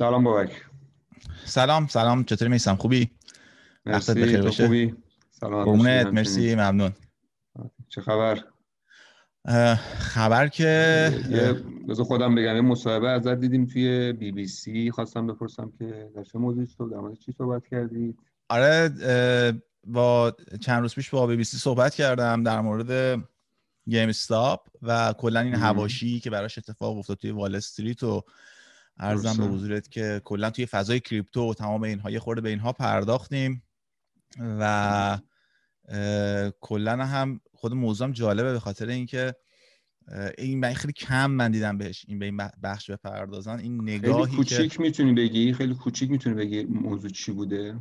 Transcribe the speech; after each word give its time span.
سلام 0.00 0.24
بابک. 0.24 0.50
سلام 1.44 1.86
سلام 1.86 2.24
چطوری 2.24 2.50
میسم؟ 2.50 2.76
خوبی؟ 2.76 3.10
مرسی 3.86 4.14
بخیر 4.14 4.42
باشه؟ 4.42 4.64
خوبی؟ 4.64 4.94
سلام 5.30 5.82
مرسی 6.10 6.54
ممنون. 6.54 6.92
چه 7.88 8.00
خبر؟ 8.00 8.44
خبر 9.98 10.48
که 10.48 11.12
بذار 11.88 12.04
خودم 12.04 12.34
بگم 12.34 12.54
یه 12.54 12.60
مصاحبه 12.60 13.08
ازت 13.08 13.34
دیدیم 13.34 13.66
توی 13.66 14.12
بی 14.12 14.32
بی 14.32 14.46
سی. 14.46 14.90
خواستم 14.90 15.26
بپرسم 15.26 15.72
که 15.78 16.10
در 16.16 16.22
چه 16.22 16.38
موضوعی 16.38 16.66
تو 16.66 16.88
در 16.88 16.96
مورد 16.96 17.18
چی 17.18 17.32
صحبت 17.32 17.66
کردی؟ 17.66 18.16
آره 18.48 18.90
با 19.86 20.36
چند 20.60 20.82
روز 20.82 20.94
پیش 20.94 21.10
با 21.10 21.26
بی 21.26 21.36
بی 21.36 21.44
سی 21.44 21.56
صحبت 21.56 21.94
کردم 21.94 22.42
در 22.42 22.60
مورد 22.60 23.22
GameStop 23.88 24.66
و 24.82 25.14
کلا 25.18 25.40
این 25.40 25.54
هواشی 25.54 26.20
که 26.20 26.30
براش 26.30 26.58
اتفاق 26.58 26.98
افتاد 26.98 27.16
توی 27.16 27.30
Wall 27.30 27.54
Street 27.54 28.02
و 28.02 28.22
ارزم 28.98 29.36
به 29.36 29.54
حضورت 29.54 29.90
که 29.90 30.20
کلا 30.24 30.50
توی 30.50 30.66
فضای 30.66 31.00
کریپتو 31.00 31.50
و 31.50 31.54
تمام 31.54 31.82
اینها 31.82 32.10
یه 32.10 32.18
خورده 32.18 32.40
به 32.40 32.48
اینها 32.48 32.72
پرداختیم 32.72 33.62
و 34.38 35.18
کلا 36.60 37.04
هم 37.04 37.40
خود 37.52 37.72
موضوعم 37.72 38.12
جالبه 38.12 38.52
به 38.52 38.60
خاطر 38.60 38.88
اینکه 38.88 39.34
این 40.38 40.60
من 40.60 40.72
خیلی 40.72 40.92
کم 40.92 41.30
من 41.30 41.50
دیدم 41.50 41.78
بهش 41.78 42.04
این 42.08 42.18
به 42.18 42.24
این 42.24 42.36
بخش 42.62 42.90
بپردازن. 42.90 43.58
این 43.58 43.82
نگاهی 43.82 44.24
خیلی 44.24 44.36
کوچیک 44.36 44.72
که... 44.72 44.82
می‌تونی 44.82 45.12
بگی؟ 45.12 45.52
خیلی 45.52 45.74
کوچیک 45.74 46.10
می‌تونی 46.10 46.34
بگی 46.34 46.64
موضوع 46.64 47.10
چی 47.10 47.32
بوده؟ 47.32 47.76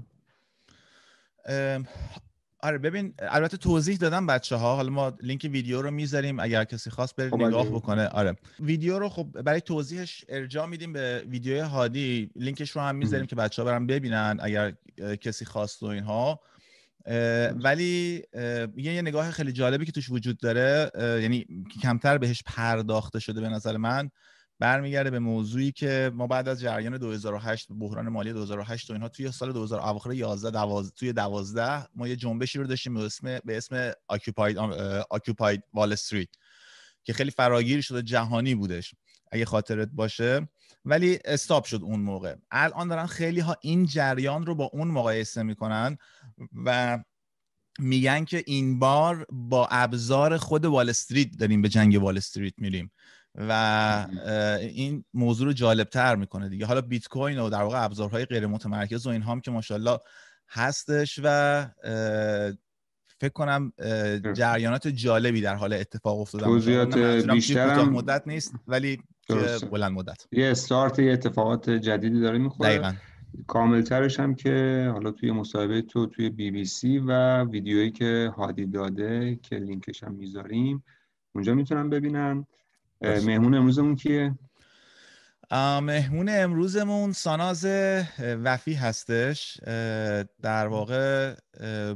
آره 2.62 2.78
ببین 2.78 3.14
البته 3.20 3.58
توضیح 3.58 3.98
دادم 3.98 4.28
بچه 4.28 4.56
ها 4.56 4.76
حالا 4.76 4.90
ما 4.90 5.18
لینک 5.22 5.50
ویدیو 5.52 5.82
رو 5.82 5.92
می‌ذاریم 5.92 6.40
اگر 6.40 6.64
کسی 6.64 6.90
خواست 6.90 7.16
بره 7.16 7.30
خب، 7.30 7.42
نگاه 7.42 7.70
بکنه. 7.70 8.08
آره. 8.08 8.36
ویدیو 8.60 9.00
رو 9.00 9.10
خب 9.10 9.42
برای 9.42 9.62
توضیحش 9.62 10.26
ارجاع 10.30 10.66
میدیم 10.66 10.94
به 10.94 11.24
ویدیو 11.30 11.66
هادی. 11.66 12.32
لینکش 12.36 12.72
رو 12.72 12.82
هم 12.82 12.96
می‌ذاریم 12.96 13.26
که 13.26 13.36
بچه 13.36 13.62
ها 13.62 13.66
برن 13.66 13.88
ببینن 13.88 14.38
اگر 14.42 14.74
کسی 15.22 15.46
خواست 15.46 15.84
و 15.84 15.86
اینها. 15.86 16.40
ولی 17.56 18.24
یه 18.78 18.94
یه 18.94 19.02
نگاه 19.02 19.32
خیلی 19.32 19.52
جالبی 19.52 19.86
که 19.86 19.92
توش 19.92 20.10
وجود 20.10 20.38
داره. 20.38 20.92
یعنی 21.22 21.46
کمتر 21.82 22.18
بهش 22.18 22.44
پرداخته 22.46 23.20
شده 23.20 23.42
به 23.42 23.50
نظر 23.50 23.78
من. 23.78 24.10
برمیگرده 24.60 25.10
به 25.10 25.20
موضوعی 25.20 25.72
که 25.72 26.12
ما 26.14 26.28
بعد 26.28 26.48
از 26.48 26.62
جریان 26.62 26.98
2008 26.98 27.68
بحران 27.80 28.10
مالی 28.10 28.34
2008 28.34 28.90
و 28.90 28.94
اینها 28.94 29.10
توی 29.10 29.32
سال 29.32 29.54
2000 29.54 29.80
اواخر 29.80 30.14
11 30.14 30.52
12 30.52 30.92
توی 30.96 31.14
12 31.14 31.88
ما 31.96 32.08
یه 32.08 32.16
جنبشی 32.16 32.60
رو 32.60 32.68
داشتیم 32.68 32.94
به 32.94 33.06
اسم 33.06 33.40
به 33.46 33.58
اسم 33.58 33.92
Occupied 33.92 34.56
Occupied 35.14 35.60
Wall 35.76 35.96
Street 35.96 36.38
که 37.04 37.14
خیلی 37.14 37.32
فراگیر 37.32 37.82
شده 37.82 38.02
جهانی 38.02 38.56
بودش 38.56 38.96
اگه 39.32 39.46
خاطرت 39.46 39.90
باشه. 39.94 40.50
ولی 40.86 41.20
استاپ 41.26 41.66
شد 41.66 41.80
اون 41.84 42.00
موقع. 42.00 42.36
الان 42.52 42.88
دارن 42.88 43.06
خیلی 43.06 43.40
ها 43.40 43.56
این 43.62 43.86
جریان 43.86 44.46
رو 44.46 44.56
با 44.56 44.70
اون 44.74 44.88
مقایسه 44.88 45.44
می‌کنن 45.44 45.98
و 46.66 47.00
میگن 47.80 48.26
که 48.26 48.44
این 48.48 48.80
بار 48.80 49.26
با 49.32 49.68
ابزار 49.72 50.38
خود 50.38 50.66
وال 50.66 50.90
استریت 50.90 51.38
داریم 51.38 51.62
به 51.62 51.70
جنگ 51.70 52.02
وال 52.02 52.18
استریت 52.18 52.54
میریم. 52.58 52.92
و 53.36 54.08
این 54.62 55.04
موضوع 55.14 55.48
رو 55.48 55.54
جالب 55.54 55.90
تر 55.90 56.16
می‌کنه 56.16 56.50
دیگه. 56.50 56.66
حالا 56.66 56.82
بیت 56.82 57.08
کوین 57.08 57.40
و 57.40 57.50
در 57.50 57.62
واقع 57.62 57.84
ابزارهای 57.84 58.26
غیر 58.26 58.48
متمرکز 58.48 59.08
و 59.08 59.10
اینها 59.10 59.32
هم 59.32 59.42
که 59.42 59.52
ماشاءالله 59.52 60.00
هستش 60.50 61.20
و 61.24 61.66
فکر 63.22 63.34
کنم 63.34 63.74
جریانات 64.34 64.88
جالبی 64.88 65.42
در 65.42 65.56
حال 65.56 65.74
اتفاق 65.74 66.20
افتادن 66.20 66.46
توضیحات 66.46 66.98
بیشتر 66.98 67.84
مدت 67.84 68.24
نیست 68.26 68.54
ولی 68.68 68.98
بلند 69.72 69.92
مدت. 69.92 70.28
یه 70.32 70.52
استارت 70.52 71.00
یه 71.00 71.14
اتفاقات 71.14 71.70
جدیدی 71.70 72.22
داره 72.22 72.38
می‌خوره. 72.38 72.70
دقیقا. 72.70 72.94
کاملترش 73.48 74.20
هم 74.20 74.36
که 74.36 74.90
حالا 74.94 75.12
توی 75.12 75.32
مصاحبه 75.32 75.82
تو 75.82 76.06
توی 76.06 76.30
بی 76.30 76.52
بی 76.52 76.66
سی 76.66 76.98
و 76.98 77.44
ویدیویی 77.44 77.92
که 77.92 78.34
هادی 78.38 78.66
داده 78.66 79.40
که 79.44 79.56
لینکش 79.56 80.04
هم 80.04 80.14
می‌ذاریم 80.14 80.84
اونجا 81.36 81.54
می‌تونن 81.54 81.90
ببینن. 81.90 82.46
مهمون 83.02 83.56
امروزمون 83.56 83.96
کیه؟ 83.96 84.36
مهمون 85.82 86.30
امروزمون 86.30 87.12
ساناز 87.12 87.66
وفی 88.20 88.74
هستش. 88.74 89.58
در 90.42 90.68
واقع 90.68 91.36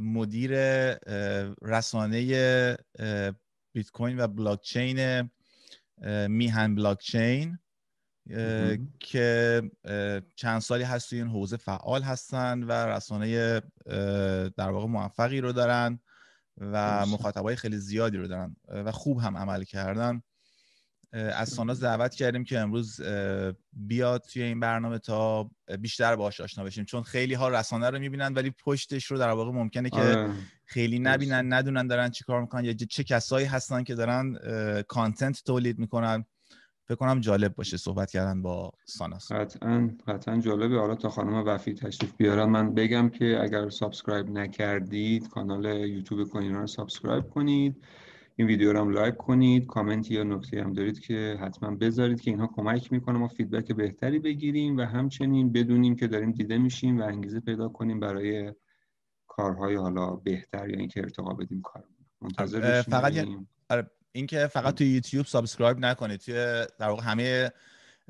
مدیر 0.02 0.52
رسانه 1.62 2.20
بیت 3.74 3.92
کوین 3.94 4.20
و 4.20 4.28
بلاک 4.28 4.62
چین 4.62 5.30
میهن 6.28 6.76
بلاک 6.76 7.00
چین 7.00 7.60
که 9.00 9.62
چند 10.36 10.62
سالی 10.62 10.84
هست 10.84 11.10
توی 11.10 11.20
این 11.20 11.28
حوزه 11.28 11.58
فعال 11.58 12.02
هستن 12.02 12.64
و 12.64 12.72
رسانه 12.72 13.60
در 14.58 14.70
واقع 14.70 14.88
موفقی 14.88 15.42
رو 15.42 15.52
دارن 15.52 16.00
و 16.58 17.06
مخاطبای 17.06 17.56
خیلی 17.56 17.78
زیادی 17.78 18.18
رو 18.18 18.28
دارن 18.28 18.56
و 18.68 18.92
خوب 18.92 19.20
هم 19.20 19.38
عمل 19.38 19.64
کردن. 19.64 20.22
از 21.14 21.50
ساناز 21.50 21.84
دعوت 21.84 22.16
کردیم 22.16 22.44
که 22.44 22.60
امروز 22.60 23.02
بیاد 23.74 24.22
توی 24.34 24.44
این 24.44 24.60
برنامه 24.60 25.00
تا 25.00 25.50
بیشتر 25.80 26.16
باهاش 26.16 26.42
آشنا 26.42 26.64
بشیم. 26.64 26.86
چون 26.86 27.04
خیلی 27.04 27.34
ها 27.34 27.50
رسانه 27.50 27.90
رو 27.90 28.00
می‌بینن 28.00 28.34
ولی 28.34 28.52
پشتش 28.66 29.06
رو 29.06 29.18
در 29.18 29.30
واقع 29.30 29.52
ممکنه 29.52 29.90
که 29.90 30.02
آره. 30.02 30.30
خیلی 30.66 31.00
نبینن 31.00 31.54
ندونن 31.54 31.88
دارن 31.88 32.10
چیکار 32.10 32.42
می‌کنن 32.42 32.66
یا 32.66 32.74
چه 32.74 33.04
کسایی 33.04 33.46
هستن 33.46 33.84
که 33.84 33.96
دارن 33.96 34.38
content 34.88 35.44
تولید 35.46 35.80
می‌کنن. 35.80 36.26
فکر 36.86 36.96
کنم 36.96 37.20
جالب 37.20 37.56
باشه 37.56 37.78
صحبت 37.78 38.12
کردن 38.12 38.42
با 38.42 38.72
ساناز. 38.86 39.32
قطعا 39.32 39.90
قطعا 40.08 40.38
جالبه. 40.40 40.80
حالا 40.80 40.96
تا 40.96 41.10
خانم 41.10 41.34
وفی 41.34 41.74
تشریف 41.74 42.14
بیارن 42.18 42.50
من 42.50 42.74
بگم 42.74 43.10
که 43.10 43.40
اگر 43.42 43.70
subscribe 43.70 44.30
نکردید 44.30 45.30
کانال 45.30 45.66
یوتیوب 45.66 46.24
کوین 46.24 46.56
رو 46.56 46.68
subscribe 46.68 47.30
کنید. 47.30 47.84
این 48.36 48.48
ویدیو 48.48 48.74
رو 48.74 48.80
هم 48.80 48.90
like 48.90 49.18
کنید 49.18 49.66
کامنت 49.66 50.12
یا 50.12 50.24
نکته 50.24 50.64
هم 50.64 50.74
دارید 50.74 51.00
که 51.00 51.38
حتما 51.42 51.76
بذارید 51.76 52.22
که 52.22 52.32
اینها 52.32 52.48
کمک 52.48 52.92
می‌کنه 52.92 53.18
ما 53.18 53.28
feedback 53.28 53.72
بهتری 53.72 54.20
بگیریم 54.20 54.78
و 54.78 54.82
همچنین 54.82 55.52
بدونیم 55.52 55.96
که 55.96 56.08
داریم 56.08 56.32
دیده 56.32 56.58
میشیم 56.58 57.00
و 57.00 57.04
انگیزه 57.04 57.40
پیدا 57.40 57.70
کنیم 57.70 58.00
برای 58.00 58.54
کارهای 59.28 59.76
حالا 59.76 60.16
بهتر 60.16 60.70
یا 60.70 60.80
اینکه 60.80 61.00
ارتقا 61.00 61.34
بدیم 61.34 61.62
کار 61.62 61.84
منتظر 62.22 62.82
فقط 62.82 63.14
آره، 63.70 63.92
اینکه 64.12 64.48
فقط 64.48 64.76
توی 64.76 64.88
یوتیوب 64.88 65.26
subscribe 65.26 65.78
نکنید 65.80 66.20
توی 66.20 66.66
در 66.80 66.90
واقع 66.90 67.04
همه 67.04 67.52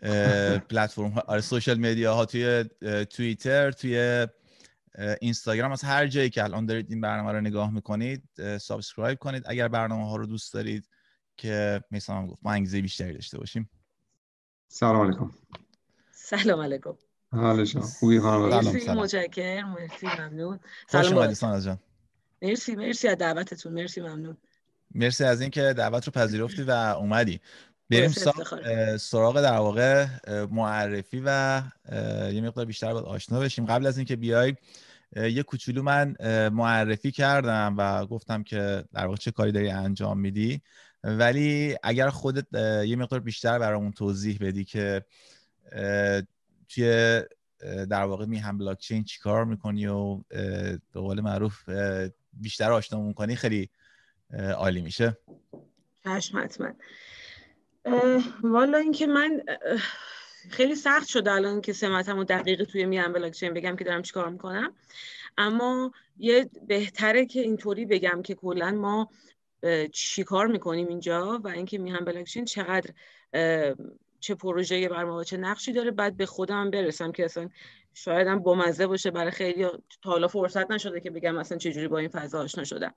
پلتفرم 0.70 1.10
ها 1.10 1.22
آره 1.28 1.42
social 1.42 1.80
media 1.80 2.16
ها 2.16 2.26
توی 2.26 2.66
توییتر 3.10 3.72
توی 3.72 4.28
اینستاگرام 5.22 5.72
از 5.72 5.84
هر 5.84 6.08
جایی 6.08 6.30
که 6.30 6.44
الان 6.44 6.66
دارید 6.66 6.90
این 6.90 7.02
برنامه 7.02 7.32
رو 7.32 7.42
نگاه 7.42 7.74
می‌کنید 7.74 8.30
subscribe 8.58 9.20
کنید. 9.20 9.44
اگر 9.46 9.68
برنامه 9.68 10.10
ها 10.10 10.16
رو 10.16 10.26
دوست 10.26 10.54
دارید 10.54 10.90
که 11.38 11.84
میثم 11.92 12.16
هم 12.16 12.28
گفت 12.28 12.40
ما 12.44 12.52
انگیزه 12.52 12.82
بیشتری 12.82 13.14
داشته 13.14 13.38
باشیم. 13.38 13.70
سلام 14.68 15.08
علیکم. 15.08 15.32
سلام 16.12 16.60
علیکم. 16.62 16.98
حال 17.32 17.66
شما 17.66 17.82
خوبی؟ 17.82 18.20
خانم 18.20 18.50
مرسی 18.50 18.92
متشکرم. 18.92 19.74
مرسی 19.74 20.08
ممنون. 20.08 20.60
سلام. 20.90 21.60
جان. 21.60 21.80
مرسی 22.42 22.76
مرسی 22.76 23.08
از 23.08 23.18
دعوتتون. 23.18 23.74
مرسی 23.74 24.02
ممنون. 24.02 24.38
مرسی 24.96 25.24
از 25.24 25.42
اینکه 25.42 25.74
دعوت 25.78 26.06
رو 26.06 26.12
پذیرفتی 26.12 26.62
و 26.62 26.72
اومدی. 26.72 27.42
بریم 27.94 28.98
سراغ 28.98 29.42
در 29.42 29.58
واقع 29.58 30.08
معرفی 30.52 31.22
و 31.26 31.62
یه 32.32 32.42
مقدار 32.42 32.66
بیشتر 32.66 32.94
باید 32.94 33.06
آشنا 33.06 33.40
بشیم. 33.40 33.66
قبل 33.66 33.86
از 33.86 33.98
اینکه 33.98 34.16
بیای 34.16 34.56
یه 35.16 35.44
کوچولو 35.44 35.84
من 35.84 36.16
معرفی 36.50 37.12
کردم 37.12 37.76
و 37.78 38.06
گفتم 38.06 38.44
که 38.44 38.84
در 38.94 39.06
واقع 39.06 39.18
چه 39.18 39.32
کاری 39.32 39.52
داری 39.52 39.70
انجام 39.70 40.20
میدی. 40.20 40.62
ولی 41.04 41.76
اگر 41.84 42.10
خودت 42.10 42.54
یه 42.86 42.96
مقدار 42.96 43.20
بیشتر 43.20 43.60
برامون 43.60 43.92
توضیح 43.92 44.38
بدی 44.42 44.66
که 44.66 45.06
توی 46.70 47.22
در 47.66 48.04
واقع 48.04 48.26
می 48.26 48.38
هم 48.38 48.58
بلاکچین 48.58 49.04
چیکار 49.04 49.46
می‌کنی 49.46 49.88
و 49.88 50.18
به 50.28 50.80
قول 50.94 51.22
معروف 51.22 51.70
بیشتر 52.34 52.72
آشنا 52.72 53.14
کنی 53.14 53.36
خیلی 53.36 53.70
عالی 54.58 54.82
میشه. 54.82 55.18
چشم 56.04 56.40
حتما. 56.44 56.68
والا 58.44 58.78
اینکه 58.78 59.08
من 59.08 59.42
خیلی 60.50 60.76
سخت 60.76 61.08
شده 61.08 61.32
الان 61.32 61.62
که 61.62 61.74
سمتم 61.74 62.18
و 62.18 62.24
دقیق 62.24 62.64
توی 62.64 62.86
میان 62.86 63.14
بلاکچین 63.14 63.54
بگم 63.54 63.76
که 63.76 63.84
دارم 63.84 64.02
چیکار 64.02 64.30
می‌کنم. 64.30 64.74
اما 65.38 65.92
یه 66.18 66.50
بهتره 66.68 67.26
که 67.26 67.42
اینطوری 67.42 67.86
بگم 67.86 68.22
که 68.22 68.36
کلا 68.36 68.72
ما 68.72 69.10
چیکار 69.92 70.48
می‌کنیم 70.48 70.88
اینجا 70.88 71.42
و 71.44 71.48
اینکه 71.48 71.78
میهم 71.78 72.06
بلاکچین 72.06 72.46
چقدر 72.46 72.90
چه 74.20 74.36
پروژه 74.36 74.90
بر 74.90 75.04
ما 75.04 75.24
چه 75.24 75.38
نقشی 75.38 75.74
داره. 75.74 75.92
بعد 75.92 76.18
به 76.18 76.26
خودم 76.26 76.72
برسم 76.72 77.12
که 77.12 77.26
اصلا 77.26 77.50
شاید 77.94 78.28
هم 78.28 78.40
بامزه 78.40 78.88
باشه. 78.88 79.12
برای 79.12 79.32
خیلی 79.32 79.68
تا 80.02 80.10
حالا 80.10 80.28
فرصت 80.28 80.72
نشده 80.72 81.00
که 81.00 81.10
بگم 81.10 81.38
اصلا 81.38 81.58
چجوری 81.58 81.88
با 81.88 81.98
این 81.98 82.10
فضا 82.10 82.42
آشنا 82.42 82.64
شدم. 82.64 82.94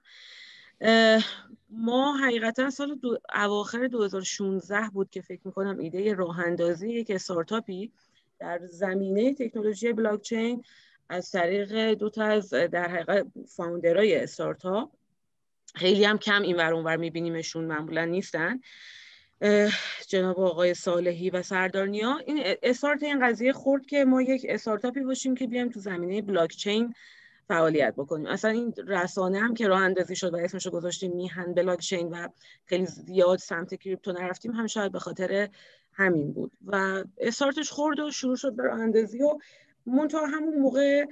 ما 1.70 2.16
حقیقتا 2.16 2.70
سال 2.70 3.00
اواخر 3.34 3.86
2016 3.86 4.80
بود 4.92 5.10
که 5.10 5.20
فکر 5.20 5.40
می‌کنم 5.44 5.78
ایده 5.78 6.14
راه 6.14 6.40
اندازی 6.40 6.92
یک 6.92 7.10
استارتاپی 7.10 7.92
در 8.38 8.60
زمینه 8.66 9.34
تکنولوژی 9.34 9.92
بلاکچین 9.92 10.64
از 11.08 11.30
طریق 11.30 11.94
دو 11.94 12.10
تا 12.10 12.24
از 12.24 12.50
در 12.50 12.88
حقیقت 12.88 13.26
فاوندرهای 13.48 14.16
استارتاپ 14.16 14.90
خیلی 15.74 16.04
هم 16.04 16.18
کم 16.18 16.42
این 16.42 16.56
ور 16.56 16.74
اونور 16.74 16.96
میبینیمشون 16.96 17.64
معمولا 17.64 18.04
نیستن. 18.04 18.60
جناب 20.08 20.40
آقای 20.40 20.74
صالحی 20.74 21.30
و 21.30 21.42
سردارنیا 21.42 22.18
این 22.26 22.42
استارت 22.62 23.02
این 23.02 23.26
قضیه 23.26 23.52
خورد 23.52 23.86
که 23.86 24.04
ما 24.04 24.22
یک 24.22 24.46
استارتاپی 24.48 25.00
باشیم 25.00 25.34
که 25.34 25.46
بیایم 25.46 25.68
تو 25.68 25.80
زمینه 25.80 26.22
بلاکچین 26.22 26.94
فعالیت 27.48 27.94
بکنیم. 27.94 28.26
اصلا 28.26 28.50
این 28.50 28.74
رسانه 28.86 29.38
هم 29.38 29.54
که 29.54 29.68
راه 29.68 29.80
اندازی 29.80 30.16
شد 30.16 30.34
و 30.34 30.36
اسمشو 30.36 30.70
گذاشتیم 30.70 31.12
میهن 31.12 31.54
بلاکچین 31.54 32.08
و 32.08 32.28
خیلی 32.64 32.86
زیاد 32.86 33.38
سمت 33.38 33.74
کریپتو 33.74 34.12
نرفتیم 34.12 34.52
هم 34.52 34.66
شاید 34.66 34.92
به 34.92 34.98
خاطر 34.98 35.48
همین 35.92 36.32
بود. 36.32 36.52
و 36.66 37.04
استارتش 37.18 37.70
خورد 37.70 37.98
و 38.00 38.10
شروع 38.10 38.36
شد 38.36 38.56
به 38.56 38.62
راه 38.62 38.80
اندازی 38.80 39.22
و 39.22 39.38
منتها 39.86 40.26
همون 40.26 40.58
موقع 40.58 41.06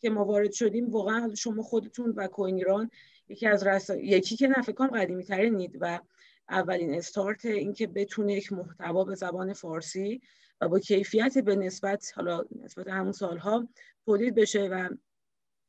که 0.00 0.10
ما 0.10 0.24
وارد 0.24 0.52
شدیم 0.52 0.90
واقعا 0.90 1.34
شما 1.34 1.62
خودتون 1.62 2.12
و 2.16 2.26
کوین 2.26 2.56
ایران 2.56 2.90
یکی 3.28 3.46
از 3.46 3.66
رسا... 3.66 3.96
یکی 3.96 4.36
که 4.36 4.48
نفکان 4.48 4.88
قدیمی 4.88 5.24
ترینید 5.24 5.78
و 5.80 6.00
اولین 6.50 6.94
استارت 6.94 7.44
اینکه 7.44 7.86
بتونه 7.86 8.34
یک 8.34 8.52
محتوا 8.52 9.04
به 9.04 9.14
زبان 9.14 9.52
فارسی 9.52 10.20
و 10.60 10.68
با 10.68 10.78
کیفیت 10.78 11.38
به 11.38 11.56
نسبت 11.56 12.12
حالا 12.16 12.44
نسبت 12.62 12.88
همون 12.88 13.12
سالها 13.12 13.68
تولید 14.04 14.34
بشه 14.34 14.68
و 14.68 14.88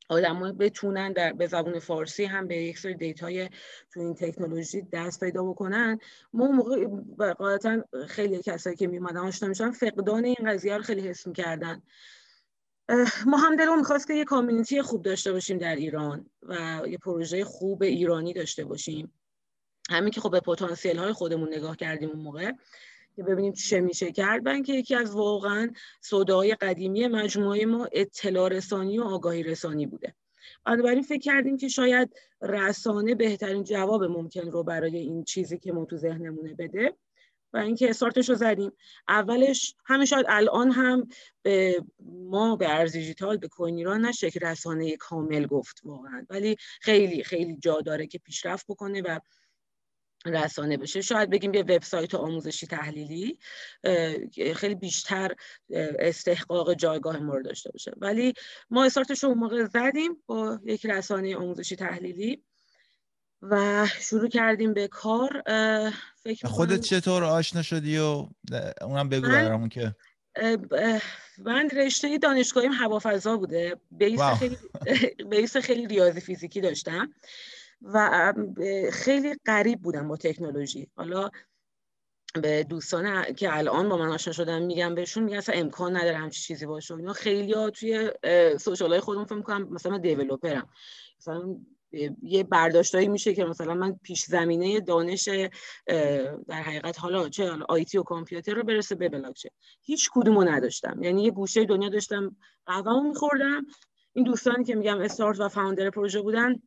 آدم 0.08 0.52
بتونن 0.52 1.12
در 1.12 1.32
به 1.32 1.46
زبان 1.46 1.78
فارسی 1.78 2.24
هم 2.24 2.46
به 2.46 2.56
یک 2.56 2.78
سری 2.78 2.94
دیتای 2.94 3.48
تو 3.92 4.00
این 4.00 4.14
تکنولوژی 4.14 4.82
دست 4.92 5.20
پیدا 5.20 5.44
بکنن. 5.44 5.98
ما 6.32 6.46
موقع 6.46 6.86
قاعدتا 7.32 7.84
خیلی 8.06 8.42
کسایی 8.42 8.76
که 8.76 8.86
میومدن 8.86 9.16
آشنا 9.16 9.48
میشن 9.48 9.70
فقدان 9.70 10.24
این 10.24 10.36
قضیه 10.46 10.76
رو 10.76 10.82
خیلی 10.82 11.08
حس 11.08 11.26
می‌کردن. 11.26 11.82
ما 13.26 13.36
هم 13.36 13.56
دلمون 13.56 13.78
می‌خواست 13.78 14.06
که 14.06 14.14
یه 14.14 14.24
کامیونیتی 14.24 14.82
خوب 14.82 15.02
داشته 15.02 15.32
باشیم 15.32 15.58
در 15.58 15.76
ایران 15.76 16.30
و 16.42 16.82
یه 16.88 16.98
پروژه 16.98 17.44
خوب 17.44 17.82
ایرانی 17.82 18.32
داشته 18.32 18.64
باشیم. 18.64 19.12
همین 19.90 20.10
که 20.10 20.20
خب 20.20 20.30
به 20.30 20.40
پتانسیل 20.40 20.98
های 20.98 21.12
خودمون 21.12 21.54
نگاه 21.54 21.76
کردیم 21.76 22.10
اون 22.10 22.20
موقع. 22.20 22.52
که 23.16 23.22
ببینیم 23.22 23.52
چه 23.52 23.80
میشه 23.80 24.12
کرد. 24.12 24.48
من 24.48 24.62
که 24.62 24.72
یکی 24.72 24.94
از 24.94 25.14
واقعا 25.14 25.70
صدای 26.00 26.54
قدیمی 26.54 27.06
مجموعه 27.06 27.66
ما 27.66 27.88
اطلاع 27.92 28.48
رسانی 28.48 28.98
و 28.98 29.02
آگاهی 29.02 29.42
رسانی 29.42 29.86
بوده. 29.86 30.14
بنابراین 30.64 31.02
فکر 31.02 31.20
کردیم 31.20 31.56
که 31.56 31.68
شاید 31.68 32.16
رسانه 32.42 33.14
بهترین 33.14 33.64
جواب 33.64 34.04
ممکن 34.04 34.50
رو 34.50 34.62
برای 34.62 34.96
این 34.96 35.24
چیزی 35.24 35.58
که 35.58 35.72
ما 35.72 35.84
تو 35.84 35.96
ذهنمونه 35.96 36.54
بده. 36.54 36.94
و 37.52 37.56
اینکه 37.56 37.90
استارتش 37.90 38.28
رو 38.28 38.34
زدیم. 38.34 38.72
اولش 39.08 39.74
همین 39.84 40.06
شاید 40.06 40.26
الان 40.28 40.70
هم 40.70 41.08
به 41.42 41.84
ما 42.00 42.56
به 42.56 42.78
ارز 42.78 42.92
دیجیتال 42.92 43.36
به 43.36 43.48
کوین 43.48 43.76
ایران 43.76 44.06
نشه 44.06 44.30
که 44.30 44.40
رسانه 44.40 44.96
کامل 44.96 45.46
گفت 45.46 45.80
واقعا. 45.84 46.26
ولی 46.30 46.56
خیلی 46.80 47.24
خیلی 47.24 47.56
جا 47.56 47.80
داره 47.80 48.06
که 48.06 48.18
پیشرفت 48.18 48.66
بکنه 48.68 49.02
و 49.02 49.18
رسانه 50.26 50.76
بشه. 50.76 51.00
شاید 51.00 51.30
بگیم 51.30 51.54
یه 51.54 51.62
وبسایت 51.62 52.14
آموزشی 52.14 52.66
تحلیلی 52.66 53.38
خیلی 54.54 54.74
بیشتر 54.74 55.34
استحقاق 55.98 56.74
جایگاه 56.74 57.18
ما 57.18 57.34
رو 57.34 57.42
داشته 57.42 57.70
باشه. 57.70 57.92
ولی 57.96 58.34
ما 58.70 58.84
استارتش 58.84 59.24
رو 59.24 59.34
موقع 59.34 59.64
زدیم 59.64 60.22
با 60.26 60.60
یک 60.64 60.86
رسانه 60.86 61.36
آموزشی 61.36 61.76
تحلیلی 61.76 62.42
و 63.42 63.86
شروع 64.00 64.28
کردیم 64.28 64.74
به 64.74 64.88
کار. 64.88 65.42
فکر 66.22 66.46
خودت 66.46 66.80
چطور 66.80 67.24
آشنا 67.24 67.62
شدی 67.62 67.98
و 67.98 68.28
اونم 68.80 69.08
بگو 69.08 69.28
برامون 69.28 69.68
که. 69.68 69.94
من 71.38 71.68
رشته 71.72 72.18
دانشگاهیم 72.18 72.72
هوافضا 72.72 73.36
بوده. 73.36 73.76
بیس 73.90 74.20
خیلی 74.20 74.56
بیس 75.30 75.56
خیلی 75.56 75.86
ریاضی 75.86 76.20
فیزیکی 76.20 76.60
داشتم. 76.60 77.14
و 77.82 78.32
خیلی 78.92 79.34
غریب 79.46 79.82
بودم 79.82 80.08
با 80.08 80.16
تکنولوژی. 80.16 80.88
حالا 80.96 81.30
به 82.42 82.64
دوستان 82.64 83.32
که 83.32 83.56
الان 83.56 83.88
با 83.88 83.96
من 83.96 84.08
آشنا 84.08 84.32
شدن 84.32 84.62
میگم 84.62 84.94
بهشون 84.94 85.24
میگن 85.24 85.36
اصلا 85.36 85.54
امکان 85.54 85.96
نداره 85.96 86.16
همچین 86.16 86.42
چیزی 86.42 86.66
باشه. 86.66 86.94
اینا 86.94 87.12
خیلی 87.12 87.52
ها 87.52 87.70
توی 87.70 88.10
سوشال 88.58 88.90
های 88.90 89.00
خودم 89.00 89.24
فکر 89.24 89.34
می‌کنم 89.34 89.68
مثلا 89.70 89.92
من 89.92 90.00
دیولوپرم 90.00 90.68
مثلا 91.18 91.56
یه 92.22 92.44
برداشتایی 92.44 93.08
میشه 93.08 93.34
که 93.34 93.44
مثلا 93.44 93.74
من 93.74 93.92
پیش 94.02 94.24
زمینه 94.24 94.80
دانش 94.80 95.28
در 96.48 96.62
حقیقت 96.62 97.00
حالا 97.00 97.28
چه 97.28 97.50
IT 97.68 97.98
و 97.98 98.02
کامپیوتر 98.02 98.54
رو 98.54 98.62
برسه 98.62 98.94
به 98.94 99.08
بلاکچین. 99.08 99.50
هیچ 99.82 100.10
کدومو 100.12 100.44
نداشتم. 100.44 101.02
یعنی 101.02 101.22
یه 101.22 101.30
گوشه 101.30 101.64
دنیا 101.64 101.88
داشتم 101.88 102.36
قهوه‌مو 102.66 103.08
میخوردم. 103.08 103.66
این 104.12 104.24
دوستانی 104.24 104.64
که 104.64 104.74
میگم 104.74 105.00
استارت 105.00 105.40
و 105.40 105.48
founder 105.48 105.90
پروژه 105.90 106.22
بودن 106.22 106.62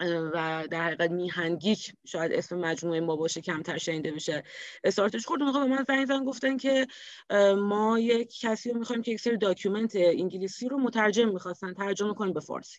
و 0.00 0.68
در 0.70 0.84
حقیقت 0.84 1.10
میهنگیک 1.10 1.92
شاید 2.06 2.32
اسم 2.32 2.58
مجموعه 2.58 3.00
ما 3.00 3.16
باشه 3.16 3.40
کمتر 3.40 3.78
شنیده 3.78 4.12
بشه 4.12 4.42
استارتش 4.84 5.26
خورد. 5.26 5.40
به 5.40 5.64
من 5.64 5.84
زنگ 5.88 6.06
زن 6.06 6.24
گفتن 6.24 6.56
که 6.56 6.86
ما 7.58 7.98
یک 7.98 8.40
کسی 8.40 8.72
رو 8.72 8.78
می‌خوایم 8.78 9.02
که 9.02 9.12
یک 9.12 9.20
سری 9.20 9.36
document 9.36 9.92
انگلیسی 9.96 10.68
رو 10.68 10.78
مترجم 10.78 11.28
می‌خواستن 11.28 11.74
ترجمه 11.74 12.14
کنیم 12.14 12.32
به 12.32 12.40
فارسی. 12.40 12.78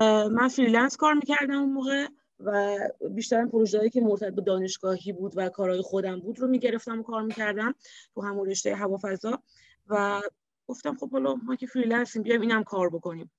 من 0.00 0.48
freelance 0.48 0.96
کار 0.96 1.14
می‌کردم 1.14 1.60
اون 1.60 1.72
موقع 1.72 2.06
و 2.40 2.78
بیشتر 3.10 3.46
پروژه‌ای 3.46 3.90
که 3.90 4.00
مرتبط 4.00 4.34
به 4.34 4.42
دانشگاهی 4.42 5.12
بود 5.12 5.32
و 5.36 5.48
کارهای 5.48 5.82
خودم 5.82 6.20
بود 6.20 6.40
رو 6.40 6.48
می‌گرفتم 6.48 7.00
و 7.00 7.02
کار 7.02 7.22
می‌کردم 7.22 7.74
تو 8.14 8.22
همون 8.22 8.50
رشته 8.50 8.74
هوافضا. 8.74 9.42
و 9.86 10.22
گفتم 10.66 10.96
خب 10.96 11.10
حالا 11.10 11.34
ما 11.34 11.56
که 11.56 11.66
freelance 11.66 12.12
یم 12.12 12.22
بیایم 12.22 12.40
اینم 12.40 12.64
کار 12.64 12.90
بکنیم. 12.90 13.30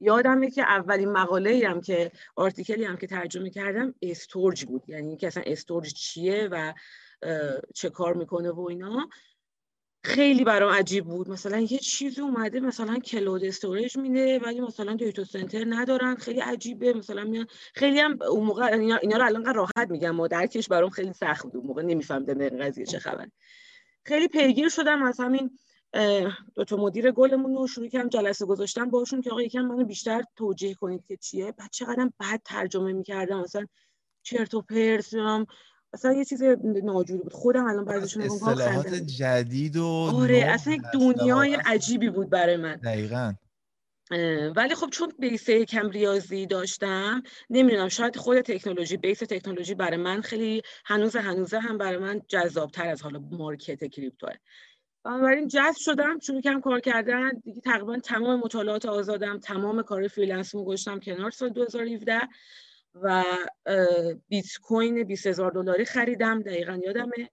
یادمه 0.00 0.50
که 0.50 0.62
اولین 0.62 1.08
مقاله 1.12 1.68
هم 1.68 1.80
که 1.80 2.12
article 2.36 2.78
ی 2.78 2.84
هم 2.84 2.96
که 2.96 3.06
ترجمه 3.06 3.50
کردم 3.50 3.94
Storj 4.02 4.64
بود. 4.64 4.82
یعنی 4.88 5.16
که 5.16 5.26
اصلا 5.26 5.42
Storj 5.46 5.94
چیه 5.94 6.48
و 6.52 6.72
چه 7.74 7.90
کار 7.90 8.14
می‌کنه 8.14 8.50
و 8.50 8.60
اینا. 8.60 9.08
خیلی 10.04 10.44
برام 10.44 10.72
عجیب 10.72 11.04
بود. 11.04 11.30
مثلا 11.30 11.58
یه 11.60 11.78
چیزی 11.78 12.20
اومده 12.20 12.60
مثلا 12.60 12.98
cloud 12.98 13.44
storage 13.44 13.96
میده 13.96 14.38
ولی 14.38 14.60
مثلا 14.60 14.94
data 14.94 15.24
center 15.24 15.64
ندارن. 15.68 16.14
خیلی 16.14 16.40
عجیبه. 16.40 16.92
مثلا 16.92 17.24
میان 17.24 17.46
خیلی 17.74 18.00
هم 18.00 18.18
اون 18.22 18.44
موقع 18.44 18.64
اینا, 18.64 18.96
اینا 18.96 19.16
رو 19.16 19.24
الان 19.24 19.54
راحت 19.54 19.90
میگم. 19.90 20.10
ما 20.10 20.28
درکش 20.28 20.68
برام 20.68 20.90
خیلی 20.90 21.12
سخت 21.12 21.42
بود. 21.42 21.56
اون 21.56 21.66
موقع 21.66 21.82
نمیفهمیدم 21.82 22.40
این 22.40 22.64
قضیه 22.64 22.86
چه 22.86 22.98
خبر 22.98 23.28
خیلی 24.04 24.28
پیگیر 24.28 24.68
شدم 24.68 25.02
از 25.02 25.20
همین 25.20 25.58
دو 26.54 26.64
تا 26.64 26.76
مدیر 26.76 27.10
گلمون 27.10 27.54
رو 27.54 27.66
شروع 27.66 27.88
کردم 27.88 28.08
جلسه 28.08 28.46
گذاشتم 28.46 28.90
باشون 28.90 29.20
که 29.20 29.30
آقا 29.30 29.42
یکم 29.42 29.60
منو 29.60 29.84
بیشتر 29.84 30.22
توجیه 30.36 30.74
کنید 30.74 31.04
که 31.06 31.16
چیه. 31.16 31.52
بعد 31.52 31.70
چقدر 31.70 32.10
بعد 32.18 32.42
ترجمه 32.44 32.92
می‌کردم. 32.92 33.40
مثلا 33.40 33.66
چرت 34.22 34.54
و 34.54 34.62
پرت 34.62 35.14
اصلا 35.92 36.12
یه 36.12 36.24
چیز 36.24 36.42
ناجوری 36.84 37.22
بود. 37.22 37.32
خودم 37.32 37.64
الان 37.64 37.84
بعضیشون 37.84 38.22
اصطلاحات 38.22 38.94
جدید 38.94 39.76
و 39.76 39.84
آره 40.14 40.44
اصلا 40.48 40.74
یک 40.74 40.82
دنیای 40.94 41.54
عجیبی 41.54 42.10
بود 42.10 42.30
برای 42.30 42.56
من. 42.56 42.76
دقیقا. 42.76 43.34
ولی 44.56 44.74
خب 44.74 44.90
چون 44.90 45.12
base 45.18 45.50
کم 45.50 45.90
ریاضی 45.90 46.46
داشتم 46.46 47.22
نمی‌دونم 47.50 47.88
شاید 47.88 48.16
خود 48.16 48.40
تکنولوژی 48.40 48.96
base 48.96 49.18
تکنولوژی 49.18 49.74
برای 49.74 49.96
من 49.96 50.20
خیلی 50.20 50.62
هنوز 50.84 51.16
هنوزه 51.16 51.58
هم 51.58 51.78
برای 51.78 51.98
من 51.98 52.22
جذابتر 52.28 52.88
از 52.88 53.02
حالا 53.02 53.18
market 53.18 53.84
crypto 53.84 54.21
ه. 54.21 54.34
بنابراین 55.04 55.48
جذب 55.48 55.76
شدم 55.76 56.18
شروع 56.18 56.40
کردم 56.40 56.60
کار 56.60 56.80
کردن. 56.80 57.30
دیگه 57.44 57.60
تقریبا 57.60 57.98
تمام 57.98 58.40
مطالعات 58.40 58.86
آزادم 58.86 59.38
تمام 59.38 59.82
کار 59.82 60.08
freelance 60.08 60.54
مو 60.54 60.64
گذاشتم 60.64 61.00
کنار 61.00 61.30
سال 61.30 61.48
2017 61.48 62.20
و 62.94 63.24
بیت 64.28 64.46
کوین 64.62 65.02
20000 65.02 65.50
دلاری 65.52 65.84
خریدم. 65.84 66.42
دقیقا 66.42 66.80
یادمه. 66.84 67.30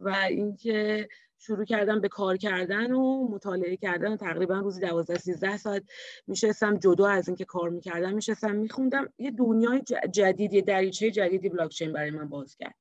و 0.00 0.08
اینکه 0.28 1.08
شروع 1.38 1.64
کردم 1.64 2.00
به 2.00 2.08
کار 2.08 2.36
کردن 2.36 2.92
و 2.92 3.28
مطالعه 3.28 3.76
کردن. 3.76 4.12
و 4.12 4.16
تقریبا 4.16 4.58
روزی 4.58 4.80
12 4.80 5.18
13 5.18 5.56
ساعت 5.56 5.82
میشستم. 6.26 6.78
جدا 6.78 7.08
از 7.08 7.28
اینکه 7.28 7.44
کار 7.44 7.70
می‌کردم 7.70 8.14
میشستم 8.14 8.54
میخوندم. 8.54 9.12
یه 9.18 9.30
دنیای 9.30 9.82
جدید 10.10 10.52
یه 10.52 10.62
دریچه 10.62 11.10
جدیدی 11.10 11.48
بلاکچین 11.48 11.92
برای 11.92 12.10
من 12.10 12.28
باز 12.28 12.56
کرد. 12.56 12.74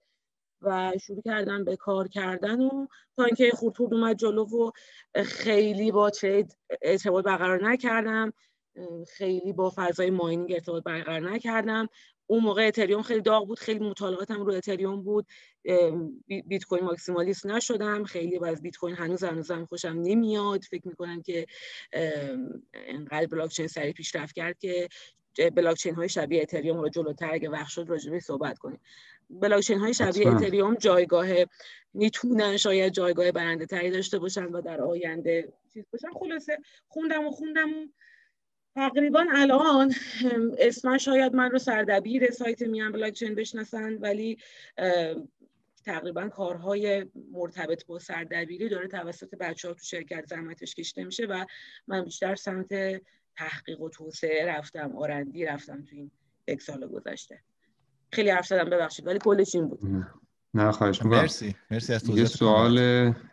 و 0.62 0.94
شروع 1.02 1.22
کردم 1.26 1.64
به 1.64 1.76
کار 1.76 2.08
کردن 2.08 2.62
و 2.62 2.88
تا 3.18 3.24
اینکه 3.24 3.52
خورتورد 3.54 3.94
اومد 3.94 4.16
جلو 4.16 4.46
و 4.46 4.72
خیلی 5.24 5.92
با 5.92 6.10
ترید 6.10 6.58
ارتباط 6.82 7.26
برقرار 7.26 7.70
نکردم 7.70 8.34
خیلی 9.08 9.54
با 9.54 9.74
فضای 9.76 10.10
ماینینگ 10.10 10.54
ارتباط 10.54 10.84
برقرار 10.84 11.32
نکردم. 11.32 11.88
اون 12.28 12.44
موقع 12.44 12.68
اتریوم 12.68 13.02
خیلی 13.02 13.22
داغ 13.22 13.48
بود 13.48 13.60
خیلی 13.60 13.90
مطالعاتم 13.90 14.46
رو 14.46 14.54
اتریوم 14.54 15.02
بود. 15.02 15.26
بیت 16.28 16.64
کوین 16.64 16.84
ماکسیمالیست 16.84 17.46
نشدم. 17.46 18.04
خیلی 18.04 18.46
از 18.46 18.62
بیت 18.62 18.76
کوین 18.76 18.96
هنوز 18.96 19.24
هنوزم 19.24 19.66
خوشم 19.66 19.98
نمیاد. 20.02 20.64
فکر 20.64 20.88
می‌کنم 20.88 21.22
که 21.22 21.46
انقدر 22.74 23.26
بلاک 23.26 23.52
چین 23.52 23.68
سریع 23.68 23.94
پیشرفت 23.94 24.36
کرد 24.36 24.60
که 24.60 24.90
بلاکچین 25.56 25.96
های 25.96 26.10
شبیه 26.10 26.42
اتریوم 26.42 26.82
رو 26.82 26.90
جلوتر 26.90 27.34
اگه 27.34 27.50
وقت 27.50 27.70
شد 27.70 27.86
راجبه 27.90 28.20
صحبت 28.20 28.58
کنیم. 28.58 28.80
بلاکچین 29.32 29.80
های 29.80 29.94
شبیه 29.94 30.28
اتریوم 30.28 30.76
جایگاه 30.76 31.28
می‌تونن 31.94 32.58
شاید 32.58 32.94
جایگاه 32.94 33.32
برنده 33.32 33.66
تری 33.66 33.92
داشته 33.92 34.20
باشن 34.20 34.46
و 34.46 34.62
در 34.62 34.82
آینده 34.82 35.54
چیز 35.74 35.86
باشن. 35.92 36.08
خلاصه 36.14 36.58
خوندم 36.88 37.28
و 37.28 37.32
خوندم 37.32 37.70
و 37.70 37.88
تقریبا 38.76 39.26
الان 39.32 39.94
اسم 40.58 40.98
شاید 40.98 41.34
من 41.36 41.52
رو 41.52 41.60
سردبیر 41.60 42.32
سایت 42.32 42.62
میان 42.62 42.92
بلاکچین 42.92 43.36
بشناسن 43.36 43.94
ولی 43.94 44.38
تقریبا 45.86 46.30
کارهای 46.30 47.06
مرتبط 47.32 47.86
با 47.86 48.00
سردبیری 48.00 48.70
داره 48.70 48.88
توسط 48.88 49.36
بچه 49.36 49.68
ها 49.68 49.74
تو 49.74 49.84
شرکت 49.84 50.26
زحمتش 50.26 50.76
کشته 50.76 51.04
میشه 51.04 51.26
و 51.26 51.46
من 51.88 52.06
بیشتر 52.06 52.36
سمت 52.36 53.02
تحقیق 53.38 53.82
و 53.82 53.90
توسعه 53.90 54.46
رفتم 54.46 54.96
R&D 54.96 55.46
رفتم 55.46 55.86
تو 55.86 55.96
این 55.96 56.12
یک 56.48 56.62
سال 56.62 56.88
گذشته. 56.88 57.40
خیلی 58.14 58.30
حرف 58.30 58.48
زدم 58.48 58.70
ببخشید 58.70 59.08
ولی 59.08 59.20
کلش 59.20 59.56
این 59.56 59.68
بود. 59.68 59.80
نه 60.54 60.72
خواهش 60.72 61.02
می‌کنم. 61.04 61.22
مرسی 61.22 61.56
مرسی 61.72 61.94
از 61.94 62.10
یه 62.10 62.26
سوال 62.26 62.78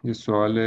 یه 0.04 0.12
سوال 0.12 0.58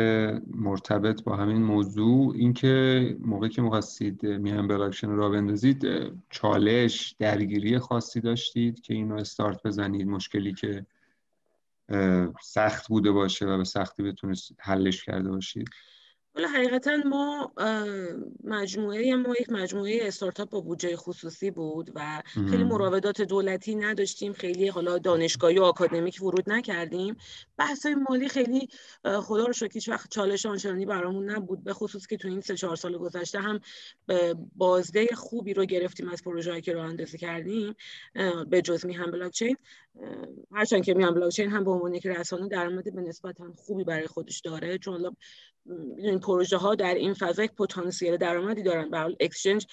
مرتبط 0.48 1.24
با 1.24 1.36
همین 1.36 1.64
موضوع 1.64 2.36
اینکه 2.36 3.18
موقعی 3.20 3.50
که 3.50 3.62
می‌خواستید 3.62 4.26
میهن 4.26 4.68
بلاکچین 4.68 5.10
راه 5.10 5.30
بندازید 5.30 5.88
چالش 6.30 7.16
درگیری 7.20 7.80
خاصی 7.80 8.22
داشتید 8.22 8.82
که 8.82 8.94
اینو 8.94 9.16
استارت 9.16 9.64
بزنید؟ 9.64 10.08
مشکلی 10.08 10.54
که 10.54 10.86
سخت 12.42 12.88
بوده 12.88 13.12
باشه 13.12 13.46
و 13.46 13.58
به 13.58 13.64
سختی 13.64 14.04
بتونید 14.04 14.38
حلش 14.60 15.04
کرده 15.04 15.30
باشید. 15.30 15.70
حالا 16.36 16.48
حقیقتا 16.48 16.98
ما 17.06 17.52
مجموعه 18.44 19.16
ما 19.16 19.36
یک 19.40 19.50
مجموعه 19.50 20.00
استارتاپ 20.04 20.50
با 20.50 20.62
بودجه 20.62 20.96
خصوصی 20.96 21.52
بود 21.52 21.92
و 21.96 22.22
خیلی 22.50 22.64
مراودات 22.64 23.22
دولتی 23.22 23.76
نداشتیم 23.76 24.34
خیلی 24.34 24.68
حالا 24.68 24.98
دانشگاهی 24.98 25.60
و 25.60 25.64
آکادمیک 25.64 26.22
ورود 26.22 26.50
نکردیم. 26.50 27.16
بحث 27.58 27.86
های 27.86 27.96
مالی 27.96 28.30
خیلی 28.30 28.70
خدا 29.04 29.46
رو 29.46 29.54
شکر 29.54 29.92
وقت 29.92 30.10
چالش 30.10 30.46
آنچنانی 30.46 30.86
برامون 30.86 31.30
نبود 31.30 31.64
به 31.64 31.74
خصوص 31.74 32.08
که 32.08 32.18
تو 32.18 32.28
این 32.28 32.42
سه 32.42 32.56
چهار 32.56 32.76
سال 32.76 32.98
گذشته 32.98 33.40
هم 33.40 33.60
بازده 34.56 35.08
خوبی 35.16 35.54
رو 35.54 35.66
گرفتیم 35.66 36.10
از 36.10 36.24
پروژه‌ای 36.24 36.62
که 36.62 36.74
راه 36.74 36.86
اندازی 36.86 37.18
کردیم 37.18 37.76
به 38.50 38.62
جز 38.62 38.86
می 38.86 38.94
هم 38.94 39.12
بلاکچین 39.12 39.58
هرچند 40.52 40.84
که 40.84 40.94
میان 40.94 41.14
بلاکچین 41.14 41.50
هم 41.50 41.64
به 41.64 41.72
عنوان 41.72 41.94
یک 41.94 42.08
رسانه 42.08 42.48
درآمد 42.48 42.96
به 42.96 43.02
نسبت 43.02 43.36
خوبی 43.56 43.84
برای 43.84 44.08
خودش 44.08 44.40
داره 44.40 44.78
چون 44.78 45.16
پروژه 46.22 46.58
ها 46.58 46.76
در 46.76 46.94
این 46.94 47.14
فضا 47.14 47.44
یک 47.44 47.52
پتانسیل 47.52 48.18
درآمدی 48.18 48.64
دارن. 48.64 48.90
به 48.90 48.98
اکسچنج 49.20 49.68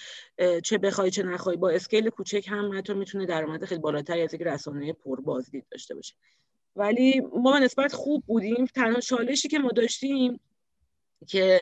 چه 0.64 0.78
بخوای 0.78 1.10
چه 1.10 1.22
نخوای 1.22 1.56
با 1.56 1.70
اسکیل 1.70 2.10
کوچک 2.10 2.48
هم 2.48 2.78
حتی 2.78 2.94
می‌تونه 2.94 3.26
درآمد 3.26 3.64
خیلی 3.64 3.80
بالاتری 3.80 4.22
از 4.22 4.34
یک 4.34 4.42
رسانه 4.42 4.92
پر 4.92 5.20
بازدید 5.20 5.66
داشته 5.70 5.94
باشه. 5.94 6.14
ولی 6.76 7.22
ما 7.34 7.58
نسبت 7.58 7.92
خوب 7.92 8.24
بودیم. 8.26 8.66
تنها 8.66 9.00
چالشی 9.00 9.48
که 9.48 9.58
ما 9.58 9.70
داشتیم 9.70 10.40
که 11.26 11.60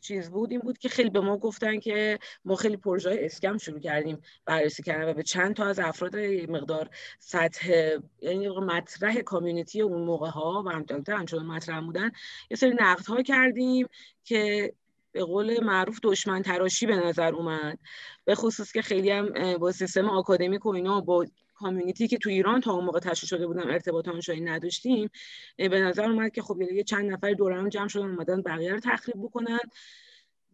چیز 0.00 0.30
بود 0.30 0.50
این 0.50 0.60
بود 0.60 0.78
که 0.78 0.88
خیلی 0.88 1.10
به 1.10 1.20
ما 1.20 1.36
گفتن 1.36 1.80
که 1.80 2.18
ما 2.44 2.56
خیلی 2.56 2.76
پروژه 2.76 3.18
اسکم 3.20 3.58
شروع 3.58 3.80
کردیم 3.80 4.22
بررسی 4.44 4.82
کردن 4.82 5.10
و 5.10 5.14
به 5.14 5.22
چند 5.22 5.54
تا 5.56 5.64
از 5.64 5.78
افراد 5.78 6.16
مقدار 6.48 6.90
سطح 7.18 7.96
یعنی 8.22 8.48
مطرح 8.48 9.20
کامیونیتی 9.20 9.80
اون 9.80 10.02
موقع 10.02 10.28
ها 10.28 10.62
و 10.66 10.70
همچنان 10.70 11.04
همچنان 11.08 11.46
مطرح 11.46 11.80
بودن 11.80 12.10
یه 12.50 12.56
سری 12.56 12.74
نقد 12.80 13.06
ها 13.06 13.22
کردیم 13.22 13.86
که 14.24 14.72
به 15.12 15.24
قول 15.24 15.64
معروف 15.64 15.98
دشمن 16.02 16.42
تراشی 16.42 16.86
به 16.86 16.96
نظر 16.96 17.34
اومد. 17.34 17.78
به 18.24 18.34
خصوص 18.34 18.72
که 18.72 18.82
خیلی 18.82 19.10
هم 19.10 19.56
با 19.58 19.72
سیستم 19.72 20.08
آکادمیک 20.08 20.66
و 20.66 20.68
اینا 20.68 21.00
با 21.00 21.26
کامیونیتی 21.60 22.08
که 22.08 22.18
تو 22.18 22.30
ایران 22.30 22.60
تا 22.60 22.72
اون 22.72 22.84
موقع 22.84 23.00
تشکیل 23.00 23.28
شده 23.28 23.46
بودم 23.46 23.68
ارتباط 23.68 24.08
آنچنانی 24.08 24.40
نداشتیم 24.40 25.10
به 25.56 25.68
نظر 25.68 26.04
اومد 26.04 26.32
که 26.32 26.42
خب 26.42 26.60
یه 26.60 26.84
چند 26.84 27.12
نفر 27.12 27.32
دوران 27.32 27.68
جمع 27.68 27.88
شدن 27.88 28.10
اومدن 28.10 28.42
بقیه 28.42 28.72
رو 28.72 28.80
تخریب 28.80 29.16
بکنن 29.22 29.60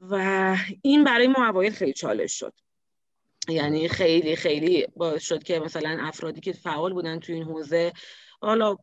و 0.00 0.56
این 0.82 1.04
برای 1.04 1.26
ما 1.26 1.46
اوایل 1.48 1.72
خیلی 1.72 1.92
چالش 1.92 2.32
شد. 2.32 2.52
یعنی 3.48 3.88
خیلی 3.88 4.36
خیلی 4.36 4.86
باعث 4.96 5.22
شد 5.22 5.42
که 5.42 5.60
مثلا 5.60 5.98
افرادی 6.00 6.40
که 6.40 6.52
فعال 6.52 6.92
بودن 6.92 7.20
تو 7.20 7.32
این 7.32 7.42
حوزه 7.42 7.92
حالا 8.40 8.76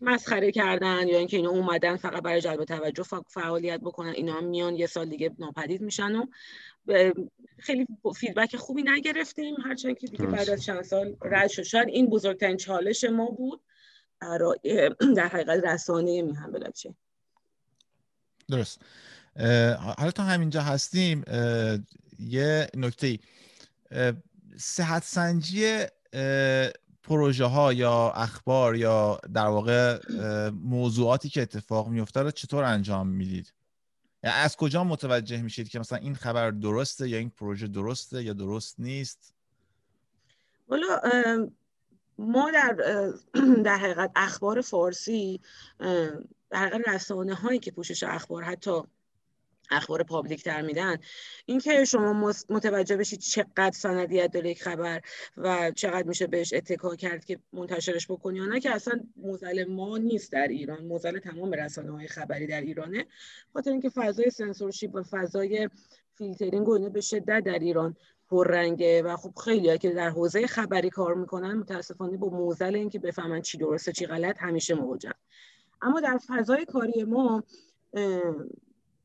مسخره 0.00 0.52
کردن 0.52 1.08
یا 1.08 1.18
اینکه 1.18 1.36
اینا 1.36 1.50
اومدن 1.50 1.96
فقط 1.96 2.22
برای 2.22 2.40
جلب 2.40 2.64
توجه 2.64 3.04
فعالیت 3.28 3.80
بکنن 3.80 4.10
اینا 4.10 4.40
میان 4.40 4.76
یه 4.76 4.86
سال 4.86 5.08
دیگه 5.08 5.30
ناپدید 5.38 5.80
میشن 5.80 6.16
و 6.16 6.26
خیلی 7.58 7.86
فیدبک 8.16 8.56
خوبی 8.56 8.82
نگرفتیم 8.82 9.54
هرچند 9.64 9.98
که 9.98 10.06
دیگه 10.06 10.26
بعد 10.26 10.50
از 10.50 10.64
چند 10.64 10.82
سال 10.82 11.16
رد 11.22 11.50
شد. 11.50 11.62
شاید 11.62 11.88
این 11.88 12.06
بزرگترین 12.06 12.56
چالش 12.56 13.04
ما 13.04 13.26
بود 13.26 13.62
در 15.16 15.28
حقیقت 15.32 15.64
رسانه 15.64 16.22
میهم 16.22 16.52
بلاکچین 16.52 16.94
درست. 18.48 18.82
حالا 19.98 20.10
تا 20.14 20.22
همینجا 20.22 20.62
هستیم 20.62 21.24
یه 22.18 22.66
نکته 22.76 23.18
صحت 24.56 25.04
سنجی 25.04 25.84
پروژه 27.02 27.44
ها 27.44 27.72
یا 27.72 28.12
اخبار 28.16 28.76
یا 28.76 29.20
در 29.34 29.46
واقع 29.46 29.98
موضوعاتی 30.50 31.28
که 31.28 31.42
اتفاق 31.42 31.88
میفته 31.88 32.20
رو 32.20 32.30
چطور 32.30 32.64
انجام 32.64 33.08
می‌دید؟ 33.08 33.52
از 34.22 34.56
کجا 34.56 34.84
متوجه 34.84 35.42
میشید 35.42 35.68
که 35.68 35.78
مثلا 35.78 35.98
این 35.98 36.14
خبر 36.14 36.50
درسته 36.50 37.08
یا 37.08 37.18
این 37.18 37.30
پروژه 37.30 37.66
درسته 37.66 38.22
یا 38.22 38.32
درست 38.32 38.80
نیست؟ 38.80 39.34
والا 40.68 41.00
ما 42.18 42.50
در 42.50 42.76
در 43.64 43.76
حقیقت 43.76 44.10
اخبار 44.16 44.60
فارسی 44.60 45.40
در 46.50 46.66
حقیقت 46.66 46.88
رسانه 46.88 47.34
هایی 47.34 47.58
که 47.58 47.70
پوشش 47.70 48.02
اخبار 48.02 48.42
حتی 48.42 48.82
اخبار 49.70 50.02
public 50.02 50.44
تر 50.44 50.62
میدن. 50.62 50.96
اینکه 51.46 51.84
شما 51.84 52.32
متوجه 52.48 52.96
بشید 52.96 53.20
چقدر 53.20 53.70
سندیت 53.74 54.32
داره 54.32 54.50
یک 54.50 54.62
خبر 54.62 55.00
و 55.36 55.70
چقدر 55.70 56.08
میشه 56.08 56.26
بهش 56.26 56.52
اتکا 56.52 56.96
کرد 56.96 57.24
که 57.24 57.38
منتشرش 57.52 58.06
بکنی 58.10 58.38
یا 58.38 58.46
نه 58.46 58.60
که 58.60 58.70
اصلا 58.70 59.00
معضل 59.16 59.64
ما 59.64 59.98
نیست 59.98 60.32
در 60.32 60.48
ایران. 60.48 60.84
معضل 60.84 61.18
تمام 61.18 61.52
رسانه 61.52 61.90
های 61.90 62.08
خبری 62.08 62.46
در 62.46 62.60
ایرانه. 62.60 63.06
خاطر 63.52 63.70
اینکه 63.70 63.88
فضای 63.88 64.30
سنسورشیپ 64.30 64.94
و 64.94 65.02
فضای 65.02 65.68
فیلترینگ 66.14 66.68
و 66.68 66.90
به 66.90 67.00
شدت 67.00 67.42
در 67.44 67.58
ایران 67.58 67.96
پررنگه 68.30 69.02
و 69.02 69.16
خب 69.16 69.34
خیلی 69.44 69.78
که 69.78 69.90
در 69.90 70.10
حوزه 70.10 70.46
خبری 70.46 70.90
کار 70.90 71.14
می‌کنن 71.14 71.54
متاسفانه 71.54 72.16
با 72.16 72.28
معضل 72.28 72.74
اینکه 72.74 72.98
بفهمن 72.98 73.42
چی 73.42 73.58
درسته 73.58 73.92
چی 73.92 74.06
غلط 74.06 74.38
همیشه 74.38 74.74
مواجهن 74.74 75.14
اما 75.82 76.00
در 76.00 76.18
فضای 76.26 76.64
کاری 76.64 77.04
ما 77.04 77.44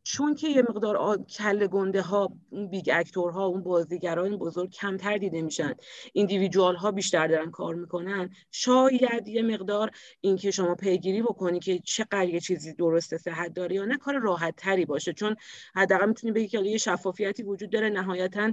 چون 0.08 0.36
که 0.36 0.48
یه 0.48 0.62
مقدار 0.62 1.24
کله 1.24 1.68
گنده 1.68 2.02
ها 2.02 2.32
اون 2.50 2.68
big 2.68 2.90
actor 2.94 3.32
ها 3.32 3.46
اون 3.46 3.64
بازیگران 3.64 4.38
بزرگ 4.38 4.70
کمتر 4.72 5.18
دیده 5.18 5.42
میشن. 5.42 5.74
individual 6.14 6.76
ها 6.76 6.92
بیشتر 6.92 7.28
دارن 7.28 7.52
کار 7.52 7.76
می‌کنن. 7.76 8.30
شاید 8.52 9.28
یه 9.28 9.42
مقدار 9.42 9.92
اینکه 10.22 10.52
شما 10.52 10.76
پیگیری 10.76 11.22
بکنی 11.22 11.60
که 11.60 11.80
چقدر 11.80 12.30
یه 12.30 12.40
چیزی 12.40 12.74
درسته 12.74 13.18
صحت 13.18 13.54
داره 13.54 13.76
یا 13.76 13.86
نه 13.86 13.98
کار 13.98 14.20
راحت 14.20 14.56
تری 14.56 14.86
باشه. 14.86 15.14
چون 15.14 15.36
حداقل 15.76 16.08
می‌تونی 16.08 16.34
بگی 16.34 16.48
که 16.48 16.60
یه 16.60 16.78
شفافیتی 16.78 17.44
وجود 17.44 17.70
داره. 17.70 17.90
نهایتا 17.90 18.52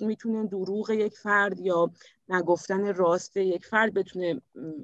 می‌تونه 0.00 0.46
دروغ 0.46 0.90
یک 0.90 1.18
فرد 1.18 1.60
یا 1.60 1.90
نگفتن 2.28 2.94
راست 2.94 3.36
یک 3.36 3.66
فرد 3.66 3.94
بتونه 3.94 4.40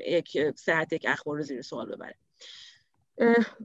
یک 0.07 0.39
صحت 0.57 0.93
یک 0.93 1.07
اخبار 1.09 1.37
رو 1.37 1.43
زیر 1.43 1.63
سوال 1.63 1.87
ببره. 1.87 2.15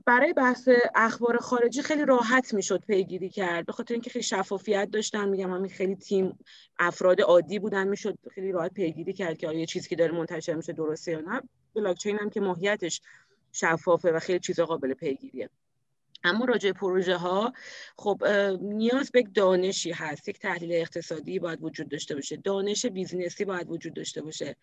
برای 0.06 0.32
بحث 0.32 0.68
اخبار 0.94 1.38
خارجی 1.38 1.82
خیلی 1.82 2.04
راحت 2.04 2.54
می‌شد 2.54 2.84
پیگیری 2.86 3.28
کرد. 3.28 3.66
به 3.66 3.72
خاطر 3.72 3.94
اینکه 3.94 4.10
خیلی 4.10 4.22
شفافیت 4.22 4.90
داشتن 4.90 5.28
میگم 5.28 5.52
همین 5.54 5.70
خیلی 5.70 5.96
تیم 5.96 6.38
افراد 6.78 7.20
عادی 7.20 7.58
بودن 7.58 7.88
می‌شد 7.88 8.18
خیلی 8.34 8.52
راحت 8.52 8.72
پیگیری 8.72 9.12
کرد 9.12 9.38
که 9.38 9.48
آیا 9.48 9.64
چیزی 9.66 9.88
که 9.88 9.96
داره 9.96 10.12
منتشر 10.12 10.54
میشه 10.54 10.72
درسته 10.72 11.12
یا 11.12 11.20
نه. 11.20 11.42
بلاکچین 11.74 12.18
هم 12.18 12.30
که 12.30 12.40
ماهیتش 12.40 13.00
شفافه 13.52 14.12
و 14.12 14.18
خیلی 14.18 14.38
چیزا 14.38 14.66
قابل 14.66 14.94
پیگیریه. 14.94 15.50
اما 16.24 16.44
راجع 16.44 16.72
پروژه 16.72 17.16
ها 17.16 17.52
خب 17.96 18.24
نیاز 18.60 19.10
به 19.10 19.22
دانشی 19.22 19.92
هست. 19.92 20.28
یک 20.28 20.38
تحلیل 20.38 20.72
اقتصادی 20.72 21.38
باید 21.38 21.62
وجود 21.62 21.88
داشته 21.88 22.14
باشه. 22.14 22.36
دانش 22.36 22.86
بیزینسی 22.86 23.44
باید 23.44 23.70
وجود 23.70 23.94
داشته 23.94 24.22
باشه. 24.22 24.56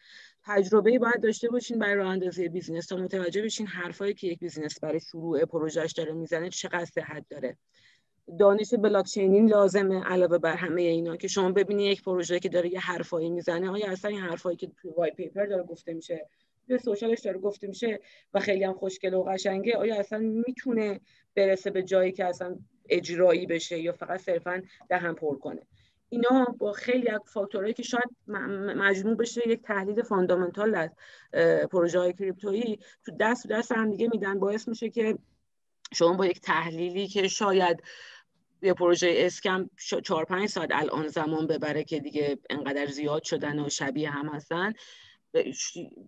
تجربه 0.43 0.99
باید 0.99 1.21
داشته 1.23 1.49
باشین 1.49 1.79
برای 1.79 1.95
راه 1.95 2.09
اندازی 2.09 2.49
business. 2.49 2.87
تا 2.87 2.95
متوجه 2.95 3.41
بشین 3.41 3.67
حرفایی 3.67 4.13
که 4.13 4.27
یک 4.27 4.39
business 4.39 4.79
برای 4.79 4.99
شروع 4.99 5.45
پروژهش 5.45 5.91
داره 5.91 6.13
می‌زنه 6.13 6.49
چقدر 6.49 6.85
صحت 6.85 7.25
داره. 7.29 7.57
دانش 8.39 8.73
بلاکچینین 8.73 9.49
لازمه 9.49 10.03
علاوه 10.03 10.37
بر 10.37 10.55
همه 10.55 10.81
اینا 10.81 11.15
که 11.15 11.27
شما 11.27 11.51
ببینی 11.51 11.85
یک 11.85 12.03
پروژه 12.03 12.39
که 12.39 12.49
داره 12.49 12.73
یه 12.73 12.79
حرفایی 12.79 13.29
می‌زنه. 13.29 13.69
آیا 13.69 13.91
اصلا 13.91 14.11
این 14.11 14.19
حرفایی 14.19 14.57
که 14.57 14.71
توی 14.81 14.91
white 14.97 15.11
paper 15.11 15.45
داره 15.45 15.63
گفته 15.63 15.93
میشه 15.93 16.27
social 16.83 17.10
ش 17.10 17.19
داره 17.19 17.39
گفته 17.39 17.67
میشه 17.67 17.99
و 18.33 18.39
خیلی 18.39 18.63
هم 18.63 18.73
خوشگل 18.73 19.13
و 19.13 19.23
قشنگه 19.23 19.77
آیا 19.77 19.99
اصلا 19.99 20.19
می‌تونه 20.19 20.99
برسه 21.35 21.71
به 21.71 21.83
جایی 21.83 22.11
که 22.11 22.25
اصلا 22.25 22.55
اجرایی 22.89 23.45
بشه 23.45 23.79
یا 23.79 23.91
فقط 23.91 24.19
صرفا 24.21 24.61
دهن 24.89 25.13
پر 25.13 25.37
کنه؟ 25.37 25.61
اینا 26.09 26.55
با 26.59 26.71
خیلی 26.71 27.09
از 27.09 27.21
فاکتورهایی 27.33 27.73
که 27.73 27.83
شاید 27.83 28.09
مجموع 28.77 29.15
بشه 29.15 29.47
یک 29.47 29.61
تحلیل 29.61 30.01
فاندامنتال 30.01 30.75
از 30.75 30.89
پروژه 31.71 31.99
های 31.99 32.13
کریپتویی 32.13 32.79
تو 33.05 33.11
دست 33.19 33.47
دست 33.47 33.71
هم 33.71 33.91
دیگه 33.91 34.07
میدن. 34.11 34.39
باعث 34.39 34.67
میشه 34.67 34.89
که 34.89 35.17
شما 35.93 36.13
با 36.13 36.25
یک 36.25 36.41
تحلیلی 36.41 37.07
که 37.07 37.27
شاید 37.27 37.83
یه 38.61 38.73
پروژه 38.73 39.13
اسکم 39.17 39.69
چهار 40.03 40.25
پنج 40.25 40.49
ساعت 40.49 40.69
الان 40.73 41.07
زمان 41.07 41.47
ببره 41.47 41.83
که 41.83 41.99
دیگه 41.99 42.37
انقدر 42.49 42.85
زیاد 42.85 43.23
شدن 43.23 43.59
و 43.59 43.69
شبیه 43.69 44.09
هم 44.09 44.29
هستن 44.29 44.73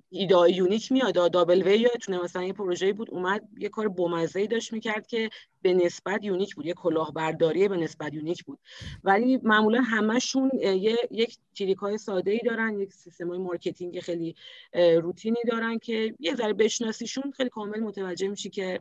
ایده 0.09 0.51
یونیک 0.51 0.91
میاد 0.91 1.31
دابل 1.31 1.63
وی 1.63 1.77
یادتونه 1.77 2.23
مثلا 2.23 2.43
یه 2.43 2.53
پروژه 2.53 2.93
بود 2.93 3.11
اومد 3.11 3.47
یه 3.57 3.69
کار 3.69 3.87
بامزه 3.87 4.47
داشت 4.47 4.73
می‌کرد 4.73 5.07
که 5.07 5.29
به 5.61 5.73
نسبت 5.73 6.23
unique 6.23 6.55
بود 6.55 6.65
یه 6.65 6.73
کلاهبرداری 6.73 7.67
به 7.67 7.77
نسبت 7.77 8.13
unique 8.13 8.43
بود. 8.43 8.59
ولی 9.03 9.39
معمولا 9.43 9.81
همشون 9.81 10.51
یه 10.61 10.97
یک 11.11 11.37
trick 11.57 11.77
های 11.77 11.97
ساده 11.97 12.31
ای 12.31 12.39
دارن 12.45 12.79
یک 12.79 12.93
سیستم 12.93 13.27
های 13.27 13.37
marketing 13.37 13.99
خیلی 13.99 14.35
روتینی 14.73 15.39
دارن 15.51 15.79
که 15.79 16.15
یه 16.19 16.35
ذره 16.35 16.53
بشناسیشون 16.53 17.31
خیلی 17.31 17.49
کامل 17.49 17.79
متوجه 17.79 18.27
میشی 18.27 18.49
که 18.49 18.79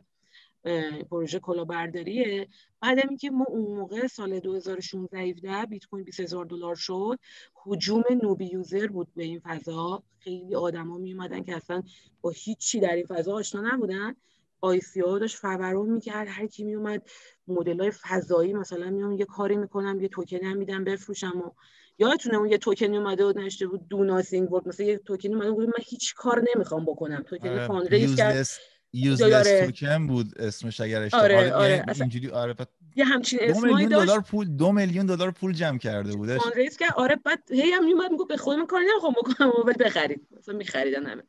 پروژه 1.09 1.39
کلاهبرداریه. 1.39 2.47
بعد 2.81 2.99
اینکه 2.99 3.29
ما 3.29 3.45
اون 3.49 3.77
موقع 3.77 4.07
سال 4.07 4.39
2016 4.39 5.65
بیت 5.65 5.85
کوین 5.85 6.03
20000 6.03 6.45
دلار 6.45 6.75
شد 6.75 7.19
هجوم 7.53 8.03
newbie 8.23 8.45
user 8.45 8.87
بود 8.87 9.07
به 9.15 9.23
این 9.23 9.39
فضا. 9.39 10.03
خیلی 10.19 10.55
آدما 10.55 10.97
می 10.97 11.13
اومدن 11.13 11.43
که 11.43 11.55
اصلا 11.55 11.83
با 12.21 12.29
هیچی 12.29 12.79
در 12.79 12.95
این 12.95 13.05
فضا 13.05 13.33
آشنا 13.33 13.61
نبودن. 13.61 14.15
ICO 14.61 15.01
ها 15.01 15.19
داشت 15.19 15.35
فوران 15.35 15.89
می‌کرد 15.89 16.27
هر 16.29 16.47
کی 16.47 16.63
می 16.63 16.75
اومد 16.75 17.09
مدل 17.47 17.79
های 17.79 17.91
فضایی 17.91 18.53
مثلا 18.53 18.89
میام 18.89 19.11
یه 19.11 19.25
کاری 19.25 19.57
می‌کنم 19.57 20.01
یه 20.01 20.07
توکن 20.07 20.43
هم 20.43 20.57
میدم 20.57 20.83
بفروشم 20.83 21.41
و 21.45 21.51
یادتونه 21.99 22.37
اون 22.37 22.49
یه 22.49 22.57
توکن 22.57 22.93
اومده 22.93 23.25
بود 23.25 23.37
نشته 23.37 23.67
بود 23.67 23.87
do 23.87 24.03
nothing 24.03 24.51
word 24.53 24.67
مثلا 24.67 24.85
یه 24.85 24.97
توکن 24.97 25.33
اومده 25.33 25.51
بود 25.51 25.67
من 25.67 25.83
هیچ 25.85 26.15
کار 26.15 26.43
نمی‌خوام 26.55 26.85
بکنم. 26.85 27.23
توکن 27.27 27.49
آره، 27.49 27.67
fund 27.67 27.87
raise 27.87 28.15
کرد 28.15 28.47
useless 28.93 29.65
توکن 29.65 30.07
بود 30.07 30.41
اسمش 30.41 30.81
اگر 30.81 31.01
اشتباه 31.01 31.23
آره 31.23 31.53
آره 31.53 31.85
اینجوری 31.99 32.29
آره 32.29 32.55
یه 32.95 33.05
همچین 33.05 33.39
اسمایی 33.41 33.87
داشت 33.87 34.05
دلار 34.05 34.21
پول 34.21 34.47
دو 34.47 34.71
میلیون 34.71 35.05
دلار 35.05 35.31
پول 35.31 35.53
جمع 35.53 35.77
کرده 35.77 36.15
بودش 36.15 36.41
raise 36.55 36.77
کرد 36.77 36.93
آره 36.95 37.15
بعد 37.15 37.51
هی 37.51 37.71
هم 37.71 37.85
میومد 37.85 38.11
می‌گفت 38.11 38.29
به 38.29 38.37
خودم 38.37 38.65
کار 38.65 38.81
نمی‌خوام 38.91 39.13
بکنم 39.13 39.51
ولی 39.65 39.77
بخرید. 39.77 40.27
مثلا 40.37 40.55
میخریدن 40.55 41.05
همه. 41.05 41.23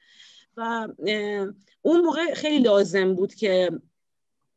و 0.57 0.89
اون 1.83 2.01
موقع 2.01 2.35
خیلی 2.35 2.59
لازم 2.59 3.15
بود 3.15 3.35
که 3.35 3.71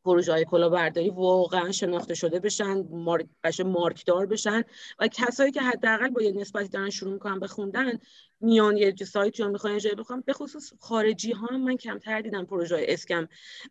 پروژه 0.04 0.32
های 0.32 0.44
کلاهبرداری 0.44 1.10
واقعا 1.10 1.72
شناخته 1.72 2.14
شده 2.14 2.40
بشن 2.40 2.84
مارک 2.90 3.26
مارکدار 3.64 4.26
بشن 4.26 4.62
و 4.98 5.08
کسایی 5.08 5.52
که 5.52 5.60
حداقل 5.60 6.08
با 6.08 6.22
یه 6.22 6.32
نسبتی 6.32 6.68
دارن 6.68 6.90
شروع 6.90 7.12
می‌کنن 7.12 7.40
به 7.40 7.46
خوندن 7.46 7.98
میان 8.40 8.76
یه 8.76 8.94
سایتی 8.94 9.42
رو 9.42 9.50
می‌خوان 9.50 9.78
جای 9.78 9.94
بخوام 9.94 10.22
به 10.26 10.32
خصوص 10.32 10.72
خارجی 10.80 11.32
ها 11.32 11.58
من 11.58 11.76
کمتر 11.76 12.20
دیدم 12.20 12.44
پروژه 12.44 12.74
های 12.74 12.92
اسکم 12.92 13.28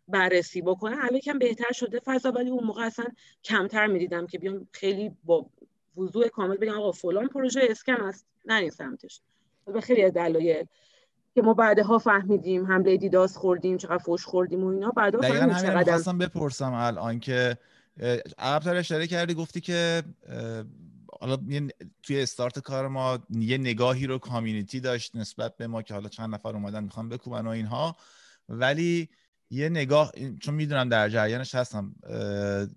بررسی 0.08 0.62
بکنن. 0.62 0.98
الان 1.00 1.20
کم 1.20 1.38
بهتر 1.38 1.72
شده 1.72 2.00
فضا 2.04 2.30
ولی 2.30 2.50
اون 2.50 2.64
موقع 2.64 2.82
اصلا 2.82 3.06
کمتر 3.44 3.86
می‌دیدم 3.86 4.26
که 4.26 4.38
بیام 4.38 4.68
خیلی 4.72 5.10
با 5.24 5.46
وضوح 5.96 6.28
کامل 6.28 6.56
بگم 6.56 6.78
آقا 6.78 6.92
فلان 6.92 7.28
پروژه 7.28 7.60
اسکم 7.70 8.04
است 8.04 8.26
نرین 8.44 8.70
سمتش. 8.70 9.20
به 9.66 9.80
خیلی 9.80 10.10
دلایل 10.10 10.66
که 11.34 11.42
ما 11.42 11.54
بعدها 11.54 11.98
فهمیدیم 11.98 12.66
حمله 12.66 12.96
دیداس 12.96 13.36
خوردیم 13.36 13.76
چقدر 13.76 13.98
فوش 13.98 14.24
خوردیم 14.24 14.64
و 14.64 14.66
اینا. 14.66 14.90
بعدها 14.90 15.20
فهمیدیم 15.20 15.58
چقدر 15.58 15.92
خواستم 15.92 16.18
بپرسم 16.18 16.72
الان 16.72 17.20
که 17.20 17.58
عقبتر 18.38 18.76
اشاره 18.76 19.06
کردی 19.06 19.34
گفتی 19.34 19.60
که 19.60 20.02
حالا 21.20 21.38
توی 22.02 22.22
استارت 22.22 22.58
کار 22.58 22.88
ما 22.88 23.18
یه 23.30 23.58
نگاهی 23.58 24.06
رو 24.06 24.18
کامیونیتی 24.18 24.80
داشت 24.80 25.16
نسبت 25.16 25.56
به 25.56 25.66
ما 25.66 25.82
که 25.82 25.94
حالا 25.94 26.08
چند 26.08 26.34
نفر 26.34 26.48
اومدن 26.48 26.84
می‌خوام 26.84 27.08
بکوبن 27.08 27.46
و 27.46 27.50
اینها. 27.50 27.96
ولی 28.48 29.08
یه 29.50 29.68
نگاه 29.68 30.12
چون 30.40 30.54
می‌دونم 30.54 30.88
در 30.88 31.08
جریانش 31.08 31.54
هستم 31.54 31.94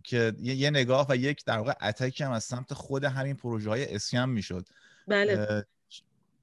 که 0.04 0.34
یه 0.40 0.70
نگاه 0.70 1.06
و 1.10 1.16
یک 1.16 1.46
در 1.46 1.58
واقع 1.58 1.74
اتکی 1.82 2.24
هم 2.24 2.32
از 2.32 2.44
سمت 2.44 2.74
خود 2.74 3.04
همین 3.04 3.36
پروژه 3.36 3.70
های 3.70 3.96
اسکم 3.96 4.30
می‌شد. 4.30 4.66
بله. 5.08 5.66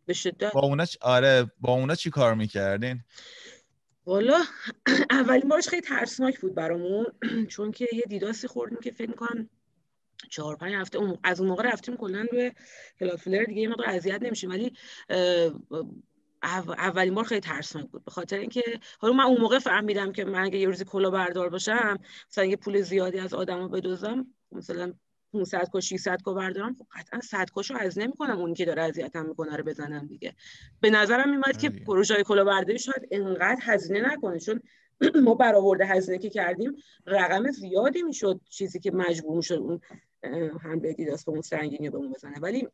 به 0.06 0.12
شدت. 0.12 0.52
با 0.52 0.60
اونا 0.60 0.84
چ... 0.84 0.96
آره 1.00 1.52
با 1.60 1.72
اونا 1.72 1.94
چی 1.94 2.10
کار 2.10 2.34
می‌کردین؟ 2.34 3.04
والا 4.06 4.42
اولین 5.10 5.48
بارش 5.48 5.68
خیلی 5.68 5.82
ترسناک 5.82 6.40
بود 6.40 6.54
برامون 6.54 7.06
چون 7.52 7.72
که 7.72 7.88
یه 7.92 8.02
دیداسی 8.08 8.48
خوردیم 8.48 8.78
که 8.80 8.90
فکر 8.90 9.10
می‌کنم 9.10 9.48
چهار 10.30 10.56
پنج 10.56 10.74
هفته 10.74 10.98
از 11.24 11.40
اون 11.40 11.48
موقع 11.48 11.72
رفتیم 11.72 11.96
کلا 11.96 12.26
روی 12.32 12.52
کلادفلر 13.00 13.44
دیگه 13.44 13.62
یه 13.62 13.68
مقدار 13.68 13.86
اذیت 13.88 14.22
نمیشیم. 14.22 14.50
ولی 14.50 14.72
اولین 16.78 17.14
بار 17.14 17.24
خیلی 17.24 17.40
ترسناک 17.40 17.86
بود. 17.86 18.04
به 18.04 18.10
خاطر 18.10 18.38
اینکه 18.38 18.62
حالا 18.98 19.14
من 19.14 19.24
اون 19.24 19.40
موقع 19.40 19.58
فهمیدم 19.58 20.12
که 20.12 20.24
من 20.24 20.44
اگه 20.44 20.58
یه 20.58 20.66
روزی 20.66 20.84
کلا 20.84 21.10
بردار 21.10 21.48
باشم 21.48 21.98
مثلا 22.30 22.44
یه 22.44 22.56
پول 22.56 22.80
زیادی 22.80 23.18
از 23.18 23.34
آدمو 23.34 23.68
بدوزم 23.68 24.26
مثلا 24.52 24.94
500 25.32 25.68
کو 25.72 25.80
600 25.80 26.22
کو 26.22 26.34
بردارم 26.34 26.74
خب 26.78 26.86
قطعا 26.94 27.20
100 27.20 27.50
کوشو 27.50 27.76
از 27.76 27.98
نمی‌کنم. 27.98 28.38
اونی 28.38 28.54
که 28.54 28.64
داره 28.64 28.82
اذیتم 28.82 29.26
می‌کنه 29.26 29.56
رو 29.56 29.64
بزنم 29.64 30.06
دیگه. 30.06 30.34
به 30.80 30.90
نظرم 30.90 31.30
میاد 31.30 31.56
که 31.56 31.70
پروژه 31.70 32.22
کلاهبرداری 32.22 32.78
شاید 32.78 33.08
انقدر 33.10 33.58
هزینه 33.62 34.12
نکنه 34.12 34.38
چون 34.38 34.60
ما 35.24 35.34
برآورده 35.34 35.86
هزینه 35.86 36.18
که 36.18 36.30
کردیم 36.30 36.76
رقم 37.06 37.50
زیادی 37.50 38.02
می‌شد 38.02 38.40
چیزی 38.50 38.80
که 38.80 38.90
مجبور 38.90 39.36
می‌شد 39.36 39.54
اون 39.54 39.80
دیداس 40.96 41.24
به 41.24 41.32
اون 41.32 41.42
سنگینی 41.42 41.90
به 41.90 41.96
اون 41.96 42.12
بزنه. 42.12 42.38
ولی 42.38 42.68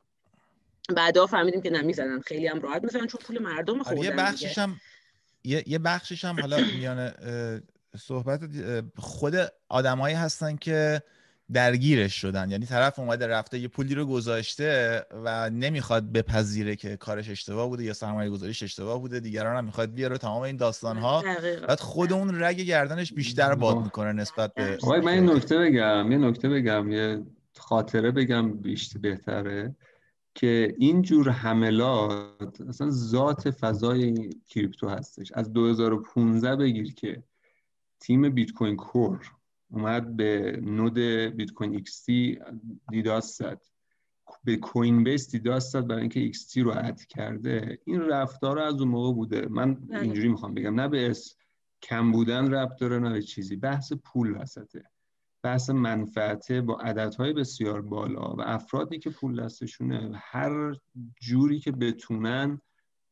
بعدا 0.96 1.26
فهمیدیم 1.26 1.60
که 1.60 1.70
نمی‌زنن 1.70 2.20
خیلی 2.20 2.46
هم 2.46 2.60
راحت 2.60 2.84
می‌زنن 2.84 3.06
چون 3.06 3.20
پول 3.24 3.42
مردم 3.42 3.82
خوردن 3.82 4.02
یه 4.02 4.10
بخشش 4.10 4.58
هم 4.58 4.76
یه, 5.44 5.64
یه 5.66 5.78
بخشش 5.78 6.24
هم 6.24 6.40
حالا 6.40 6.56
میان 6.56 7.12
صحبت 7.98 8.40
خود 8.96 9.34
آدمایی 9.68 10.14
هستن 10.14 10.56
که 10.56 11.02
درگیرش 11.52 12.14
شدن. 12.14 12.50
یعنی 12.50 12.66
طرف 12.66 12.98
اومده 12.98 13.26
رفته 13.26 13.58
یه 13.58 13.68
پولی 13.68 13.94
رو 13.94 14.06
گذاشته 14.06 15.02
و 15.24 15.50
نمی‌خواد 15.50 16.12
بپذیره 16.12 16.76
که 16.76 16.96
کارش 16.96 17.30
اشتباه 17.30 17.68
بوده 17.68 17.84
یا 17.84 17.92
سرمایه 17.92 18.30
گذاریش 18.30 18.62
اشتباه 18.62 19.00
بوده. 19.00 19.20
دیگران 19.20 19.56
هم 19.56 19.64
می‌خواد 19.64 19.94
بیاره 19.94 20.18
تمام 20.18 20.42
این 20.42 20.56
داستان 20.56 20.98
ها 20.98 21.24
بعد 21.68 21.80
خود 21.80 22.12
اون 22.12 22.42
رگ 22.42 22.56
گردنش 22.56 23.12
بیشتر 23.12 23.54
باد 23.54 23.76
می‌کنه 23.76 24.12
نسبت 24.12 24.54
به 24.54 24.78
من 25.04 25.14
یه 25.14 25.20
نکته 25.20 25.58
بگم 25.58 26.12
یه 26.12 26.18
نکته 26.18 26.48
بگم 26.48 26.92
یه 26.92 27.22
خاطره 27.58 28.10
بگم 28.10 28.52
بیشتر 28.52 28.98
بهتره 28.98 29.74
که 30.34 30.74
این 30.78 31.02
جور 31.02 31.30
حملات 31.30 32.60
اصلا 32.68 32.90
ذات 32.90 33.50
فضای 33.50 34.30
کریپتو 34.48 34.88
هستش. 34.88 35.32
از 35.32 35.52
2015 35.52 36.56
بگیر 36.56 36.94
که 36.94 37.22
تیم 38.00 38.28
بیت 38.28 38.52
کوین 38.52 38.76
core 38.76 39.37
اومد 39.70 40.16
به 40.16 40.60
node 40.62 40.98
بیت 41.36 41.50
کوین 41.50 41.74
XT 41.74 42.38
DDoS 42.90 43.38
زد. 43.38 43.60
به 44.44 44.56
Coinbase 44.56 45.30
DDoS 45.30 45.72
زد 45.72 45.86
برای 45.86 46.00
اینکه 46.00 46.20
XT 46.20 46.60
رو 46.60 46.72
add 46.76 47.04
کرده. 47.04 47.78
این 47.84 48.00
رفتار 48.00 48.58
از 48.58 48.80
اون 48.80 48.88
موقع 48.88 49.14
بوده. 49.14 49.48
من 49.50 49.74
بله. 49.74 50.00
اینجوری 50.00 50.28
می‌خوام 50.28 50.54
بگم. 50.54 50.80
نه 50.80 50.88
به 50.88 51.10
scam 51.10 52.12
بودن 52.12 52.54
ربط 52.54 52.80
داره 52.80 52.98
نه 52.98 53.12
به 53.12 53.22
چیزی. 53.22 53.56
بحث 53.56 53.92
پول 53.92 54.36
وسطه. 54.40 54.84
بحث 55.42 55.70
منفعته 55.70 56.60
با 56.60 56.78
عددهای 56.80 57.32
بسیار 57.32 57.82
بالا 57.82 58.34
و 58.34 58.40
افرادی 58.40 58.98
که 58.98 59.10
پول 59.10 59.44
دستشونه 59.44 60.10
هر 60.14 60.76
جوری 61.20 61.60
که 61.60 61.72
بتونن 61.72 62.60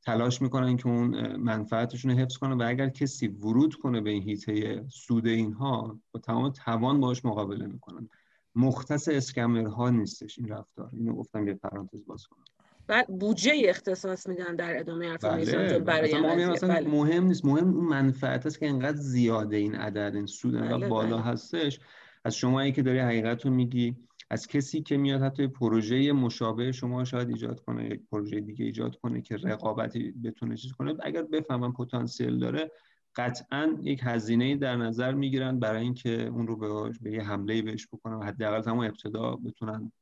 تلاش 0.07 0.43
می‌کنن 0.43 0.77
که 0.77 0.87
اون 0.87 1.37
منفعتشون 1.37 2.11
رو 2.11 2.19
حفظ 2.19 2.37
کنه 2.37 2.55
و 2.55 2.69
اگر 2.69 2.89
کسی 2.89 3.29
ورود 3.29 3.75
کنه 3.75 4.01
به 4.01 4.11
این 4.11 4.23
هیته 4.23 4.85
سود 4.89 5.27
اینها 5.27 6.01
با 6.13 6.21
تمام 6.21 6.51
توان 6.51 7.01
باش 7.01 7.25
مقابله 7.25 7.67
می‌کنن 7.67 8.09
مختص 8.55 9.09
اسکمرها 9.09 9.91
نیستش 9.91 10.39
این 10.39 10.49
رفتار 10.49 10.91
اینو 10.93 11.15
گفتم 11.15 11.49
یه 11.49 11.55
پرانتز 11.55 12.07
باز 12.07 12.27
کنم 12.27 12.45
بعد 12.87 13.07
بودجه 13.07 13.53
اختصاص 13.65 14.27
میدن 14.27 14.57
در 14.57 14.81
ادامه 14.81 15.11
حرف 15.11 15.25
بله. 15.25 15.79
برای 15.79 16.21
بله. 16.63 16.89
مهم 16.89 17.27
نیست 17.27 17.45
مهم 17.45 17.77
اون 17.77 17.85
منفعت 17.85 18.47
است 18.47 18.59
که 18.59 18.69
انقدر 18.69 18.97
زیاده 18.97 19.57
این 19.57 19.75
عدد 19.75 20.13
این 20.15 20.27
سود 20.27 20.55
انقدر 20.55 20.79
بله، 20.79 20.89
بالا 20.89 21.17
بله. 21.17 21.27
هستش 21.27 21.81
از 22.25 22.37
شما 22.37 22.71
که 22.71 22.83
داری 22.83 22.99
حقیقت 22.99 23.45
رو 23.45 23.51
میگی 23.53 23.97
از 24.31 24.47
کسی 24.47 24.83
که 24.83 24.97
میاد 24.97 25.23
حتی 25.23 25.47
پروژه 25.47 26.13
مشابه 26.13 26.73
شما 26.73 27.05
شاید 27.05 27.29
ایجاد 27.29 27.61
کنه 27.61 27.87
یک 27.87 28.01
پروژه 28.11 28.41
دیگه 28.41 28.65
ایجاد 28.65 28.97
کنه 28.97 29.23
که 29.23 29.37
رقابتی 29.37 30.13
بتونه 30.13 30.57
چیز 30.57 30.73
کنه. 30.73 30.95
اگر 31.03 31.23
بفهمن 31.23 31.73
پتانسیل 31.73 32.39
داره 32.39 32.71
قطعا 33.17 33.79
یک 33.83 34.01
هزینه 34.03 34.57
در 34.57 34.77
نظر 34.77 35.15
می‌گیرن 35.15 35.59
برای 35.59 35.83
اینکه 35.83 36.27
اون 36.27 36.47
رو 36.47 36.57
به, 36.57 36.99
به 37.01 37.13
یه 37.13 37.23
حمله 37.23 37.63
بهش 37.63 37.87
بکنن 37.87 38.15
و 38.15 38.25
حداقل 38.25 38.71
همون 38.71 38.87
ابتدا 38.87 39.37
بتونن 39.37 39.93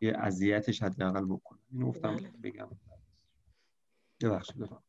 یه 0.00 0.12
اذیتش 0.18 0.82
حداقل 0.82 1.24
بکنن. 1.24 1.58
اینو 1.72 1.86
گفتم 1.86 2.16
بله. 2.16 2.30
بگم. 2.42 2.68
ببخشید 4.22 4.87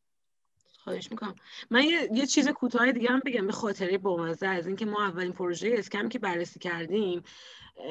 خواهش 0.89 1.11
می‌کنم. 1.11 1.35
من 1.71 1.83
یه, 1.83 2.09
یه 2.13 2.25
چیز 2.25 2.49
کوتاه 2.49 2.91
دیگه 2.91 3.09
هم 3.09 3.21
بگم 3.25 3.47
به 3.47 3.53
خاطره 3.53 3.97
بامزه 3.97 4.47
از 4.47 4.67
اینکه 4.67 4.85
ما 4.85 5.03
اولین 5.03 5.31
پروژه 5.31 5.75
اسکم 5.77 6.09
که 6.09 6.19
بررسی 6.19 6.59
کردیم 6.59 7.23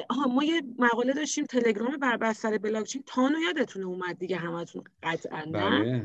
آها 0.09 0.29
ما 0.29 0.45
یه 0.45 0.63
مقاله 0.79 1.13
داشتیم 1.13 1.45
تلگرام 1.45 1.97
بر 1.97 2.17
بستر 2.17 2.59
بلاکچین 2.59 3.03
تانو 3.07 3.39
یادتونه 3.41 3.87
اومد 3.87 4.19
دیگه 4.19 4.37
همتون؟ 4.37 4.85
قطعا 5.03 5.41
نه؟ 5.41 5.53
بله. 5.53 6.05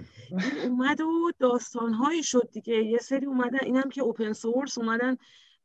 اومد 0.64 1.02
و 1.02 1.32
داستانهایی 1.40 2.24
شد 2.24 2.50
دیگه. 2.52 2.76
یه 2.76 2.98
سری 2.98 3.26
اومدن 3.26 3.60
اینم 3.62 3.90
که 3.90 4.02
open 4.02 4.34
source 4.34 4.78
اومدن 4.78 5.18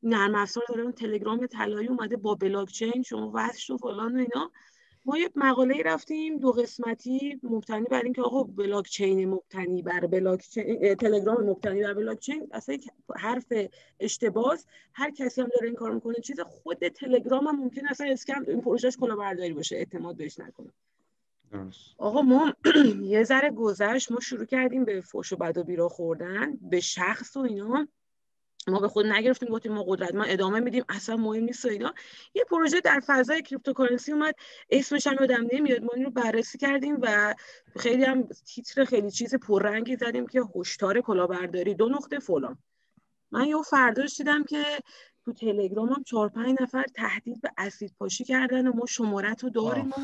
نرم 0.03 0.35
افزار 0.35 0.65
داره 0.69 0.93
تلگرام 0.93 1.47
طلایی 1.47 1.89
اومده 1.89 2.17
با 2.17 2.35
بلاکچین 2.35 3.03
شما 3.03 3.31
واسه 3.31 3.75
و 3.75 3.77
فلان 3.77 4.17
و 4.17 4.19
اینا. 4.19 4.51
ما 5.09 5.19
یه 5.19 5.31
مقاله 5.37 5.83
رفتیم 5.85 6.39
دو 6.39 6.53
قسمتی 6.53 7.41
مبتنی 7.43 7.85
بر 7.85 8.03
اینکه 8.03 8.23
آقا 8.23 8.43
بلاک 8.43 8.89
چین 8.89 9.29
مبتنی 9.29 9.83
بر 9.83 10.07
بلاک 10.07 10.49
تلگرام 11.01 11.51
مبتنی 11.51 11.83
بر 11.83 11.95
بلاک 11.95 12.19
چین 12.19 12.49
اصلا 12.53 12.75
یک 12.75 12.89
حرف 13.17 13.53
اشتباس. 14.01 14.67
هر 14.93 15.11
کسی 15.11 15.41
هم 15.41 15.49
داره 15.49 15.67
این 15.67 15.75
کار 15.75 15.95
می‌کنه 15.95 16.15
چیز 16.15 16.41
خود 16.41 16.89
تلگرام 16.89 17.47
هم 17.47 17.57
ممکن 17.57 17.87
اصلا 17.87 18.07
scam 18.11 18.45
این 18.49 18.61
پروژهش 18.61 18.97
کلاهبرداری 18.97 19.53
باشه 19.53 19.77
اعتماد 19.77 20.17
بهش 20.17 20.41
نکنه. 20.41 20.73
آقا 21.99 22.23
ما 22.23 22.55
یه 23.03 23.25
ذره 23.25 23.51
گذشت 23.51 24.13
ما 24.13 24.21
شروع 24.21 24.45
کردیم 24.45 24.85
به 24.85 25.01
فوش 25.01 25.33
و 25.33 25.37
بد 25.37 25.59
و 25.59 25.65
بیرا 25.65 25.89
خوردن 25.89 26.57
به 26.57 26.81
شخص 26.81 27.37
و 27.37 27.41
اینا. 27.41 27.89
ما 28.69 28.81
به 28.81 28.89
خود 28.89 29.07
نگرفتیم 29.07 29.49
گفتیم 29.49 29.73
ما 29.73 29.85
قدرت 29.89 30.15
ما 30.15 30.25
ادامه 30.25 30.61
میدیم 30.61 30.85
اصلا 30.89 31.17
مهم 31.17 31.45
نیست 31.45 31.65
و 31.65 31.69
اینا. 31.69 31.95
یه 32.35 32.45
پروژه 32.45 32.81
در 32.81 33.01
فضای 33.07 33.43
cryptocurrency 33.43 34.13
اومد 34.13 34.35
اسمش 34.71 35.07
هم 35.07 35.17
یادم 35.21 35.47
نمیاد 35.53 35.83
ما 35.83 35.91
این 35.95 36.05
رو 36.05 36.11
بررسی 36.11 36.59
کردیم 36.59 36.99
و 37.03 37.35
خیلی 37.77 38.05
هم 38.05 38.29
تیتر 38.47 38.85
خیلی 38.85 39.11
چیز 39.11 39.35
پررنگی 39.35 39.97
زدیم 39.97 40.27
که 40.27 40.43
هشدار 40.57 41.01
کلاهبرداری 41.01 41.75
دو 41.75 41.89
نقطه 41.89 42.19
فلان. 42.19 42.59
من 43.31 43.45
یه 43.45 43.63
فرداش 43.63 44.17
دیدم 44.17 44.45
که 44.45 44.65
تو 45.25 45.33
تلگرام 45.33 45.89
هم 45.89 46.03
چهار 46.03 46.29
پنج 46.29 46.57
نفر 46.61 46.85
تهدید 46.97 47.41
به 47.41 47.51
اسید 47.59 47.95
پاشی 47.99 48.25
کردن 48.25 48.67
و 48.67 48.73
ما 48.73 48.87
شمارت 48.87 49.45
رو 49.45 49.51
داریم 49.51 49.91
و 49.91 49.95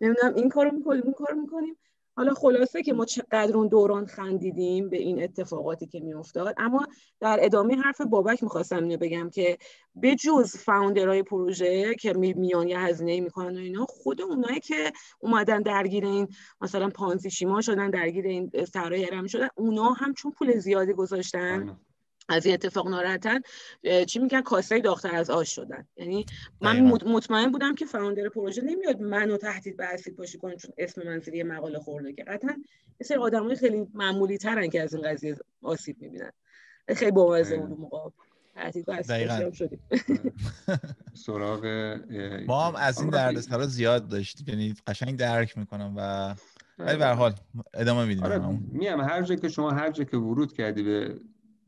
نمی‌دونم 0.00 0.34
این 0.34 0.48
کارو 0.48 0.70
می‌کنیم 0.70 1.02
اون 1.04 1.12
کارو 1.12 1.40
می‌کنیم. 1.40 1.76
حالا 2.22 2.34
خلاصه 2.34 2.82
که 2.82 2.92
ما 2.92 3.04
چقدر 3.04 3.56
اون 3.56 3.68
دوران 3.68 4.06
خندیدیم 4.06 4.90
به 4.90 4.96
این 4.96 5.22
اتفاقاتی 5.22 5.86
که 5.86 6.00
میافتاد. 6.00 6.54
اما 6.58 6.86
در 7.20 7.38
ادامه 7.42 7.76
حرف 7.76 8.00
بابک 8.00 8.42
می‌خواستم 8.42 8.82
اینو 8.82 8.96
بگم 8.96 9.30
که 9.30 9.58
به 9.94 10.14
جز 10.14 10.56
فاوندرهای 10.56 11.22
پروژه 11.22 11.94
که 11.94 12.12
میان 12.12 12.68
یه 12.68 12.80
هزینه 12.80 13.20
می‌کنن 13.20 13.56
و 13.56 13.60
اینا 13.60 13.86
خود 13.86 14.22
اونایی 14.22 14.60
که 14.60 14.92
اومدن 15.20 15.62
درگیر 15.62 16.04
این 16.04 16.28
مثلا 16.60 16.90
پانزی 16.90 17.30
شیما 17.30 17.60
شدن 17.60 17.90
درگیر 17.90 18.26
این 18.26 18.50
سرای 18.72 19.28
شدن 19.28 19.48
اونا 19.54 19.92
هم 19.92 20.14
چون 20.14 20.32
پول 20.32 20.58
زیادی 20.58 20.92
گذاشتن 20.92 21.78
از 22.28 22.46
این 22.46 22.54
اتفاق 22.54 22.88
ناراحتن 22.88 23.40
چی 24.06 24.18
میگن؟ 24.18 24.40
کاسه 24.40 24.80
داختر 24.80 25.14
از 25.16 25.30
آش 25.30 25.54
شدن. 25.54 25.86
یعنی 25.96 26.26
من 26.60 26.80
مطمئن 26.80 27.52
بودم 27.52 27.74
که 27.74 27.86
فاوندر 27.86 28.28
پروژه 28.28 28.62
نمیاد 28.62 29.00
منو 29.00 29.36
تهدید 29.36 29.76
به 29.76 29.84
اسید 29.84 30.16
باشی 30.16 30.38
کنه 30.38 30.56
چون 30.56 30.72
اسم 30.78 31.02
من 31.06 31.18
زیر 31.18 31.44
مقاله 31.44 31.78
خورده 31.78 32.12
که 32.12 32.24
قطعا 32.24 32.56
یه 33.00 33.06
سری 33.06 33.18
آدمای 33.18 33.56
خیلی 33.56 33.86
معمولی 33.94 34.38
ترن 34.38 34.70
که 34.70 34.82
از 34.82 34.94
این 34.94 35.10
قضیه 35.10 35.36
آسیب 35.62 35.96
می‌بینن. 36.02 36.30
خیلی 36.96 37.10
بامزه 37.10 37.54
اون 37.54 37.70
موقع. 37.70 38.10
تهدید 38.54 38.86
به 38.86 38.94
اسید 38.94 39.52
شدیم. 39.52 39.80
سراغ 41.26 41.66
ما 42.46 42.66
هم 42.66 42.76
از 42.76 43.00
این 43.00 43.10
دردسرا 43.10 43.66
زیاد 43.66 44.08
داشتیم 44.08 44.46
یعنی 44.48 44.74
قشنگ 44.86 45.16
درک 45.16 45.58
می‌کنم 45.58 45.94
و 45.96 46.34
ولی 46.78 46.96
به 46.96 47.06
حال 47.06 47.34
ادامه 47.74 48.04
میدیم 48.04 48.24
آره 48.24 48.58
میام 48.72 49.00
هر 49.00 49.22
جا 49.22 49.34
که 49.34 49.48
شما 49.48 49.70
هر 49.70 49.90
جا 49.90 50.04
که 50.04 50.16
ورود 50.16 50.52
کردی 50.52 50.82
به 50.82 51.20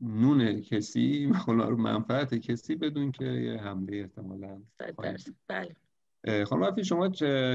نون 0.05 0.61
کسی 0.61 1.31
رو 1.47 1.77
منفعت 1.77 2.35
کسی 2.35 2.75
بدون 2.75 3.11
که 3.11 3.25
یه 3.25 3.57
حمله 3.57 3.97
احتمالا 3.97 4.61
بله. 5.47 5.75
خانم 6.45 6.63
رفی 6.63 6.83
شما 6.83 7.11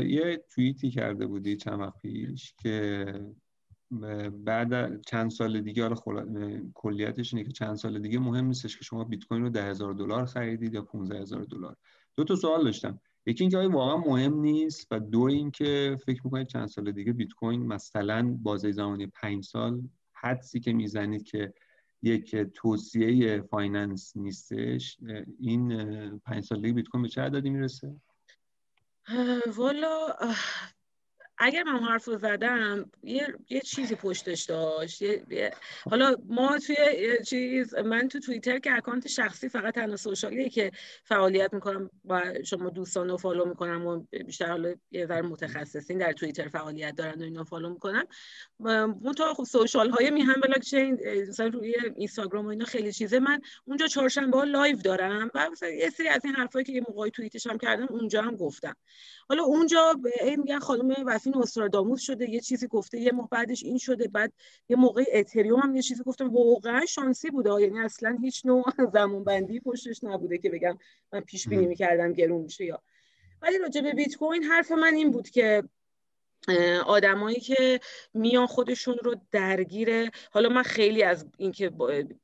یه 0.06 0.44
توییتی 0.54 0.90
کرده 0.90 1.26
بودی 1.26 1.56
چند 1.56 1.80
وقت 1.80 1.98
پیش 1.98 2.54
که 2.62 3.06
بعد 4.44 5.02
چند 5.02 5.30
سال 5.30 5.60
دیگه 5.60 5.88
حالا 5.88 6.26
کلیتش 6.74 7.34
اینه 7.34 7.46
که 7.46 7.52
چند 7.52 7.74
سال 7.74 7.98
دیگه 7.98 8.18
مهم 8.18 8.46
نیستش 8.46 8.78
که 8.78 8.84
شما 8.84 9.04
بیت 9.04 9.24
کوین 9.24 9.42
رو 9.42 9.48
ده 9.48 9.64
هزار 9.64 9.92
دلار 9.92 10.24
خریدید 10.24 10.74
یا 10.74 10.82
15 10.82 11.20
هزار 11.20 11.42
دلار. 11.42 11.76
دو 12.16 12.24
تا 12.24 12.36
سوال 12.36 12.64
داشتم. 12.64 13.00
یکی 13.26 13.44
اینکه 13.44 13.58
آیا 13.58 13.70
واقعا 13.70 13.96
مهم 13.96 14.40
نیست 14.40 14.86
و 14.90 15.00
دو 15.00 15.20
اینکه 15.20 15.96
فکر 16.06 16.20
می‌کنید 16.24 16.46
چند 16.46 16.66
سال 16.66 16.92
دیگه 16.92 17.12
بیت 17.12 17.32
کوین 17.32 17.66
مثلا 17.66 18.38
بازه 18.42 18.72
زمانی 18.72 19.06
پنج 19.06 19.44
سال 19.44 19.82
حدسی 20.12 20.60
که 20.60 20.72
می‌زنید 20.72 21.22
که 21.22 21.54
یک 22.02 22.36
توصیه 22.36 23.40
finance 23.40 24.16
نیستش 24.16 24.98
این 25.38 26.18
پنج 26.18 26.44
سالگی 26.44 26.72
بیت 26.72 26.88
کوین 26.88 27.02
به 27.02 27.08
چه 27.08 27.22
عددی 27.22 27.50
می‌رسه؟ 27.50 27.96
والا 29.56 30.06
اگر 31.42 31.62
من 31.62 31.78
حرف 31.78 32.04
رو 32.04 32.18
زدم 32.18 32.90
یه, 33.02 33.34
یه 33.50 33.60
چیزی 33.60 33.94
پشتش 33.94 34.44
داشت. 34.44 35.02
یه... 35.02 35.50
حالا 35.90 36.16
ما 36.28 36.58
توی 36.58 36.76
یه 36.98 37.18
چیز 37.26 37.74
من 37.74 38.08
تو 38.08 38.20
توییتر 38.20 38.58
که 38.58 38.72
اکانت 38.76 39.08
شخصی 39.08 39.48
فقط 39.48 39.74
تنها 39.74 39.96
social 39.96 40.35
یه 40.35 40.48
که 40.48 40.70
فعالیت 41.04 41.54
می‌کنم 41.54 41.90
با 42.04 42.22
شما 42.44 42.70
دوستان 42.70 43.08
رو 43.08 43.16
follow 43.16 43.44
می‌کنم 43.44 43.86
و 43.86 44.04
بیشتر 44.26 44.46
حالا 44.46 44.74
یه 44.90 45.06
ذره 45.06 45.22
متخصصین 45.22 45.98
در 45.98 46.12
توییتر 46.12 46.48
فعالیت 46.48 46.96
دارن 46.96 47.20
و 47.20 47.24
اینا 47.24 47.44
follow 47.44 47.70
می‌کنم. 47.70 48.04
اون 48.58 49.12
تو 49.12 49.34
خب 49.34 49.44
social 49.44 49.90
های 49.90 50.10
میهن 50.10 50.40
بلاک 50.40 50.62
چین 50.62 50.98
مثلا 51.28 51.46
روی 51.46 51.74
اینستاگرام 51.96 52.46
و 52.46 52.48
اینا 52.48 52.64
خیلی 52.64 52.92
چیزه. 52.92 53.18
من 53.18 53.40
اونجا 53.64 53.86
چهارشنبه 53.86 54.38
ها 54.38 54.44
live 54.44 54.76
دارم 54.76 55.30
و 55.34 55.50
مثلا 55.52 55.68
یه 55.68 55.90
سری 55.90 56.08
از 56.08 56.24
این 56.24 56.34
حرفایی 56.34 56.64
که 56.64 56.72
یه 56.72 56.82
موقعی 56.88 57.10
توییتش 57.10 57.46
هم 57.46 57.58
کردم 57.58 57.86
اونجا 57.90 58.22
هم 58.22 58.36
گفتم. 58.36 58.76
حالا 59.28 59.42
اونجا 59.42 60.00
میگن 60.38 60.58
خانم 60.58 61.04
نوستراداموس 61.30 62.00
شده 62.00 62.30
یه 62.30 62.40
چیزی 62.40 62.66
گفته 62.66 62.98
یه 62.98 63.12
موقع 63.12 63.28
بعدش 63.30 63.64
این 63.64 63.78
شده 63.78 64.08
بعد 64.08 64.32
یه 64.68 64.76
موقع 64.76 65.04
اتریوم 65.12 65.60
هم 65.60 65.76
یه 65.76 65.82
چیزی 65.82 66.02
گفته. 66.02 66.24
واقعا 66.24 66.86
شانسی 66.86 67.30
بوده. 67.30 67.62
یعنی 67.62 67.78
اصلا 67.78 68.18
هیچ 68.22 68.46
نوع 68.46 68.64
زمان 68.94 69.24
بندی 69.24 69.60
پشتش 69.60 70.04
نبوده 70.04 70.38
که 70.38 70.50
بگم 70.50 70.78
من 71.12 71.20
پیش 71.20 71.48
بینی 71.48 71.66
می‌کردم 71.66 72.12
گرون 72.12 72.42
میشه 72.42 72.64
یا. 72.64 72.82
ولی 73.42 73.58
راجع 73.58 73.80
به 73.80 73.92
بیت 73.92 74.16
کوین 74.16 74.42
حرف 74.42 74.72
من 74.72 74.94
این 74.94 75.10
بود 75.10 75.30
که 75.30 75.62
آدمایی 76.86 77.40
که 77.40 77.80
میان 78.14 78.46
خودشون 78.46 78.98
رو 79.04 79.14
درگیر 79.30 80.10
حالا 80.30 80.48
من 80.48 80.62
خیلی 80.62 81.02
از 81.02 81.26
اینکه 81.36 81.70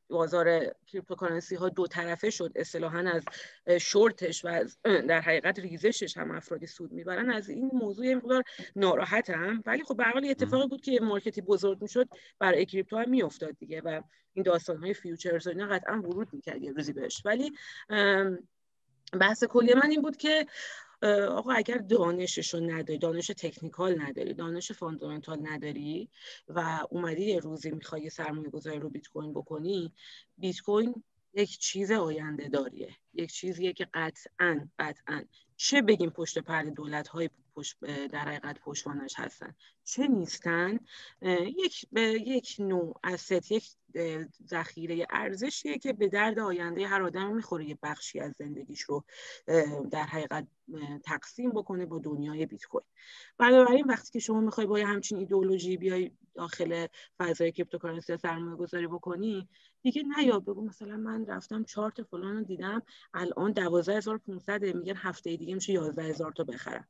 بازار 0.08 0.74
cryptocurrency 0.86 1.54
ها 1.54 1.68
دو 1.68 1.86
طرفه 1.86 2.30
شد 2.30 2.52
اصطلاحا 2.54 2.98
از 2.98 3.24
شورتش 3.82 4.44
و 4.44 4.48
از 4.48 4.78
در 4.82 5.20
حقیقت 5.20 5.58
ریزشش 5.58 6.16
هم 6.16 6.30
افرادی 6.30 6.66
سود 6.66 6.92
می‌برن 6.92 7.30
از 7.30 7.48
این 7.48 7.70
موضوع 7.72 8.14
مقدار 8.14 8.44
ناراحتم. 8.76 9.62
ولی 9.66 9.84
خب 9.84 9.96
به 9.96 10.04
حال 10.04 10.24
اتفاقی 10.24 10.68
بود 10.68 10.80
که 10.80 11.00
market 11.00 11.35
ی 11.35 11.40
بزرگ 11.40 11.82
می‌شد 11.82 12.08
برای 12.38 12.66
crypto 12.66 12.96
هم 12.96 13.10
میافتاد 13.10 13.56
دیگه 13.58 13.80
و 13.80 14.02
این 14.32 14.42
داستان 14.42 14.76
های 14.76 14.94
futures 14.94 15.46
و 15.46 15.50
اینا 15.50 15.66
قطعا 15.66 16.02
ورود 16.02 16.28
می‌کرد 16.32 16.62
یه 16.62 16.72
روزی 16.72 16.92
بهش. 16.92 17.22
ولی 17.24 17.52
بحث 19.20 19.44
کلی 19.44 19.74
من 19.74 19.90
این 19.90 20.02
بود 20.02 20.16
که 20.16 20.46
آقا 21.28 21.52
اگر 21.52 21.78
دانشش 21.78 22.54
رو 22.54 22.60
نداری 22.60 22.98
دانش 22.98 23.26
technical 23.26 24.00
نداری 24.02 24.34
دانش 24.34 24.72
fundamental 24.72 25.38
نداری 25.46 26.08
و 26.48 26.86
اومدی 26.90 27.24
یه 27.24 27.38
روزی 27.38 27.70
می‌خوای 27.70 28.10
سرمایه 28.10 28.50
گذاری 28.50 28.78
رو 28.78 28.88
بیت 28.88 29.08
کوین 29.08 29.32
بکنی 29.32 29.92
بیت 30.38 30.60
کوین 30.60 31.02
یک 31.36 31.58
چیز 31.58 31.90
آینده 31.90 32.48
داریه. 32.48 32.96
یک 33.14 33.32
چیزیه 33.32 33.72
که 33.72 33.88
قطعا 33.94 34.68
قطعا. 34.78 35.24
چه 35.56 35.82
بگیم 35.82 36.10
پشت 36.10 36.38
پرده 36.38 36.70
دولت 36.70 37.08
های 37.08 37.30
پشت 37.54 37.76
در 37.84 38.28
حقیقت 38.28 38.60
پشتوانش 38.60 39.14
هستن. 39.16 39.54
چه 39.84 40.06
نیستن؟ 40.06 40.78
یک 41.22 41.86
به 41.92 42.02
یک 42.02 42.56
نوع 42.58 43.00
asset 43.04 43.52
یک 43.52 43.70
ذخیره 44.48 45.06
ارزشیه 45.10 45.78
که 45.78 45.92
به 45.92 46.08
درد 46.08 46.38
آینده 46.38 46.86
هر 46.86 47.02
آدم 47.02 47.34
می‌خوره 47.34 47.64
یه 47.68 47.78
بخشی 47.82 48.20
از 48.20 48.32
زندگیش 48.32 48.80
رو 48.80 49.04
در 49.90 50.02
حقیقت 50.02 50.46
تقسیم 51.04 51.50
بکنه 51.50 51.86
با 51.86 51.98
دنیای 51.98 52.46
بیت 52.46 52.64
کوین. 52.64 52.86
بنابراین 53.38 53.84
وقتی 53.86 54.12
که 54.12 54.18
شما 54.18 54.40
می‌خوای 54.40 54.66
با 54.66 54.76
همچین 54.76 55.18
ایدئولوژی 55.18 55.76
بیای 55.76 56.10
داخل 56.34 56.86
فضای 57.18 57.52
cryptocurrency 57.52 58.16
سرمایه 58.16 58.56
گذاری 58.56 58.86
بکنی 58.86 59.48
دیگه 59.82 60.02
نیا 60.18 60.40
بگو 60.40 60.62
مثلا 60.66 60.96
من 60.96 61.26
رفتم 61.26 61.64
چارت 61.64 62.02
فلان 62.02 62.36
رو 62.36 62.44
دیدم 62.44 62.82
الان 63.14 63.52
12500 63.52 64.64
میگن 64.64 64.96
هفته 64.96 65.36
دیگه 65.36 65.54
میشه 65.54 65.72
11000 65.72 66.32
تا 66.32 66.44
بخرم. 66.44 66.88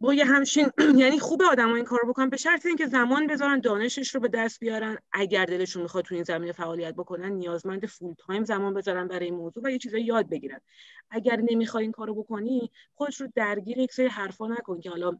با 0.00 0.14
یه 0.14 0.24
همچین 0.24 0.70
یعنی 0.96 1.18
خوبه 1.18 1.44
آدم 1.44 1.72
این 1.72 1.84
کار 1.84 2.00
بکنن 2.08 2.30
به 2.30 2.36
شرط 2.36 2.66
اینکه 2.66 2.86
زمان 2.86 3.26
بذارن 3.26 3.60
دانشش 3.60 4.14
رو 4.14 4.20
به 4.20 4.28
دست 4.28 4.60
بیارن. 4.60 4.98
اگر 5.12 5.44
دلشون 5.44 5.82
می‌خواد 5.82 6.04
تو 6.04 6.14
این 6.14 6.24
زمینه 6.24 6.52
فعالیت 6.52 6.94
بکنن 6.94 7.32
نیازمند 7.32 7.86
full 7.86 8.14
time 8.18 8.44
زمان 8.44 8.74
بذارن 8.74 9.08
برای 9.08 9.24
این 9.24 9.34
موضوع 9.34 9.64
و 9.64 9.70
یه 9.70 9.78
چیزایی 9.78 10.04
یاد 10.04 10.28
بگیرن. 10.28 10.60
اگر 11.10 11.36
نمی‌خوای 11.50 11.82
این 11.82 11.92
کارو 11.92 12.14
بکنی 12.14 12.70
خودش 12.94 13.20
رو 13.20 13.28
درگیر 13.34 13.78
یک 13.78 13.92
سری 13.92 14.06
حرفا 14.06 14.46
نکن 14.46 14.80
که 14.80 14.90
حالا 14.90 15.18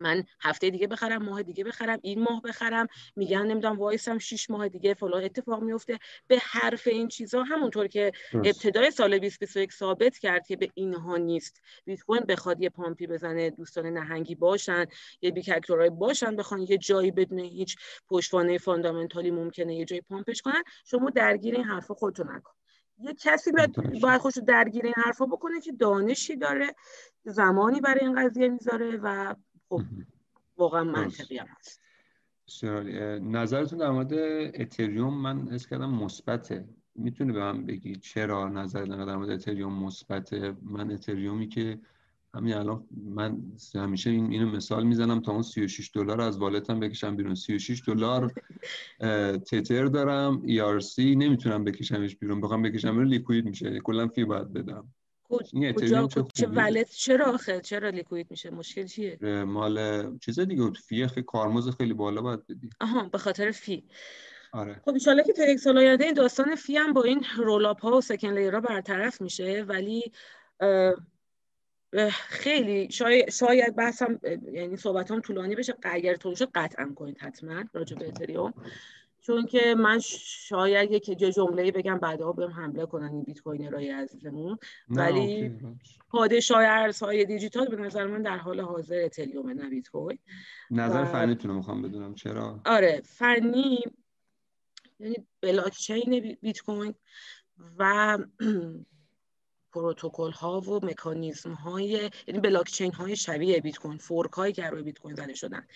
من 0.00 0.24
هفته 0.40 0.70
دیگه 0.70 0.86
بخرم 0.86 1.22
ماه 1.22 1.42
دیگه 1.42 1.64
بخرم 1.64 1.98
این 2.02 2.22
ماه 2.22 2.42
بخرم. 2.42 2.86
میگن 3.16 3.46
نمی‌دونم 3.46 3.78
وایسم 3.78 4.18
6 4.18 4.50
ماه 4.50 4.68
دیگه 4.68 4.94
فلان 4.94 5.24
اتفاق 5.24 5.62
میفته 5.62 5.98
به 6.26 6.38
حرف 6.42 6.86
این 6.86 7.08
چیزا 7.08 7.42
همونطور 7.42 7.86
که 7.86 8.12
ابتدای 8.34 8.90
سال 8.90 9.18
2021 9.18 9.72
ثابت 9.72 10.18
کرد 10.18 10.46
که 10.46 10.56
به 10.56 10.70
اینها 10.74 11.16
نیست. 11.16 11.60
بیت 11.84 12.00
کوین 12.00 12.20
بخواد 12.20 12.60
یه 12.60 12.68
pump 12.68 12.98
ی 12.98 13.06
بزنه 13.06 13.50
دوستان 13.50 13.86
نهنگی 13.86 14.34
باشن 14.34 14.86
یه 15.22 15.30
big 15.30 15.50
actor 15.50 15.83
ای 15.83 15.90
باشن 15.90 16.36
بخوان 16.36 16.60
یه 16.60 16.78
جایی 16.78 17.10
بدون 17.10 17.38
هیچ 17.38 17.76
پشتوانه 18.08 18.58
fundamental 18.58 19.24
ی 19.24 19.30
ممکنه 19.30 19.74
یه 19.74 19.84
جایی 19.84 20.02
pump 20.02 20.29
ش 20.29 20.42
کنن. 20.42 20.62
شما 20.84 21.10
درگیر 21.10 21.54
این 21.54 21.64
حرفا 21.64 21.94
خودتون 21.94 22.30
نکن. 22.30 22.52
یه 22.98 23.14
کسی 23.14 23.52
باید, 23.52 24.00
باید 24.00 24.20
خوش 24.20 24.34
درگیر 24.46 24.84
این 24.84 24.94
حرفا 24.96 25.26
بکنه 25.26 25.60
که 25.60 25.72
دانشی 25.72 26.36
داره 26.36 26.74
زمانی 27.24 27.80
برای 27.80 28.00
این 28.00 28.24
قضیه 28.24 28.48
می‌ذاره 28.48 28.96
و 29.02 29.34
خب 29.70 29.82
واقعا 30.56 30.84
منطقی 30.84 31.38
هم 31.38 31.46
هست. 31.58 31.80
نظرتون 33.22 33.78
در 33.78 33.90
مورد 33.90 34.12
اتریوم 34.54 35.14
من 35.22 35.48
حس 35.48 35.66
کردم 35.66 35.90
مثبته. 35.90 36.68
می‌تونه 36.94 37.32
به 37.32 37.38
من 37.38 37.66
بگی 37.66 37.96
چرا 37.96 38.48
نظر 38.48 38.84
در 38.84 39.16
مورد 39.16 39.30
اتریوم 39.30 39.84
مثبته؟ 39.84 40.56
من 40.62 40.90
اتریومی 40.90 41.48
که 41.48 41.80
همین 42.34 42.54
الان 42.54 42.86
من 43.04 43.42
همیشه 43.74 44.10
این 44.10 44.32
اینو 44.32 44.50
مثال 44.50 44.86
می‌زنم 44.86 45.20
تا 45.20 45.32
اون 45.32 45.42
36 45.42 45.90
دلار 45.94 46.20
از 46.20 46.38
والتم 46.38 46.80
بکشم 46.80 47.16
بیرون. 47.16 47.34
36 47.34 47.82
دلار 47.86 48.32
تتر 49.50 49.86
دارم 49.86 50.42
ERC 50.46 50.98
نمی‌تونم 50.98 51.64
بکشمش 51.64 52.16
بیرون. 52.16 52.40
بخوام 52.40 52.62
بکشم 52.62 52.90
بیرون 52.90 53.08
لیکوید 53.08 53.44
میشه. 53.44 53.80
کلا 53.80 54.08
فی 54.08 54.24
باید 54.24 54.52
بدم. 54.52 54.88
کجا 55.76 56.08
چه 56.34 56.46
ولت 56.46 56.90
چرا 56.90 57.26
آخه؟ 57.26 57.60
چرا 57.60 57.88
لیکوید 57.88 58.30
میشه؟ 58.30 58.50
مشکل 58.50 58.86
چیه؟ 58.86 59.18
مال 59.44 60.18
چیز 60.18 60.40
دیگه 60.40 60.70
فی 60.70 61.06
خیلی 61.06 61.22
کارمز 61.26 61.68
خیلی 61.76 61.92
بالا 61.92 62.22
باید 62.22 62.46
بدی. 62.46 62.70
آها 62.80 63.08
به 63.08 63.18
خاطر 63.18 63.50
فی. 63.50 63.84
آره. 64.52 64.80
خب 64.84 64.96
ان 65.08 65.22
که 65.26 65.32
تا 65.32 65.44
یک 65.44 65.58
سال 65.58 65.78
آینده 65.78 66.04
این 66.04 66.14
داستان 66.14 66.54
فی 66.54 66.76
هم 66.76 66.92
با 66.92 67.02
این 67.02 67.24
رول 67.36 67.64
ها 67.64 67.96
و 67.96 68.00
سکن 68.00 68.32
لیرها 68.32 68.60
برطرف 68.60 69.20
میشه 69.20 69.64
ولی 69.68 70.12
خیلی 72.10 72.90
شاید, 72.90 73.30
شاید 73.30 73.76
بحثم 73.76 74.20
یعنی 74.52 74.76
صحبت 74.76 75.10
هم 75.10 75.20
طولانی 75.20 75.54
بشه 75.54 75.74
اگر 75.82 76.14
طول 76.14 76.34
شد 76.34 76.50
قطعا 76.54 76.92
کنید 76.96 77.18
حتما 77.18 77.64
راجع 77.72 77.96
به 77.96 78.08
اتریوم. 78.08 78.54
چون 79.20 79.46
که 79.46 79.74
من 79.74 79.98
شاید 79.98 80.90
یک 80.90 81.10
جمله 81.10 81.70
بگم 81.70 81.98
بعدها 81.98 82.32
بهم 82.32 82.50
حمله 82.50 82.86
کنن 82.86 83.08
این 83.12 83.22
بیت 83.22 83.40
کوین 83.40 83.72
رای 83.72 83.90
عزیزمون 83.90 84.58
ولی 84.88 85.58
پادشاه 86.08 86.64
ارزهای 86.64 87.24
دیجیتال 87.24 87.68
به 87.68 87.76
نظر 87.76 88.06
من 88.06 88.22
در 88.22 88.36
حال 88.36 88.60
حاضر 88.60 89.02
اتریوم 89.04 89.50
نه 89.50 89.70
بیت 89.70 89.88
کوین 89.88 90.18
نظر 90.70 91.02
و... 91.02 91.04
فنیتون 91.04 91.56
می‌خوام 91.56 91.82
بدونم 91.82 92.14
چرا؟ 92.14 92.60
آره 92.66 93.00
فنی 93.04 93.80
یعنی 95.00 95.16
بلاک 95.40 95.72
چین 95.72 96.36
بیت 96.42 96.60
کوین 96.60 96.94
و 97.78 98.18
پروتکل 99.72 100.30
ها 100.30 100.60
و 100.60 100.84
مکانیزم 100.86 101.52
های 101.52 102.10
یعنی 102.26 102.40
بلاک 102.40 102.70
چین 102.70 102.92
های 102.92 103.16
شبیه 103.16 103.60
بیت 103.60 103.78
کوین 103.78 103.98
fork 103.98 104.32
هایی 104.32 104.52
که 104.52 104.62
روی 104.62 104.82
بیت 104.82 104.98
کوین 104.98 105.14
زده 105.14 105.34
شدن. 105.34 105.66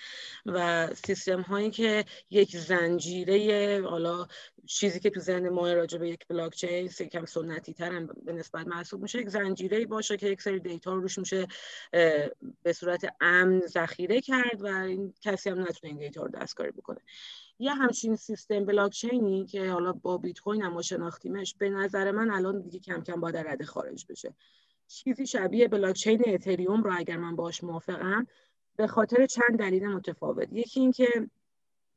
و 0.46 0.88
سیستم 0.94 1.40
هایی 1.40 1.70
که 1.70 2.04
یک 2.30 2.56
زنجیره 2.56 3.82
حالا 3.88 4.26
چیزی 4.66 5.00
که 5.00 5.10
تو 5.10 5.20
ذهن 5.20 5.48
ما 5.48 5.72
راجع 5.72 5.98
به 5.98 6.08
یک 6.08 6.26
بلاک 6.28 6.54
چین 6.54 6.88
کم 6.88 7.24
سنتی 7.24 7.74
تر 7.74 7.92
هم 7.92 8.06
به 8.06 8.32
نسبت 8.32 8.66
محسوب 8.66 9.02
میشه 9.02 9.18
یک 9.18 9.28
زنجیره 9.28 9.86
باشه 9.86 10.16
که 10.16 10.26
یک 10.26 10.42
سری 10.42 10.60
data 10.60 10.94
رو 10.94 11.00
روش 11.00 11.18
میشه 11.18 11.46
به 12.62 12.72
صورت 12.74 13.14
امن 13.20 13.60
ذخیره 13.60 14.20
کرد 14.20 14.62
و 14.62 14.66
این 14.66 15.14
کسی 15.20 15.50
هم 15.50 15.60
نتونه 15.60 15.92
این 15.92 15.98
data 15.98 16.22
رو 16.22 16.28
دستکاری 16.28 16.70
بکنه. 16.70 17.00
یه 17.58 17.74
همچین 17.74 18.16
سیستم 18.16 18.64
بلاکچینی 18.64 19.46
که 19.46 19.70
حالا 19.70 19.92
با 19.92 20.18
بیت 20.18 20.40
کوین 20.40 20.62
هم 20.62 20.80
شناختیمش 20.82 21.54
به 21.54 21.70
نظر 21.70 22.10
من 22.10 22.30
الان 22.30 22.60
دیگه 22.60 22.78
کم 22.78 23.02
کم 23.02 23.20
باید 23.20 23.36
رده 23.36 23.64
خارج 23.64 24.06
بشه. 24.08 24.34
چیزی 24.88 25.26
شبیه 25.26 25.68
بلاکچین 25.68 26.22
اتریوم 26.26 26.82
رو 26.82 26.92
اگر 26.96 27.16
من 27.16 27.36
باش 27.36 27.64
موافقم 27.64 28.26
به 28.76 28.86
خاطر 28.86 29.26
چند 29.26 29.58
دلیل 29.58 29.86
متفاوت. 29.86 30.48
یکی 30.52 30.80
اینکه 30.80 31.08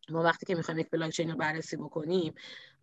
ما 0.09 0.23
وقتی 0.23 0.45
که 0.45 0.55
می‌خوایم 0.55 0.79
یک 0.79 0.89
بلاکچین 0.89 1.31
رو 1.31 1.37
بررسی 1.37 1.77
بکنیم 1.77 2.33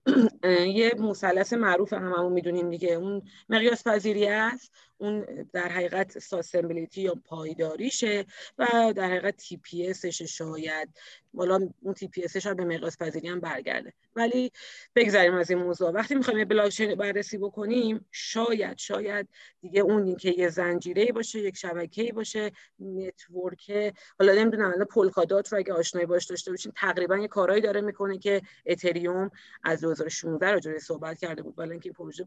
یه 0.78 0.94
مثلث 0.98 1.52
معروف 1.52 1.92
هممون 1.92 2.32
می‌دونیم 2.32 2.70
دیگه. 2.70 2.92
اون 2.92 3.22
مقیاس 3.48 3.88
پذیری 3.88 4.26
است. 4.26 4.72
اون 5.04 5.48
در 5.52 5.68
حقیقت 5.68 6.18
sustainability 6.18 7.02
یا 7.02 7.14
پایداریشه 7.24 8.26
و 8.58 8.92
در 8.96 9.04
حقیقت 9.04 9.36
TPS 9.36 9.86
ش 9.86 10.22
شاید 10.22 10.88
حالا 11.36 11.68
اون 11.80 11.94
TPS 11.94 12.24
ش 12.24 12.46
به 12.46 12.64
مقیاس 12.64 12.98
پذیری 12.98 13.28
هم 13.28 13.40
برگرده. 13.40 13.92
ولی 14.16 14.52
بگذاریم 14.94 15.34
از 15.34 15.50
این 15.50 15.58
موضوع. 15.58 15.90
وقتی 15.90 16.14
می‌خوایم 16.14 16.38
یه 16.38 16.44
بلاکچین 16.44 16.94
بررسی 16.94 17.38
بکنیم 17.38 18.06
شاید 18.10 18.78
شاید 18.78 19.28
دیگه 19.60 19.80
اون 19.80 20.16
که 20.16 20.34
یه 20.38 20.48
زنجیره 20.48 21.12
باشه 21.12 21.38
یک 21.40 21.56
شبکه‌ای 21.56 22.12
باشه 22.12 22.52
network 22.78 23.94
حالا 24.18 24.32
نمی‌دونم 24.32 24.72
الان 24.74 24.84
پولکادات 24.84 25.52
رو 25.52 25.58
اگه 25.58 25.72
آشنایی 25.72 26.06
باش 26.06 26.24
داشته 26.26 26.50
باشین 26.50 26.72
تقریبا 26.76 27.16
یه 27.16 27.28
کارهایی 27.28 27.62
داره 27.62 27.80
می‌کنه 27.80 28.18
که 28.18 28.42
اتریوم 28.66 29.30
از 29.64 29.80
2016 29.80 30.52
راجع 30.52 30.78
صحبت 30.78 31.18
کرده 31.18 31.42
بود. 31.42 31.54
ولی 31.58 31.70
اینکه 31.70 31.92
پروژه 31.92 32.26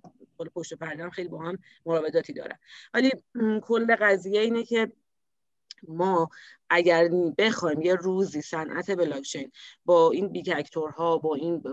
پشت 0.54 0.74
پرده 0.74 1.10
خیلی 1.10 1.30
با 1.30 1.40
هم 1.40 1.58
مراوداتی 1.86 2.34
داره. 2.34 2.60
ولی 2.94 3.12
کل 3.64 3.96
قضیه 3.96 4.42
اینه 4.42 4.64
که 4.64 4.92
ما 5.88 6.30
اگر 6.70 7.10
بخوایم 7.38 7.82
یه 7.82 7.96
روزی 7.96 8.42
صنعت 8.42 8.92
بلاکچین 8.92 9.52
با 9.86 10.12
این 10.12 10.28
big 10.28 10.66
ها 10.76 11.18
با 11.18 11.36
این 11.36 11.64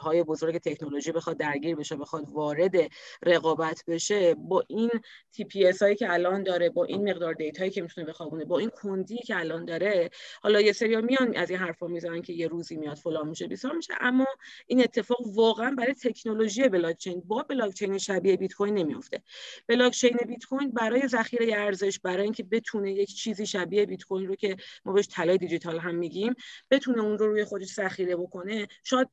های 0.00 0.22
بزرگ 0.22 0.58
تکنولوژی 0.58 1.12
بخواد 1.12 1.36
درگیر 1.36 1.76
بشه 1.76 1.96
بخواد 1.96 2.24
وارد 2.30 2.74
رقابت 3.22 3.84
بشه 3.86 4.34
با 4.34 4.64
این 4.68 4.90
TPS 5.32 5.82
هایی 5.82 5.96
که 5.96 6.12
الان 6.12 6.42
داره 6.42 6.70
با 6.70 6.84
این 6.84 7.10
مقدار 7.10 7.34
دیتایی 7.34 7.70
که 7.70 7.82
می‌تونه 7.82 8.06
بخوابونه 8.06 8.44
با 8.44 8.58
این 8.58 8.70
کندی 8.70 9.16
که 9.16 9.38
الان 9.38 9.64
داره 9.64 10.10
حالا 10.42 10.60
یه 10.60 10.72
سری 10.72 10.96
میان 10.96 11.36
از 11.36 11.50
این 11.50 11.58
حرفا 11.58 11.86
می‌زنن 11.86 12.22
که 12.22 12.32
یه 12.32 12.48
روزی 12.48 12.76
میاد 12.76 12.96
فلان 12.96 13.28
میشه 13.28 13.46
بیسار 13.46 13.72
میشه. 13.72 13.94
اما 14.00 14.26
این 14.66 14.80
اتفاق 14.80 15.26
واقعا 15.26 15.70
برای 15.70 15.94
تکنولوژی 15.94 16.68
بلاکچین 16.68 17.22
با 17.26 17.42
بلاکچین 17.42 17.98
شبیه 17.98 18.36
بیت 18.36 18.52
کوین 18.52 18.74
نمیفته 18.74 19.22
بلاکچین 19.66 20.16
بیت 20.26 20.44
کوین 20.44 20.70
برای 20.70 21.08
ذخیره 21.08 21.54
ارزش 21.56 21.98
برای 21.98 22.22
اینکه 22.22 22.42
بتونه 22.42 22.92
یک 22.92 23.14
چیزی 23.14 23.46
شبیه 23.46 23.86
بیت 23.86 24.04
کوین 24.04 24.28
رو 24.28 24.34
که 24.34 24.56
ما 24.84 24.92
بهش 24.92 25.08
طلای 25.10 25.38
دیجیتال 25.38 25.78
هم 25.78 25.94
میگیم 25.94 26.34
بتونه 26.70 27.02
اون 27.02 27.18
رو 27.18 27.26
روی 27.26 27.44
خودش 27.44 27.74
ذخیره 27.74 28.16
بکنه 28.16 28.68
شاید 28.84 29.08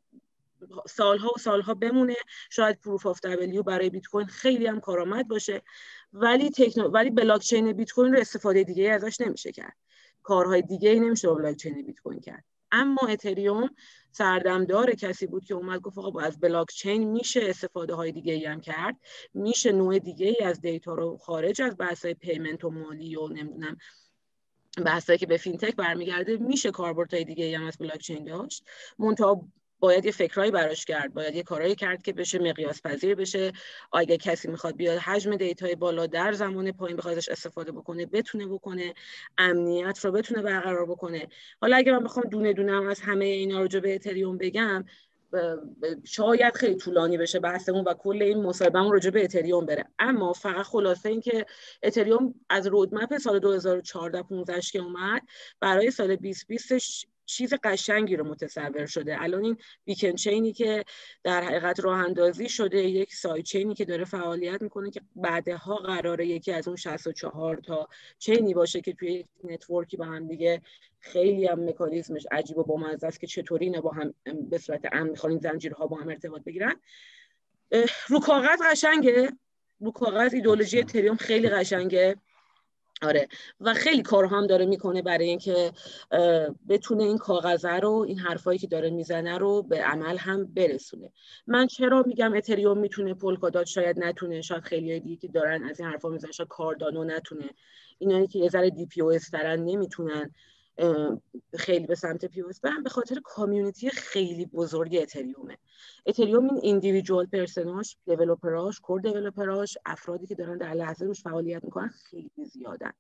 سالها 0.90 1.32
و 1.36 1.40
سالها 1.40 1.74
بمونه. 1.74 2.16
شاید 2.50 2.80
proof 2.80 3.06
of 3.06 3.22
work 3.22 3.64
برای 3.64 3.90
بیت 3.90 4.06
کوین 4.06 4.28
خیلی 4.28 4.68
هم 4.68 4.80
کارآمد 4.80 5.28
باشه. 5.28 5.62
ولی 6.14 6.50
تکنو... 6.50 6.88
ولی 6.88 7.10
بلاک 7.10 7.42
چین 7.42 7.74
بیت 7.74 7.92
کوین 7.92 8.14
رو 8.14 8.20
استفاده 8.20 8.64
دیگه 8.64 8.92
ازش 8.92 9.22
نمیشه 9.22 9.52
کرد. 9.52 9.78
کارهای 10.24 10.62
دیگه 10.62 10.90
ای 10.90 11.00
نمیشه 11.00 11.28
با 11.28 11.34
بلاک 11.34 11.56
چین 11.56 11.86
بیت 11.86 12.00
کوین 12.00 12.20
کرد. 12.20 12.44
اما 12.72 13.02
اتریوم 13.10 13.70
سردمدار 14.12 14.92
کسی 14.92 15.28
بود 15.28 15.46
که 15.46 15.54
اومد 15.54 15.82
گفت 15.82 15.98
آقا 15.98 16.20
از 16.20 16.40
بلاک 16.40 16.68
چین 16.72 17.12
میشه 17.12 17.40
استفاده 17.44 17.94
های 17.94 18.12
دیگه 18.12 18.34
ای 18.34 18.46
هم 18.46 18.62
کرد. 18.62 18.96
میشه 19.34 19.72
نوع 19.72 20.00
دیگه 20.00 20.28
ای 20.28 20.46
از 20.46 20.62
دیتا 20.62 20.94
رو 20.94 21.18
خارج 21.18 21.62
از 21.62 21.78
بحث 21.78 22.06
payment 22.06 22.64
و 22.64 22.70
مالی 22.70 23.16
و 23.16 23.28
نمی‌دونم 23.28 23.78
بحثایی 24.86 25.20
که 25.20 25.26
به 25.26 25.38
فینتک 25.38 25.76
برمیگرده 25.76 26.38
میشه 26.38 26.72
کاربردهای 26.72 27.24
دیگه 27.24 27.46
ای 27.46 27.56
هم 27.56 27.66
از 27.66 27.78
بلاک 27.78 28.00
چین 28.00 28.24
داشت. 28.24 28.64
منتها 29.00 29.48
باید 29.80 30.06
یه 30.06 30.12
فکرایی 30.12 30.52
براش 30.52 30.86
کرد 30.86 31.14
باید 31.14 31.36
یه 31.36 31.44
کارایی 31.44 31.76
کرد 31.76 32.02
که 32.04 32.14
بشه 32.14 32.40
مقیاس 32.40 32.82
پذیر 32.82 33.16
بشه. 33.16 33.52
اگه 33.94 34.18
کسی 34.18 34.48
می‌خواد 34.48 34.76
بیاد 34.76 34.98
حجم 34.98 35.36
دیتای 35.36 35.76
بالا 35.76 36.08
در 36.08 36.34
زمان 36.34 36.72
پایین 36.72 36.98
بخواد 36.98 37.18
استفاده 37.18 37.72
بکنه 37.72 38.06
بتونه 38.06 38.48
بکنه 38.48 38.94
امنیت 39.38 40.06
رو 40.06 40.12
بتونه 40.12 40.42
برقرار 40.42 40.86
بکنه. 40.86 41.28
حالا 41.62 41.76
اگه 41.76 41.92
من 41.92 42.04
بخوام 42.04 42.26
دونه 42.30 42.54
دونه 42.54 42.90
از 42.90 43.00
همه 43.00 43.26
اینا 43.26 43.62
رو 43.62 43.82
به 43.82 43.96
اتریوم 43.96 44.38
بگم 44.38 44.86
شاید 46.04 46.56
خیلی 46.56 46.76
طولانی 46.76 47.18
بشه 47.18 47.40
بحثمون 47.40 47.84
و 47.84 47.94
کل 47.94 48.22
این 48.22 48.44
مصاحبهمون 48.44 48.92
راجع 48.92 49.10
به 49.10 49.24
اتریوم 49.24 49.66
بره. 49.66 49.86
اما 50.00 50.34
فقط 50.34 50.66
خلاصه 50.66 51.10
این 51.10 51.22
که 51.22 51.46
اتریوم 51.84 52.34
از 52.50 52.68
رودمپ 52.68 53.18
سال 53.18 53.40
2014 53.40 54.24
15 54.24 54.62
که 54.62 54.80
اومد 54.80 55.22
برای 55.60 55.92
سال 55.92 56.16
2020 56.16 57.15
چیز 57.26 57.54
قشنگی 57.64 58.16
رو 58.16 58.28
متصور 58.28 58.86
شده. 58.86 59.22
الان 59.22 59.44
این 59.44 59.58
بیکن 59.86 60.16
چینی 60.16 60.54
که 60.54 60.86
در 61.24 61.44
حقیقت 61.44 61.80
راه 61.80 61.98
اندازی 61.98 62.50
شده 62.50 62.84
یک 62.84 63.14
سای 63.14 63.44
چینی 63.44 63.74
که 63.74 63.86
داره 63.86 64.06
فعالیت 64.06 64.62
می‌کنه 64.62 64.92
که 64.92 65.02
بعدها 65.16 65.76
قراره 65.76 66.28
یکی 66.28 66.52
از 66.52 66.68
اون 66.68 66.78
64 66.78 67.56
تا 67.56 67.88
چینی 68.20 68.54
باشه 68.54 68.82
که 68.82 68.94
توی 68.94 69.26
نتورکی 69.44 69.98
با 69.98 70.06
هم 70.06 70.28
دیگه 70.28 70.62
خیلی 71.00 71.48
هم 71.48 71.70
مکانیزمش 71.70 72.28
عجیب 72.32 72.58
و 72.58 72.64
بامزه 72.64 73.08
است 73.08 73.20
که 73.20 73.28
چطوری 73.28 73.66
اینا 73.66 73.82
با 73.82 73.92
هم 73.92 74.14
به 74.50 74.58
صورت 74.58 74.82
امن 74.92 75.10
می‌خوان 75.10 75.32
این 75.32 75.42
زنجیرها 75.42 75.88
با 75.88 75.98
هم 75.98 76.10
ارتباط 76.10 76.44
بگیرن. 76.44 76.76
رو 78.08 78.20
کاغذ 78.20 78.60
قشنگه. 78.72 79.32
رو 79.80 79.92
کاغذ 79.92 80.34
ایدولوژی 80.34 80.84
تریوم 80.84 81.16
خیلی 81.16 81.50
قشنگه. 81.50 82.16
آره. 83.02 83.28
و 83.60 83.74
خیلی 83.74 84.02
کار 84.02 84.26
هم 84.26 84.48
داره 84.48 84.66
می‌کنه 84.66 85.02
برای 85.02 85.30
اینکه 85.30 85.72
بتونه 86.70 87.04
این 87.04 87.18
کاغذه 87.18 87.74
رو 87.74 88.06
این 88.08 88.20
حرفایی 88.20 88.60
که 88.60 88.68
داره 88.68 88.90
می‌زنه 88.90 89.38
رو 89.38 89.64
به 89.64 89.82
عمل 89.82 90.18
هم 90.18 90.46
برسونه. 90.46 91.12
من 91.48 91.68
چرا 91.68 92.04
میگم 92.08 92.34
اتریوم 92.34 92.78
می‌تونه 92.78 93.14
پولکادات 93.14 93.66
شاید 93.66 94.00
نتونه. 94.00 94.42
شاید 94.42 94.64
خیلی 94.64 95.00
دیگه 95.00 95.16
که 95.16 95.28
دارن 95.28 95.64
از 95.64 95.80
این 95.80 95.90
حرفا 95.90 96.10
می‌زنن 96.10 96.32
شاید 96.32 96.50
کاردانو 96.50 97.04
نتونه. 97.04 97.50
اینایی 97.98 98.28
که 98.28 98.40
یه 98.40 98.50
ذره 98.50 98.70
دی 98.70 98.86
پی 98.86 99.02
او 99.02 99.12
نمی‌تونن. 99.44 100.32
خیلی 101.56 101.88
به 101.88 101.96
سمت 101.96 102.26
پیوس 102.26 102.60
برن 102.60 102.84
به 102.84 102.90
خاطر 102.90 103.20
کامیونیتی 103.24 103.90
خیلی 103.90 104.46
بزرگ 104.46 104.98
اتریومه. 105.02 105.58
اتریوم 106.06 106.50
این 106.50 106.60
ایندیویدوال 106.62 107.26
پرسناش 107.26 107.98
دیولپراش 108.06 108.80
کور 108.80 109.02
دیولپراش 109.02 109.78
افرادی 109.86 110.28
که 110.28 110.36
دارن 110.36 110.58
در 110.58 110.74
لحظه 110.74 111.06
روش 111.06 111.22
فعالیت 111.22 111.64
می‌کنن 111.64 111.90
خیلی 111.90 112.46
زیادن. 112.46 112.92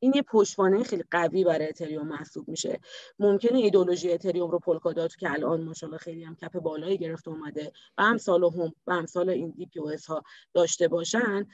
این 0.00 0.12
یه 0.14 0.22
پشتوانه 0.22 0.82
خیلی 0.82 1.04
قوی 1.10 1.44
برای 1.44 1.68
اتریوم 1.68 2.08
محسوب 2.08 2.48
میشه. 2.48 2.80
ممکنه 3.18 3.58
ایدولوژی 3.58 4.12
اتریوم 4.12 4.50
رو 4.50 4.58
پولکادات 4.58 5.16
که 5.16 5.30
الان 5.30 5.64
ماشاءالله 5.64 5.98
خیلی 5.98 6.24
هم 6.24 6.36
کپ 6.36 6.58
بالایی 6.58 6.98
گرفته 6.98 7.30
اومده 7.30 7.72
و 7.98 8.02
همسال 8.02 8.44
هم 8.44 8.72
و 8.86 8.94
همسال 8.94 9.30
این 9.30 9.50
دی 9.50 9.66
پی 9.66 9.80
ها 10.08 10.22
داشته 10.54 10.88
باشن. 10.88 11.46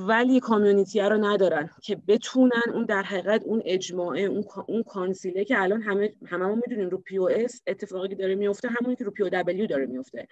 ولی 0.00 0.40
کامیونیتی 0.40 1.00
رو 1.00 1.24
ندارن 1.24 1.70
که 1.82 1.96
بتونن 2.08 2.62
اون 2.74 2.84
در 2.84 3.02
حقیقت 3.02 3.44
اون 3.44 3.62
اجماعه 3.64 4.22
اون 4.22 4.44
اون 4.68 4.82
کانسیله 4.82 5.44
که 5.44 5.62
الان 5.62 5.82
همه 5.82 6.12
هممون 6.26 6.62
می‌دونیم 6.66 6.88
رو 6.88 6.98
پی 6.98 7.18
او 7.18 7.30
اس 7.30 7.62
اتفاقی 7.66 8.14
داره 8.14 8.34
میفته 8.34 8.68
همونی 8.68 8.96
که 8.96 9.04
رو 9.04 9.10
پی 9.10 9.22
او 9.22 9.28
دبلیو 9.28 9.66
داره 9.66 9.86
میفته 9.86 10.28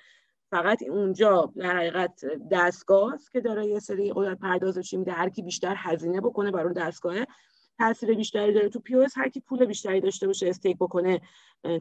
فقط 0.50 0.82
اونجا 0.82 1.52
در 1.56 1.76
حقیقت 1.76 2.20
دستگاه 2.50 3.18
که 3.32 3.40
داره 3.40 3.66
یه 3.66 3.78
سری 3.78 4.12
قدرت 4.14 4.38
پردازشی 4.38 4.96
میده 4.96 5.12
هر 5.12 5.28
کی 5.28 5.42
بیشتر 5.42 5.74
هزینه 5.78 6.20
بکنه 6.20 6.50
برای 6.50 6.64
اون 6.64 6.72
دستگاه 6.72 7.16
تاثیر 7.78 8.14
بیشتری 8.14 8.52
داره. 8.52 8.68
تو 8.68 8.80
PoS 8.80 9.18
هر 9.18 9.28
کی 9.28 9.40
پول 9.40 9.64
بیشتری 9.64 10.00
داشته 10.00 10.26
باشه 10.26 10.48
stake 10.48 10.76
بکنه 10.76 11.20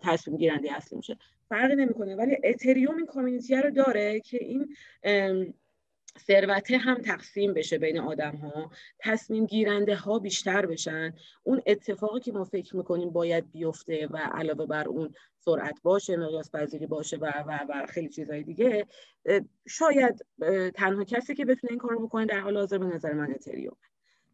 تصمیم 0.02 0.38
گیرنده 0.38 0.76
اصلی 0.76 0.98
میشه. 0.98 1.18
فرقی 1.50 1.76
نمی‌کنه. 1.76 2.16
ولی 2.16 2.38
اتریوم 2.44 2.98
این 2.98 3.06
community 3.06 3.56
رو 3.56 3.72
داره 3.72 4.20
که 4.20 4.38
این 4.44 4.76
ثروته 6.20 6.78
هم 6.78 7.02
تقسیم 7.02 7.54
بشه 7.54 7.78
بین 7.78 8.00
آدم 8.00 8.36
ها 8.36 8.72
تصمیم 9.00 9.46
گیرنده 9.46 9.96
ها 9.96 10.20
بیشتر 10.20 10.66
بشن. 10.66 11.14
اون 11.44 11.62
اتفاقی 11.66 12.20
که 12.20 12.32
ما 12.32 12.44
فکر 12.44 12.76
می‌کنیم 12.76 13.10
باید 13.10 13.52
بیفته 13.52 14.08
و 14.12 14.18
علاوه 14.18 14.66
بر 14.66 14.88
اون 14.88 15.14
سرعت 15.40 15.80
باشه 15.84 16.18
مقیاس 16.18 16.52
پذیری 16.52 16.86
باشه 16.86 17.18
و, 17.18 17.26
و, 17.48 17.60
و 17.70 17.86
خیلی 17.90 18.10
چیزهای 18.10 18.44
دیگه 18.44 18.86
شاید 19.68 20.26
تنها 20.76 21.04
کسی 21.04 21.36
که 21.36 21.46
بتونه 21.46 21.72
این 21.72 21.80
کارو 21.80 22.08
بکنه 22.08 22.26
در 22.26 22.40
حال 22.40 22.58
حاضر 22.58 22.78
به 22.78 22.86
نظر 22.86 23.14
من 23.14 23.32
اتریوم 23.32 23.78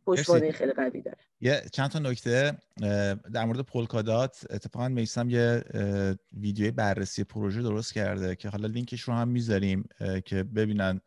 پشتوانه 0.06 0.52
خیلی 0.52 0.72
قوی 0.72 1.02
داره. 1.02 1.18
یه 1.42 1.62
چند 1.72 1.90
تا 1.90 2.00
نکته 2.00 2.58
در 3.34 3.46
مورد 3.46 3.60
پولکادات. 3.60 4.46
اتفاقا 4.50 4.90
میسم 4.90 5.30
یه 5.30 5.64
ویدیوی 6.34 6.72
بررسی 6.72 7.24
پروژه 7.24 7.62
درست 7.62 7.94
کرده 7.94 8.36
که 8.36 8.50
حالا 8.50 8.68
لینکش 8.68 9.02
رو 9.02 9.14
هم 9.14 9.28
می‌ذاریم 9.28 9.90
که 10.26 10.44
ببینن 10.44 11.02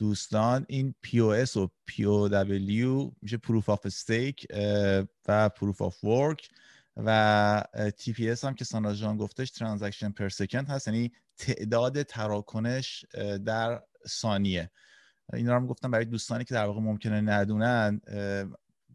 دوستان 0.00 0.66
این 0.68 0.94
POS 1.06 1.56
و 1.56 1.68
POW 1.90 3.12
میشه 3.22 3.36
Proof 3.36 3.64
of 3.64 3.90
Stake 3.90 4.44
و 5.28 5.50
Proof 5.56 5.76
of 5.76 5.94
Work 6.02 6.48
و 6.96 7.64
TPS 7.76 8.44
هم 8.44 8.54
که 8.54 8.64
سانا 8.64 8.94
جان 8.94 9.16
گفتش 9.16 9.48
Transaction 9.48 10.12
Per 10.20 10.30
Second 10.34 10.68
هست 10.68 10.88
یعنی 10.88 11.12
تعداد 11.36 12.02
تراکنش 12.02 13.04
در 13.44 13.82
ثانیه. 14.08 14.70
اینا 15.32 15.52
رو 15.52 15.60
هم 15.60 15.66
گفتم 15.66 15.90
برای 15.90 16.04
دوستانی 16.04 16.44
که 16.44 16.54
در 16.54 16.64
واقع 16.64 16.80
ممکنه 16.80 17.20
ندونن 17.20 18.00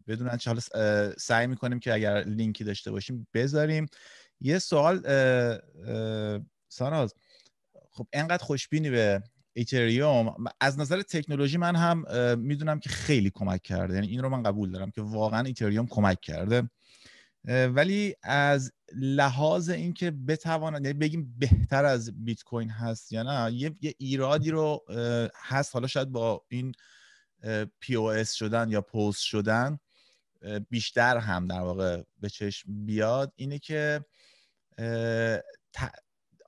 بدونن 0.06 0.36
چه 0.36 0.50
حالا 0.50 0.60
سعی 1.18 1.46
می‌کنیم 1.46 1.78
که 1.78 1.94
اگر 1.94 2.22
لینکی 2.22 2.64
داشته 2.64 2.90
باشیم 2.90 3.26
بذاریم. 3.34 3.86
یه 4.40 4.58
سوال 4.58 5.00
ساناز 6.68 7.14
خب 7.90 8.06
انقدر 8.12 8.44
خوشبینی 8.44 8.90
به 8.90 9.22
ایتریوم 9.56 10.34
از 10.60 10.78
نظر 10.78 11.02
تکنولوژی 11.02 11.56
من 11.56 11.76
هم 11.76 12.04
می‌دونم 12.38 12.80
که 12.80 12.88
خیلی 12.88 13.30
کمک 13.30 13.62
کرده. 13.62 13.94
یعنی 13.94 14.06
این 14.06 14.22
رو 14.22 14.28
من 14.28 14.42
قبول 14.42 14.70
دارم 14.70 14.90
که 14.90 15.02
واقعا 15.02 15.40
ایتریوم 15.40 15.86
کمک 15.86 16.20
کرده. 16.20 16.70
ولی 17.44 18.14
از 18.22 18.72
لحاظ 18.94 19.68
اینکه 19.68 20.10
بتواند 20.10 20.84
یعنی 20.86 20.98
بگیم 20.98 21.34
بهتر 21.38 21.84
از 21.84 22.24
بیت 22.24 22.42
کوین 22.42 22.70
هست 22.70 23.12
یا 23.12 23.22
نه 23.22 23.54
یه, 23.54 23.76
یه 23.80 23.94
ایرادی 23.98 24.50
رو 24.50 24.84
هست. 25.34 25.74
حالا 25.74 25.86
شاید 25.86 26.08
با 26.08 26.44
این 26.48 26.72
پی 27.80 27.94
او 27.94 28.10
اس 28.10 28.32
شدن 28.32 28.70
یا 28.70 28.80
پوست 28.80 29.22
شدن 29.22 29.78
بیشتر 30.70 31.16
هم 31.16 31.46
در 31.46 31.60
واقع 31.60 32.02
به 32.20 32.28
چشم 32.28 32.86
بیاد. 32.86 33.32
اینه 33.36 33.58
که 33.58 34.04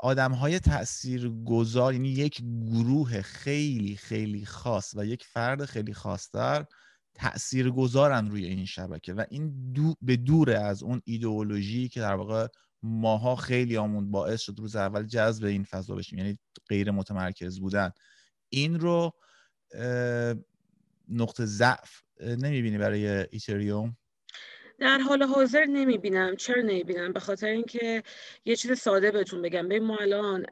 آدم 0.01 0.33
های 0.33 0.59
تأثیر 0.59 1.29
گذار 1.47 1.93
یعنی 1.93 2.09
یک 2.09 2.43
گروه 2.43 3.23
خیلی 3.23 3.97
خیلی 3.97 4.47
خاص 4.47 4.95
و 4.97 5.07
یک 5.07 5.25
فرد 5.25 5.65
خیلی 5.65 5.95
خاصتر 5.95 6.67
تأثیر 7.15 7.71
گذارن 7.71 8.31
روی 8.31 8.45
این 8.45 8.65
شبکه 8.65 9.15
و 9.15 9.25
این 9.31 9.73
دو 9.73 9.95
به 10.03 10.17
دور 10.17 10.51
از 10.51 10.83
اون 10.83 11.03
ایدئولوژی 11.05 11.89
که 11.89 12.01
در 12.01 12.15
واقع 12.15 12.47
ماها 12.83 13.37
خیلی 13.37 13.77
آمون 13.77 14.11
باعث 14.11 14.41
شد 14.41 14.59
روز 14.59 14.77
اول 14.77 15.07
جذب 15.07 15.45
این 15.45 15.65
فضا 15.65 15.95
بشیم 15.95 16.19
یعنی 16.19 16.39
غیر 16.69 16.91
متمرکز 16.91 17.61
بودن. 17.61 17.91
این 18.49 18.81
رو 18.81 19.13
نقطه 21.09 21.47
ضعف 21.47 22.03
نمی‌بینی 22.21 22.79
برای 22.79 23.07
ایتریوم؟ 23.31 23.97
در 24.81 24.99
حال 24.99 25.23
حاضر 25.23 25.65
نمی‌بینم. 25.65 26.37
چرا 26.37 26.63
نمی‌بینم؟ 26.63 27.13
به 27.13 27.21
خاطر 27.21 27.47
اینکه 27.47 28.03
یه 28.45 28.57
چیز 28.57 28.73
ساده 28.73 29.11
بهتون 29.11 29.43
بگم. 29.43 29.69
به 29.69 29.81
ما 29.81 29.97
الان 29.97 30.47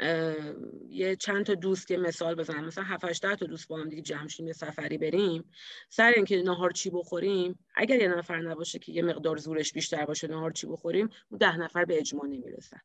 یه 0.88 1.16
چند 1.16 1.46
تا 1.46 1.54
دوست 1.54 1.90
یه 1.90 1.96
مثال 1.96 2.34
بزنم. 2.34 2.64
مثلا 2.64 2.84
7 2.84 3.04
8 3.04 3.22
تا 3.22 3.46
دوست 3.46 3.68
با 3.68 3.76
هم 3.76 3.88
دیگه 3.88 4.02
جمع 4.02 4.28
شیم 4.28 4.46
یه 4.46 4.52
سفری 4.52 4.98
بریم. 4.98 5.44
سر 5.88 6.12
اینکه 6.16 6.42
نهار 6.42 6.70
چی 6.70 6.90
بخوریم 6.90 7.58
اگر 7.74 8.00
یه 8.00 8.08
نفر 8.08 8.40
نباشه 8.40 8.78
که 8.78 8.92
یه 8.92 9.02
مقدار 9.02 9.36
زورش 9.36 9.72
بیشتر 9.72 10.04
باشه 10.04 10.28
نهار 10.28 10.50
چی 10.50 10.66
بخوریم 10.66 11.10
اون 11.30 11.38
ده 11.38 11.56
نفر 11.56 11.84
به 11.84 11.98
اجماع 11.98 12.26
نمی‌رسن. 12.26 12.80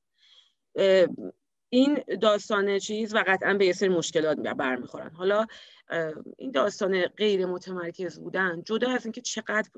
این 1.74 2.04
داستان 2.22 2.80
چیز 2.80 3.16
و 3.16 3.24
قطعا 3.28 3.54
به 3.54 3.66
یه 3.66 3.74
سری 3.74 3.90
مشکلات 3.90 4.38
برمیخورن. 4.38 5.10
حالا 5.10 5.48
این 6.38 6.52
داستان 6.52 7.06
غیر 7.06 7.46
متمرکز 7.46 8.20
بودن 8.20 8.64
جدا 8.66 8.90
از 8.90 9.06
اینکه 9.06 9.22
چقدر 9.22 9.70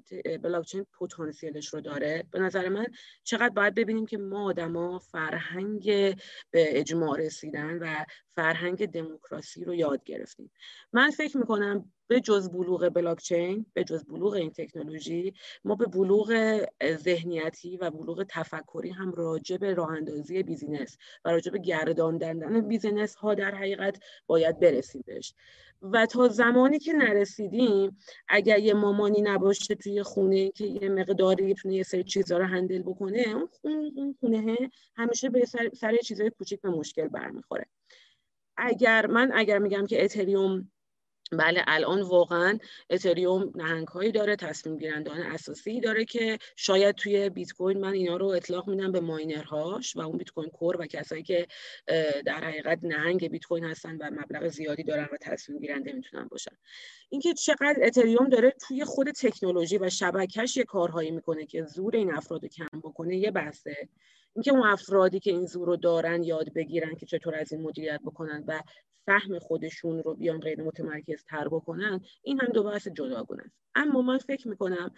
بلاکچین 0.44 0.86
پتانسیلش 1.00 1.68
رو 1.68 1.82
داره 1.82 2.24
به 2.32 2.40
نظر 2.40 2.70
من 2.70 2.86
چقدر 3.24 3.50
باید 3.50 3.76
ببینیم 3.76 4.06
که 4.06 4.18
ما 4.18 4.46
آدما 4.50 5.00
فرهنگ 5.00 5.84
به 6.52 6.80
اجماع 6.80 7.20
رسیدن 7.20 7.78
و 7.78 8.06
فرهنگ 8.36 8.86
دموکراسی 8.86 9.64
رو 9.64 9.76
یاد 9.76 10.04
گرفتیم. 10.04 10.52
من 10.94 11.10
فکر 11.10 11.38
می‌کنم 11.38 11.92
به 12.08 12.20
جز 12.20 12.50
بلوغ 12.50 12.90
بلاکچین 12.90 13.66
به 13.74 13.84
جز 13.84 14.06
بلوغ 14.06 14.34
این 14.34 14.52
تکنولوژی 14.52 15.34
ما 15.64 15.76
به 15.76 15.86
بلوغ 15.86 16.60
ذهنیتی 16.96 17.78
و 17.78 17.90
بلوغ 17.90 18.26
تفکری 18.30 18.90
هم 18.90 19.12
راجع 19.12 19.58
به 19.58 19.74
راه 19.74 19.90
اندازی 19.90 20.44
بیزینس 20.44 20.98
و 21.26 21.30
راجع 21.30 21.52
به 21.52 21.60
گرداندن 21.60 22.62
business 22.62 23.16
ها 23.16 23.34
در 23.34 23.56
حقیقت 23.56 24.00
باید 24.28 24.60
برسیم 24.60 25.04
بهش. 25.06 25.34
و 25.84 26.06
تا 26.06 26.28
زمانی 26.28 26.80
که 26.80 26.94
نرسیدیم 26.94 27.98
اگر 28.28 28.60
یه 28.60 28.74
مامانی 28.74 29.22
نباشه 29.22 29.76
توی 29.76 30.04
خونه 30.04 30.50
که 30.50 30.66
یه 30.66 30.90
مقداری 30.90 31.56
یه 31.66 31.84
سری 31.84 32.04
چیزها 32.04 32.38
رو 32.38 32.46
handle 32.46 32.82
بکنه 32.82 33.26
اون 33.96 34.16
خونه 34.20 34.58
همیشه 34.96 35.30
به 35.30 35.46
سر, 35.46 35.70
سر 35.74 35.98
چیزهای 35.98 36.30
کوچیک 36.30 36.62
به 36.62 36.70
مشکل 36.70 37.08
برمیخوره. 37.08 37.66
اگر 38.58 39.08
من 39.08 39.32
اگر 39.34 39.60
میگم 39.60 39.86
که 39.86 40.04
اتریوم 40.04 40.72
بله 41.38 41.64
الان 41.68 42.02
واقعا 42.02 42.58
اتریوم 42.90 43.52
نهنگ 43.56 43.88
هایی 43.88 44.12
داره 44.12 44.36
تصمیم 44.36 44.78
گیرندان 44.78 45.18
اساسی 45.18 45.82
داره 45.82 46.06
که 46.06 46.38
شاید 46.56 46.96
توی 46.96 47.30
بیت 47.30 47.52
کوین 47.52 47.80
من 47.80 47.94
اینا 47.94 48.18
رو 48.18 48.28
اطلاق 48.28 48.70
میدم 48.70 48.92
به 48.92 49.00
ماینرهاش 49.00 49.96
و 49.96 50.00
اون 50.00 50.18
بیت 50.18 50.30
کوین 50.30 50.50
Core 50.50 50.82
و 50.82 50.86
کسایی 50.86 51.24
که 51.24 51.48
در 52.26 52.44
حقیقت 52.44 52.80
نهنگ 52.84 53.28
بیت 53.28 53.46
کوین 53.46 53.64
هستن 53.64 53.98
و 53.98 54.12
مبلغ 54.12 54.48
زیادی 54.48 54.84
دارن 54.84 55.08
و 55.14 55.18
تصمیم 55.22 55.60
گیرنده 55.60 55.92
می‌تونن 55.92 56.28
باشن. 56.28 56.56
اینکه 57.10 57.34
چقدر 57.34 57.76
اتریوم 57.82 58.30
داره 58.30 58.54
توی 58.68 58.86
خود 58.86 59.12
تکنولوژی 59.12 59.78
و 59.78 59.90
شبکش 59.90 60.58
یه 60.58 60.64
کارهایی 60.64 61.12
می‌کنه 61.12 61.46
که 61.46 61.64
زور 61.64 61.96
این 61.96 62.14
افراد 62.14 62.46
کم 62.46 62.80
بکنه 62.84 63.18
یه 63.18 63.32
بحثه. 63.32 63.90
اینکه 64.36 64.52
اون 64.52 64.64
افرادی 64.64 65.20
که 65.20 65.32
این 65.32 65.46
زور 65.46 65.68
رو 65.68 65.76
دارن 65.76 66.24
یاد 66.24 66.54
بگیرن 66.54 66.96
که 66.96 67.06
چطور 67.06 67.36
از 67.36 67.52
این 67.54 67.62
مدیریت 67.62 68.00
بکنن 68.06 68.44
و 68.48 68.62
فهم 69.06 69.40
خودشون 69.40 70.04
رو 70.04 70.16
بیان 70.16 70.40
غیر 70.40 70.62
متمرکز 70.62 71.24
تر 71.24 71.48
بکنن 71.48 72.02
این 72.22 72.42
هم 72.42 72.48
دو 72.54 72.64
بحث 72.64 72.88
جداگونه 72.88 73.44
است. 73.44 73.56
اما 73.76 74.02
من 74.02 74.18
فکر 74.18 74.48
می‌کنم 74.48 74.92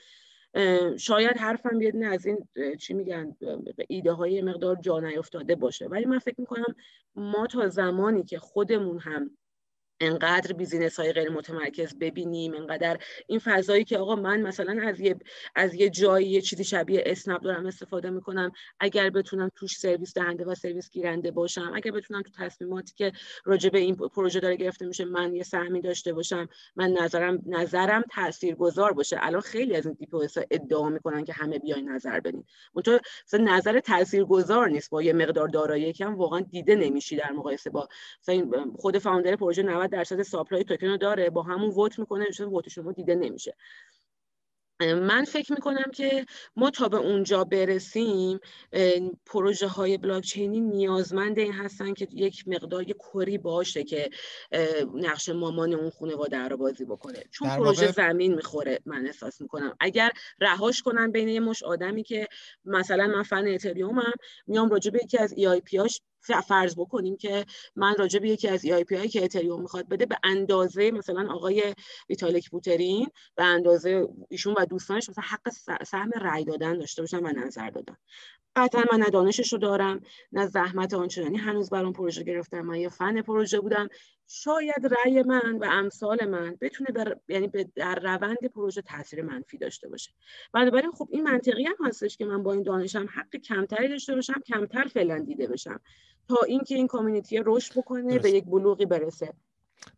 شاید 0.97 1.37
حرفم 1.37 1.77
نه 1.93 2.05
از 2.05 2.25
این 2.25 2.47
چی 2.79 2.93
میگن 2.93 3.35
ایده 3.89 4.11
های 4.11 4.41
مقدار 4.41 4.75
جا 4.75 4.99
نیفتاده 4.99 5.55
باشه. 5.55 5.87
ولی 5.87 6.05
من 6.05 6.19
فکر 6.19 6.41
می‌کنم 6.41 6.75
ما 7.15 7.47
تا 7.47 7.67
زمانی 7.67 8.23
که 8.23 8.39
خودمون 8.39 8.99
هم 8.99 9.37
انقدر 9.99 10.53
business 10.53 10.99
های 10.99 11.13
غیر 11.13 11.29
متمرکز 11.29 11.95
ببینیم 11.99 12.53
انقدر 12.53 12.97
این 13.27 13.39
فضایی 13.39 13.83
که 13.83 13.97
آقا 13.97 14.15
من 14.15 14.41
مثلا 14.41 14.87
از 14.87 14.99
یه 14.99 15.15
از 15.55 15.73
یه 15.73 15.89
جایی 15.89 16.27
یه 16.27 16.41
چیزی 16.41 16.63
شبیه 16.63 17.03
اسنپ 17.05 17.41
دارم 17.41 17.65
استفاده 17.65 18.09
می‌کنم 18.09 18.51
اگر 18.79 19.09
بتونم 19.09 19.49
توش 19.55 19.77
سرویس 19.77 20.13
دهنده 20.13 20.45
و 20.45 20.55
سرویس 20.55 20.89
گیرنده 20.89 21.31
باشم 21.31 21.71
اگر 21.75 21.91
بتونم 21.91 22.21
تو 22.21 22.31
تصمیماتی 22.37 22.93
که 22.95 23.11
راجع 23.45 23.69
به 23.69 23.79
این 23.79 23.95
پروژه 23.95 24.39
داره 24.39 24.55
گرفته 24.55 24.85
میشه 24.85 25.05
من 25.05 25.35
یه 25.35 25.43
سهمی 25.43 25.81
داشته 25.81 26.13
باشم 26.13 26.49
من 26.75 26.91
نظرم 26.91 27.41
نظرم 27.45 28.03
تاثیرگذار 28.11 28.93
باشه. 28.93 29.17
الان 29.19 29.41
خیلی 29.41 29.75
از 29.75 29.85
این 29.85 29.95
تیپ 29.95 30.15
ادعا 30.51 30.89
می‌کنن 30.89 31.25
که 31.25 31.33
همه 31.33 31.59
بیاین 31.59 31.89
نظر 31.89 32.19
بدین. 32.19 32.43
مثلا 32.75 33.55
نظر 33.55 33.79
تاثیرگذار 33.79 34.69
نیست 34.69 34.89
با 34.89 35.01
یه 35.01 35.13
مقدار 35.13 35.47
دارایی 35.47 35.93
کم 35.93 36.15
واقعا 36.15 36.39
دیده 36.39 36.75
نمیشی 36.75 37.15
در 37.15 37.31
مقایسه 37.31 37.69
با 37.69 37.87
خود 38.75 38.97
فاوندر 38.97 39.35
پروژه 39.35 39.63
90 39.85 39.91
درصد 39.91 40.21
ساپلای 40.21 40.63
توکن 40.63 40.87
رو 40.87 40.97
داره 40.97 41.29
با 41.29 41.43
همون 41.43 41.69
ووت 41.69 41.99
می‌کنه 41.99 42.25
چون 42.25 42.47
ووت 42.47 42.69
شما 42.69 42.91
دیده 42.91 43.15
نمیشه. 43.15 43.55
من 44.81 45.23
فکر 45.23 45.53
می‌کنم 45.53 45.91
که 45.93 46.25
ما 46.55 46.69
تا 46.69 46.89
به 46.89 46.97
اونجا 46.97 47.43
برسیم 47.43 48.39
پروژه 49.25 49.67
های 49.67 49.97
بلاکچینی 49.97 50.61
نیازمند 50.61 51.39
این 51.39 51.53
هستن 51.53 51.93
که 51.93 52.07
یک 52.11 52.47
مقدار 52.47 52.83
کری 52.83 53.37
باشه 53.37 53.83
که 53.83 54.09
نقش 54.93 55.29
مامان 55.29 55.73
اون 55.73 55.89
خانواده 55.89 56.37
رو 56.37 56.57
بازی 56.57 56.85
بکنه. 56.85 57.23
چون 57.31 57.49
پروژه 57.49 57.91
زمین 57.91 58.35
می‌خوره 58.35 58.79
من 58.85 59.05
احساس 59.05 59.41
می‌کنم. 59.41 59.75
اگر 59.79 60.11
رهاش 60.39 60.81
کنن 60.81 61.11
بین 61.11 61.29
یه 61.29 61.39
مشت 61.39 61.63
آدمی 61.63 62.03
که 62.03 62.27
مثلا 62.65 63.07
من 63.07 63.23
فن 63.23 63.47
اتریومم 63.47 64.13
میام 64.47 64.69
راجع 64.69 64.91
به 64.91 64.99
یکی 65.03 65.17
از 65.17 65.33
EIP 65.37 65.47
اش 65.47 66.01
فرض 66.33 66.75
بکنیم 66.75 67.17
که 67.17 67.45
من 67.75 67.95
راجع 67.99 68.19
به 68.19 68.29
یکی 68.29 68.47
از 68.47 68.65
EIP 68.65 68.95
هایی 68.95 69.09
که 69.09 69.23
اتریوم 69.23 69.61
می‌خواد 69.61 69.87
بده 69.89 70.05
به 70.05 70.17
اندازه 70.23 70.91
مثلا 70.91 71.33
آقای 71.33 71.75
ویتالیک 72.09 72.49
بوترین 72.49 73.07
به 73.35 73.43
اندازه 73.43 74.07
ایشون 74.29 74.55
و 74.57 74.65
دوستانش 74.65 75.09
مثلا 75.09 75.23
حق 75.27 75.49
سهم 75.83 76.11
رأی 76.21 76.45
دادن 76.45 76.77
داشته 76.77 77.01
باشن 77.01 77.25
و 77.25 77.29
نظر 77.45 77.69
دادن. 77.69 77.95
قطعا 78.55 78.83
من 78.91 78.99
نه 78.99 79.09
دانشش 79.09 79.53
رو 79.53 79.59
دارم 79.59 80.01
نه 80.31 80.47
زحمت 80.47 80.93
آنچنانی 80.93 81.37
هنوز 81.37 81.69
برام 81.69 81.93
پروژه 81.93 82.23
گرفتم 82.23 82.61
من 82.61 82.75
یه 82.79 82.89
فن 82.89 83.21
پروژه 83.21 83.59
بودم. 83.59 83.87
شاید 84.27 84.93
رأی 84.99 85.23
من 85.23 85.57
و 85.61 85.65
امثال 85.71 86.25
من 86.25 86.57
بتونه 86.61 86.89
بر... 86.89 87.15
یعنی 87.27 87.49
در 87.75 87.95
روند 87.95 88.45
پروژه 88.55 88.81
تاثیر 88.81 89.21
منفی 89.21 89.57
داشته 89.57 89.89
باشه. 89.89 90.11
بنابراین 90.53 90.91
خب 90.91 91.07
این 91.11 91.23
منطقی 91.23 91.63
هم 91.65 91.87
هستش 91.87 92.17
که 92.17 92.25
من 92.25 92.43
با 92.43 92.53
این 92.53 92.63
دانشم 92.63 93.07
حق 93.13 93.35
کمتری 93.35 93.87
داشته 93.87 94.15
باشم 94.15 94.41
کمتر 94.47 94.83
فعلا 94.83 95.19
دیده 95.19 95.47
بشم. 95.47 95.79
تا 96.29 96.35
اینکه 96.47 96.75
این 96.75 96.87
community 96.87 97.41
رشد 97.45 97.79
بکنه 97.79 98.19
به 98.19 98.29
یک 98.29 98.45
بلوغی 98.45 98.85
برسه. 98.85 99.33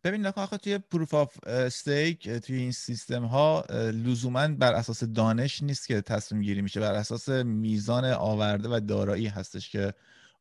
ببین 0.04 0.26
نکن 0.26 0.40
آخه 0.40 0.56
توی 0.56 0.78
proof 0.78 1.14
of 1.14 1.44
stake 1.46 2.28
توی 2.28 2.56
این 2.56 2.72
سیستم 2.72 3.24
ها 3.24 3.64
لزوما 3.70 4.48
بر 4.48 4.72
اساس 4.72 5.04
دانش 5.04 5.62
نیست 5.62 5.88
که 5.88 6.00
تصمیم 6.00 6.42
گیری 6.42 6.62
میشه. 6.62 6.80
بر 6.80 6.94
اساس 6.94 7.28
میزان 7.28 8.04
آورده 8.04 8.68
و 8.68 8.80
دارایی 8.80 9.26
هستش 9.26 9.70
که 9.70 9.94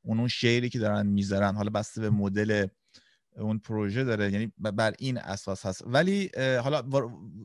اون 0.03 0.19
اون 0.19 0.27
share 0.27 0.62
ی 0.62 0.69
که 0.69 0.79
دارن 0.79 1.05
می‌ذارن. 1.05 1.55
حالا 1.55 1.69
بسته 1.69 2.01
به 2.01 2.09
مدل 2.09 2.67
اون 3.37 3.59
پروژه 3.59 4.03
داره. 4.03 4.31
یعنی 4.31 4.53
بر 4.57 4.93
این 4.99 5.17
اساس 5.17 5.65
هست. 5.65 5.83
ولی 5.85 6.31
حالا 6.37 6.81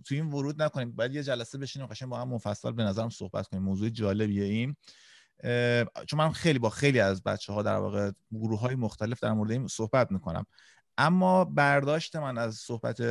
توی 0.05 0.17
این 0.21 0.27
ورود 0.27 0.63
نکنیم. 0.63 0.93
باید 0.93 1.15
یه 1.15 1.23
جلسه 1.23 1.59
بشینیم 1.59 1.89
قشنگ 1.89 2.09
با 2.09 2.21
هم 2.21 2.29
مفصل 2.29 2.73
به 2.73 2.83
نظرم 2.85 3.11
صحبت 3.11 3.47
کنیم. 3.47 3.63
موضوع 3.63 3.89
جالبیه 3.89 4.45
این. 4.45 4.77
چون 6.07 6.19
من 6.19 6.33
خیلی 6.33 6.59
با 6.59 6.71
خیلی 6.71 7.01
از 7.01 7.23
بچه 7.23 7.53
ها 7.53 7.63
در 7.63 7.77
واقع 7.77 8.11
گروه 8.33 8.61
های 8.61 8.75
مختلف 8.75 9.21
در 9.21 9.33
مورد 9.33 9.51
این 9.51 9.67
صحبت 9.67 10.13
می‌کنم. 10.13 10.47
اما 10.99 11.45
برداشت 11.45 12.17
من 12.17 12.39
از 12.39 12.55
صحبت 12.55 13.03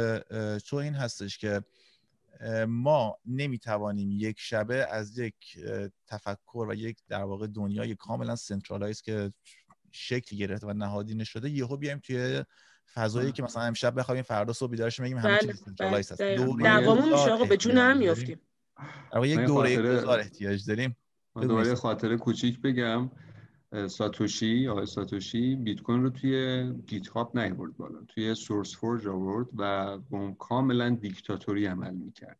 تو 0.57 0.75
این 0.75 0.93
هستش 0.93 1.37
که 1.37 1.63
ما 2.67 3.17
نمی‌توانیم 3.25 4.11
یک 4.11 4.39
شبه 4.39 4.87
از 4.91 5.17
یک 5.17 5.35
تفکر 6.07 6.67
و 6.69 6.73
یک 6.73 6.97
در 7.07 7.23
واقع 7.23 7.47
دنیای 7.47 7.95
کاملا 7.95 8.35
centralize 8.35 9.01
که 9.01 9.33
شکل 9.91 10.37
گرفته 10.37 10.67
و 10.67 10.73
نهادینه 10.73 11.23
شده 11.23 11.49
یهو 11.49 11.77
بیایم 11.77 11.99
توی 11.99 12.43
فضایی 12.93 13.31
که 13.31 13.43
مثلا 13.43 13.63
امشب 13.63 13.99
بخوایم 13.99 14.21
فردا 14.21 14.53
صبح 14.53 14.71
بیدار 14.71 14.86
شیم 14.86 15.01
بگیم 15.01 15.17
همه 15.17 15.37
چیز 15.37 15.63
decentralize 15.65 16.11
هست 16.11 16.21
دعوامون 16.21 17.11
میشه 17.11 17.31
آقا 17.31 17.45
به 17.45 17.57
جون 17.57 17.77
هم 17.77 17.97
میافتیم. 17.97 18.39
یک 19.23 19.39
دوره 19.39 19.97
گذار 19.97 20.19
احتیاج 20.19 20.65
داریم. 20.65 20.95
دوباره 21.41 21.75
خاطره 21.75 22.17
کوچیک 22.17 22.61
بگم. 22.61 23.11
ساتوشی 23.87 24.67
آقای 24.67 24.85
ساتوشی 24.85 25.55
بیت 25.55 25.81
کوین 25.81 26.03
رو 26.03 26.09
توی 26.09 26.65
GitHub 26.87 27.39
نیورد 27.39 27.77
بالا. 27.77 27.99
توی 28.07 28.35
SourceForge 28.35 29.07
آورد 29.07 29.47
و 29.57 29.97
با 29.97 30.31
کاملا 30.31 30.89
دیکتاتوری 30.89 31.65
عمل 31.65 31.93
می‌کرد. 31.93 32.39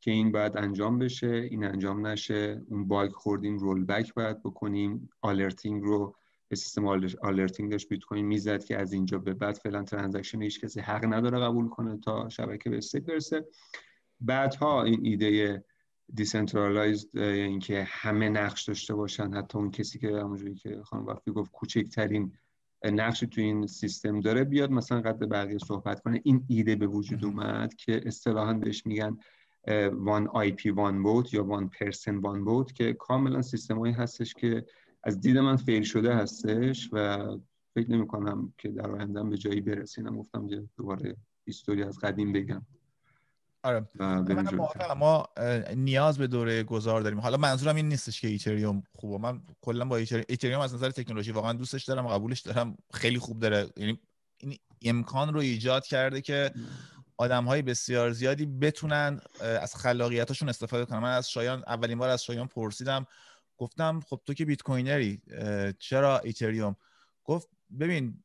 که 0.00 0.10
این 0.10 0.32
باید 0.32 0.56
انجام 0.56 0.98
بشه 0.98 1.26
این 1.26 1.64
انجام 1.64 2.06
نشه. 2.06 2.62
اون 2.68 2.88
باگ 2.88 3.12
خوردیم 3.12 3.58
rollback 3.58 4.14
باید 4.14 4.42
بکنیم. 4.42 5.10
alerting 5.22 5.82
رو 5.82 6.16
سیستم 6.54 6.86
alerting 7.22 7.70
داشت 7.70 7.88
بیت 7.88 8.04
کوین 8.04 8.26
می‌زد 8.26 8.64
که 8.64 8.78
از 8.78 8.92
اینجا 8.92 9.18
به 9.18 9.34
بعد 9.34 9.54
فعلا 9.54 9.82
transaction 9.82 10.42
هیچ 10.42 10.60
کسی 10.60 10.80
حق 10.80 11.04
نداره 11.04 11.40
قبول 11.40 11.68
کنه 11.68 11.96
تا 11.96 12.28
شبکه 12.28 12.70
به 12.70 12.78
stable 12.78 13.04
برسه. 13.04 13.44
بعدها 14.20 14.82
این 14.82 15.00
ایده 15.02 15.64
decentralized 16.14 17.18
اینکه 17.18 17.86
همه 17.88 18.28
نقش 18.28 18.64
داشته 18.64 18.94
باشن 18.94 19.34
حتی 19.34 19.58
اون 19.58 19.70
کسی 19.70 19.98
که 19.98 20.08
همونجوری 20.08 20.54
که 20.54 20.82
خانم 20.84 21.06
وقتی 21.06 21.32
گفت 21.32 21.52
کوچکترین 21.52 22.32
نقشی 22.84 23.26
تو 23.26 23.40
این 23.40 23.66
سیستم 23.66 24.20
داره 24.20 24.44
بیاد 24.44 24.70
مثلا 24.70 25.00
قد 25.00 25.28
بقیه 25.28 25.58
صحبت 25.58 26.00
کنه. 26.00 26.20
این 26.24 26.44
ایده 26.48 26.76
به 26.76 26.86
وجود 26.86 27.24
اومد 27.24 27.74
که 27.74 28.00
اصطلاحا 28.06 28.52
بهش 28.54 28.86
میگن 28.86 29.18
one 29.92 30.28
IP 30.28 30.70
one 30.70 31.02
vote 31.02 31.34
یا 31.34 31.44
one 31.44 31.68
person 31.68 32.16
one 32.16 32.44
vote 32.44 32.74
که 32.74 32.92
کاملا 32.92 33.42
سیستمایی 33.42 33.94
هستش 33.94 34.34
که 34.34 34.64
از 35.06 35.20
دید 35.20 35.38
من 35.38 35.56
فیل 35.56 35.82
شده 35.82 36.14
هستش 36.14 36.88
و 36.92 37.18
فکر 37.74 37.90
نمی 37.90 38.06
کنم 38.06 38.52
که 38.58 38.68
در 38.68 38.90
آیندهم 38.90 39.30
به 39.30 39.38
جایی 39.38 39.60
برسینم. 39.60 40.18
گفتم 40.18 40.48
که 40.48 40.62
دوباره 40.76 41.16
هیستوری 41.44 41.82
از 41.82 41.98
قدیم 41.98 42.32
بگم. 42.32 42.66
آره. 43.62 43.86
ما 44.96 45.28
نیاز 45.76 46.18
به 46.18 46.26
دوره 46.26 46.62
گذار 46.62 47.00
داریم. 47.00 47.20
حالا 47.20 47.36
منظورم 47.36 47.76
این 47.76 47.88
نیستش 47.88 48.20
که 48.20 48.28
ایتریوم 48.28 48.82
خوبه. 48.94 49.18
من 49.18 49.42
کلا 49.60 49.84
با 49.84 49.96
ایتریوم 49.96 50.60
از 50.60 50.74
نظر 50.74 50.90
تکنولوژی 50.90 51.32
واقعا 51.32 51.52
دوستش 51.52 51.84
دارم 51.84 52.08
قبولش 52.08 52.40
دارم. 52.40 52.76
خیلی 52.94 53.18
خوب 53.18 53.38
داره. 53.38 53.68
یعنی 53.76 54.00
این 54.38 54.58
امکان 54.82 55.34
رو 55.34 55.40
ایجاد 55.40 55.86
کرده 55.86 56.20
که 56.20 56.50
آدم 57.16 57.44
های 57.44 57.62
بسیار 57.62 58.12
زیادی 58.12 58.46
بتونن 58.46 59.20
از 59.40 59.76
خلاقیتاشون 59.76 60.48
استفاده 60.48 60.84
کنن. 60.84 60.98
من 60.98 61.12
از 61.12 61.30
شایان 61.30 61.64
اولین 61.66 61.98
بار 61.98 62.08
از 62.08 62.24
شایان 62.24 62.46
پرسیدم. 62.46 63.06
گفتم 63.56 64.00
خب 64.00 64.20
تو 64.26 64.34
که 64.34 64.44
بیت 64.44 64.62
کوینری 64.62 65.22
چرا 65.78 66.18
ایتریوم؟ 66.18 66.76
گفت 67.24 67.48
ببین 67.80 68.22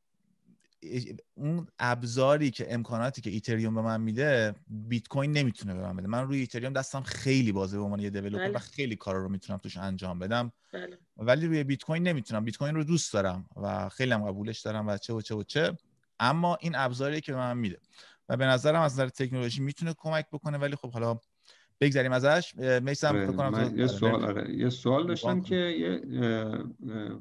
اون 1.34 1.66
ابزاری 1.78 2.50
که 2.50 2.74
امکاناتی 2.74 3.20
که 3.20 3.30
ایتریوم 3.30 3.74
به 3.74 3.82
من 3.82 4.00
میده 4.00 4.54
بیت 4.66 5.08
کوین 5.08 5.32
نمی‌تونه 5.32 5.74
به 5.74 5.80
من 5.80 5.96
بده. 5.96 6.08
من 6.08 6.26
روی 6.26 6.40
ایتریوم 6.40 6.72
دستم 6.72 7.02
خیلی 7.02 7.52
بازه 7.52 7.78
به 7.78 7.84
عنوان 7.84 8.00
یه 8.00 8.10
دیولپر 8.10 8.48
و 8.48 8.48
بله. 8.48 8.58
خیلی 8.58 8.96
کارا 8.96 9.22
رو 9.22 9.28
می‌تونم 9.28 9.58
توش 9.58 9.76
انجام 9.76 10.18
بدم. 10.18 10.52
بله. 10.72 10.98
ولی 11.16 11.46
روی 11.46 11.64
بیت 11.64 11.82
کوین 11.82 12.02
نمی‌تونم. 12.02 12.44
بیت 12.44 12.56
کوین 12.56 12.74
رو 12.74 12.84
دوست 12.84 13.12
دارم 13.12 13.46
و 13.56 13.88
خیلی 13.88 14.12
هم 14.12 14.24
قبولش 14.24 14.60
دارم 14.60 14.88
و 14.88 14.96
چه 14.96 15.12
و 15.12 15.20
چه 15.20 15.34
و 15.34 15.42
چه. 15.42 15.76
اما 16.20 16.58
این 16.60 16.72
ابزاری 16.74 17.20
که 17.20 17.32
به 17.32 17.38
من 17.38 17.58
میده. 17.58 17.80
و 18.28 18.36
به 18.36 18.46
نظرم 18.46 18.80
از 18.80 18.92
نظر 18.92 19.08
تکنولوژی 19.08 19.62
می‌تونه 19.62 19.94
کمک 19.98 20.26
بکنه 20.32 20.58
ولی 20.58 20.76
خب 20.76 20.92
حالا 20.92 21.18
بگذاریم 21.82 22.12
ازش. 22.12 22.54
میسم 22.82 23.16
آره، 23.16 23.26
کنم 23.26 23.72
یه 23.76 23.86
سوال 23.86 24.24
آره. 24.24 24.54
یه 24.56 24.68
سوال 24.68 25.06
داشتم 25.06 25.40
که 25.40 25.56
یه 25.56 26.00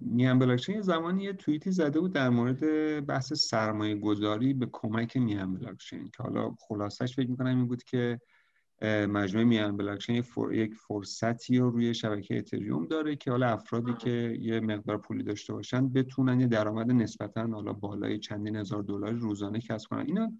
میان 0.02 0.40
بلاکچین 0.40 0.76
یه 0.76 0.82
زمانی 0.82 1.24
یه 1.24 1.34
توییتی 1.34 1.72
زده 1.72 2.00
بود 2.00 2.14
در 2.14 2.30
مورد 2.30 2.60
بحث 3.06 3.34
سرمایه 3.34 3.96
گذاری 3.96 4.54
به 4.54 4.68
کمک 4.72 5.18
میان 5.18 5.54
بلاکچین 5.54 6.12
که 6.18 6.24
حالا 6.24 6.56
خلاصش 6.60 7.16
فکر 7.16 7.30
می‌کنم 7.30 7.58
این 7.58 7.68
بود 7.68 7.84
که 7.84 8.20
مجموعه 9.08 9.46
میان 9.46 9.78
بلاکچین 9.78 10.24
یک 10.52 10.74
فرصتی 10.74 11.58
رو 11.58 11.70
روی 11.70 11.94
شبکه 11.94 12.38
اتریوم 12.38 12.88
داره 12.88 13.16
که 13.16 13.32
حالا 13.32 13.48
افرادی 13.48 13.94
که 13.94 14.38
یه 14.40 14.60
مقدار 14.60 14.98
پولی 14.98 15.24
داشته 15.24 15.54
باشن 15.54 15.90
بتونن 15.90 16.40
یه 16.40 16.48
درآمد 16.48 16.92
نسبتا 16.92 17.48
حالا 17.48 17.74
بالای 17.74 18.20
چندین 18.20 18.56
هزار 18.56 18.84
دلار 18.84 19.12
روزانه 19.12 19.60
کسب 19.60 19.90
کنن. 19.90 20.06
اینا 20.06 20.32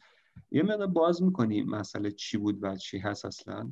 یه 0.52 0.64
مقدار 0.64 0.88
باز 0.88 1.24
می‌کنی 1.24 1.64
مسئله 1.64 2.12
چی 2.12 2.38
بود 2.38 2.60
و 2.62 2.76
چی 2.76 2.98
هست 2.98 3.26
اصلا؟ 3.26 3.72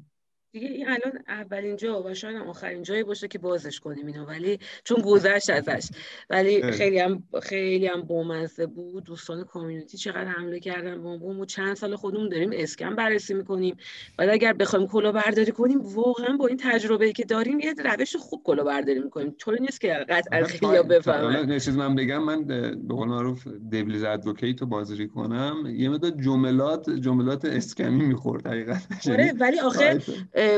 دیگه 0.52 0.68
این 0.68 0.88
الان 0.88 1.24
اولین 1.28 1.76
جا 1.76 2.04
و 2.04 2.14
شاید 2.14 2.38
آخرین 2.38 2.84
جایی 2.84 3.04
باشه 3.04 3.28
که 3.28 3.39
بازش 3.39 3.80
کنیم 3.80 4.06
اینو. 4.06 4.26
ولی 4.26 4.60
چون 4.84 5.02
گذشت 5.02 5.50
ازش. 5.50 5.89
ولی 6.30 6.72
خیلی 6.72 7.00
هم 7.00 7.24
خیلی 7.43 7.88
هم 7.88 8.02
بامزه 8.02 8.66
بود. 8.66 9.04
دوستان 9.04 9.43
کامیونیتی 9.43 9.97
چقدر 9.97 10.26
حمله 10.26 10.60
کردن 10.60 11.02
بوم. 11.02 11.39
و 11.39 11.45
چند 11.45 11.76
سال 11.76 11.95
خودمون 11.95 12.30
داریم 12.30 12.50
اسکم 12.54 12.95
بررسی 12.95 13.34
می‌کنیم. 13.34 13.78
بعد 14.18 14.30
اگر 14.30 14.54
بخوایم 14.54 14.88
کلا 14.88 15.12
برداری 15.12 15.52
کنیم 15.52 15.80
واقعا 15.82 16.38
با 16.38 16.47
این 16.47 16.58
تجربه 16.58 17.12
که 17.12 17.26
داریم 17.26 17.60
یه 17.60 17.74
روش 17.86 18.16
خوب 18.16 18.41
کلا 18.43 18.64
برداری 18.64 19.00
می‌کنیم. 19.00 19.36
طوری 19.38 19.60
نیست 19.60 19.82
که 19.82 20.06
قطعا 20.10 20.43
خیلی 20.43 20.84
بفهمن. 20.84 21.60
چیز 21.60 21.78
من 21.78 21.95
بگم. 21.95 22.24
من 22.24 22.45
به 22.45 22.78
قول 22.89 23.08
معروف 23.08 23.47
دیبلیز 23.70 24.04
ادوکیت 24.04 24.62
رو 24.62 24.68
بازری 24.68 25.08
کنم. 25.08 25.74
یه 25.76 25.89
مدت 25.89 26.18
جملات 26.22 26.89
جملات 26.89 27.45
اسکمی 27.45 28.06
می‌خورد 28.06 28.47
حقیقتا. 28.47 29.12
آره 29.12 29.34
ولی 29.39 29.60
آخه 29.60 30.00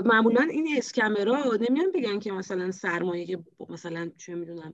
معمولا 0.05 0.41
این 0.41 0.67
اسکمرا 0.77 1.57
نمیان 1.69 1.91
بگن 1.95 2.19
که 2.19 2.31
مثلا 2.31 2.71
سرمایه 2.71 3.25
که 3.25 3.39
مثلا 3.69 4.11
چه 4.17 4.35
می‌دونم 4.35 4.73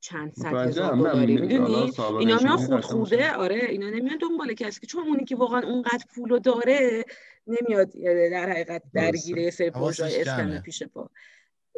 چند 0.00 0.32
صد 0.34 0.54
هزار 0.54 0.96
دلاری 0.96 1.36
می‌دونی 1.36 1.92
اینا 2.18 2.38
میان 2.38 2.56
خود 2.56 2.80
خوده 2.80 3.32
آره 3.32 3.56
اینا 3.56 3.90
نمیان 3.90 4.18
دنبال 4.18 4.54
کسی 4.54 4.80
که 4.80 4.86
چون 4.86 5.08
اونی 5.08 5.24
که 5.24 5.36
واقعا 5.36 5.62
اونقدر 5.62 6.04
پولو 6.14 6.38
داره 6.38 7.04
نمیاد 7.46 7.90
در 8.30 8.50
حقیقت 8.50 8.82
درگیره 8.94 9.50
سری 9.50 9.70
پروژه 9.70 10.04
اسکم 10.04 10.58
پیش 10.58 10.82
پا. 10.82 11.10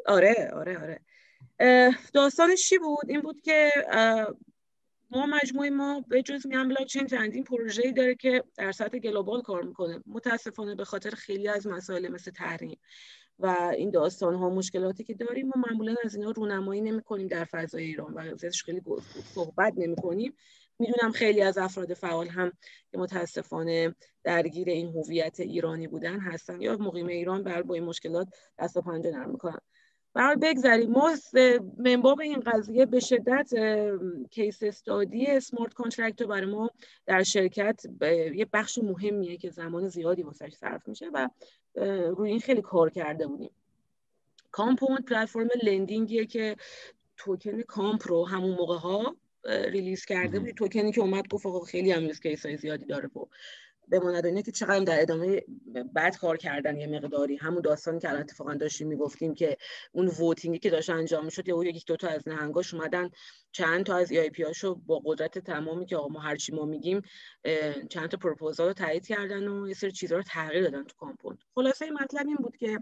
آره 0.06 0.50
آره 0.54 0.78
آره. 0.78 1.00
داستانش 2.12 2.68
چی 2.68 2.78
بود؟ 2.78 3.08
این 3.10 3.20
بود 3.20 3.40
که 3.40 3.70
ما 5.10 5.26
مجموعه 5.26 5.70
ما 5.70 6.00
به 6.08 6.22
جز 6.22 6.46
میان 6.46 6.68
بلاکچین 6.68 7.06
چندین 7.06 7.44
پروژه‌ای 7.44 7.92
داره 7.92 8.14
که 8.14 8.44
در 8.56 8.72
سطح 8.72 8.98
گلوبال 8.98 9.42
کار 9.42 9.62
می‌کنه. 9.62 10.02
متاسفانه 10.06 10.74
به 10.74 10.84
خاطر 10.84 11.10
خیلی 11.10 11.48
از 11.48 11.66
مسائل 11.66 12.08
مثل 12.08 12.30
تحریم 12.30 12.78
و 13.38 13.72
این 13.76 13.90
داستان 13.90 14.34
ها 14.34 14.50
مشکلاتی 14.50 15.04
که 15.04 15.14
داریم 15.14 15.46
ما 15.46 15.62
معمولا 15.68 15.94
از 16.04 16.14
اینا 16.14 16.30
رونمایی 16.30 16.80
نمی 16.80 17.02
کنیم 17.02 17.26
در 17.26 17.44
فضای 17.44 17.84
ایران 17.84 18.14
و 18.14 18.18
ازش 18.18 18.62
خیلی 18.62 18.82
صحبت 19.34 19.72
نمی 19.76 19.96
کنیم 19.96 20.34
می‌دونم 20.78 21.12
خیلی 21.12 21.42
از 21.42 21.58
افراد 21.58 21.94
فعال 21.94 22.28
هم 22.28 22.52
که 22.90 22.98
متاسفانه 22.98 23.94
درگیر 24.24 24.68
این 24.68 24.88
هویت 24.88 25.40
ایرانی 25.40 25.86
بودن 25.88 26.20
هستن 26.20 26.60
یا 26.60 26.76
مقیم 26.76 27.06
ایران 27.06 27.42
بر 27.42 27.62
با 27.62 27.74
این 27.74 27.84
مشکلات 27.84 28.28
دست 28.58 28.76
و 28.76 28.82
پنجه 28.82 29.10
نرم 29.10 29.30
می‌کنن. 29.30 29.58
برای 30.16 30.36
بگذاریم. 30.42 30.90
ما 30.90 31.14
من 31.78 31.99
باب 31.99 32.20
این 32.20 32.40
قضیه 32.40 32.86
به 32.86 33.00
شدت 33.00 33.50
case 34.30 34.62
study 34.62 35.40
smart 35.40 35.74
contract 35.74 36.20
رو 36.20 36.28
برای 36.28 36.46
ما 36.46 36.70
در 37.06 37.22
شرکت 37.22 37.82
یه 38.34 38.46
بخش 38.52 38.78
مهمیه 38.78 39.36
که 39.36 39.50
زمان 39.50 39.88
زیادی 39.88 40.22
واسش 40.22 40.52
صرف 40.52 40.88
میشه 40.88 41.06
و 41.14 41.28
روی 42.16 42.30
این 42.30 42.40
خیلی 42.40 42.62
کار 42.62 42.90
کرده 42.90 43.26
بودیم. 43.26 43.50
Compound 44.50 45.04
پلتفرم 45.04 45.48
lending 45.62 46.12
یه 46.12 46.26
که 46.26 46.56
توکن 47.16 47.62
COMP 47.62 48.08
رو 48.08 48.26
همون 48.26 48.50
موقع 48.50 48.76
ها 48.76 49.16
release 49.44 50.04
کرده 50.04 50.40
بود. 50.40 50.50
توکنی 50.50 50.92
که 50.92 51.00
اومد 51.00 51.28
گفت 51.28 51.70
خیلی 51.70 51.92
هم 51.92 52.08
case 52.08 52.46
های 52.46 52.56
زیادی 52.56 52.84
داره 52.84 53.08
بماند 53.88 54.26
اینه 54.26 54.42
که 54.42 54.52
چقدر 54.52 54.84
در 54.84 55.02
ادامه 55.02 55.42
بعد 55.92 56.18
کار 56.18 56.36
کردن 56.36 56.76
یه 56.76 56.86
مقداری. 56.86 57.36
همون 57.36 57.62
داستانی 57.62 58.00
که 58.00 58.08
الان 58.08 58.20
اتفاقا 58.20 58.54
داشتیم 58.54 58.88
می‌گفتیم 58.88 59.34
که 59.34 59.56
اون 59.92 60.06
voting 60.06 60.51
ی 60.51 60.58
که 60.58 60.70
داشت 60.70 60.90
انجام 60.90 61.24
می‌شد 61.24 61.48
یا 61.48 61.64
یک 61.64 61.86
دو 61.86 61.96
تا 61.96 62.08
از 62.08 62.28
نهنگاش 62.28 62.74
اومدن 62.74 63.10
چند 63.52 63.86
تا 63.86 63.96
از 63.96 64.10
IP 64.10 64.42
هاشو 64.42 64.74
با 64.74 65.02
قدرت 65.04 65.38
تمامی 65.38 65.86
که 65.86 65.96
آقا 65.96 66.08
ما 66.08 66.20
هرچی 66.20 66.52
ما 66.52 66.64
میگیم 66.64 67.02
چند 67.90 68.08
تا 68.08 68.16
پروپوزال 68.16 68.66
رو 68.66 68.72
تایید 68.72 69.06
کردن 69.06 69.48
و 69.48 69.68
یه 69.68 69.74
سری 69.74 69.92
چیزا 69.92 70.16
رو 70.16 70.22
تغییر 70.22 70.64
دادن 70.64 70.84
تو 70.84 70.94
Compound. 70.96 71.38
خلاصه 71.54 71.90
مطلب 71.90 72.26
این 72.26 72.36
بود 72.36 72.56
که 72.56 72.78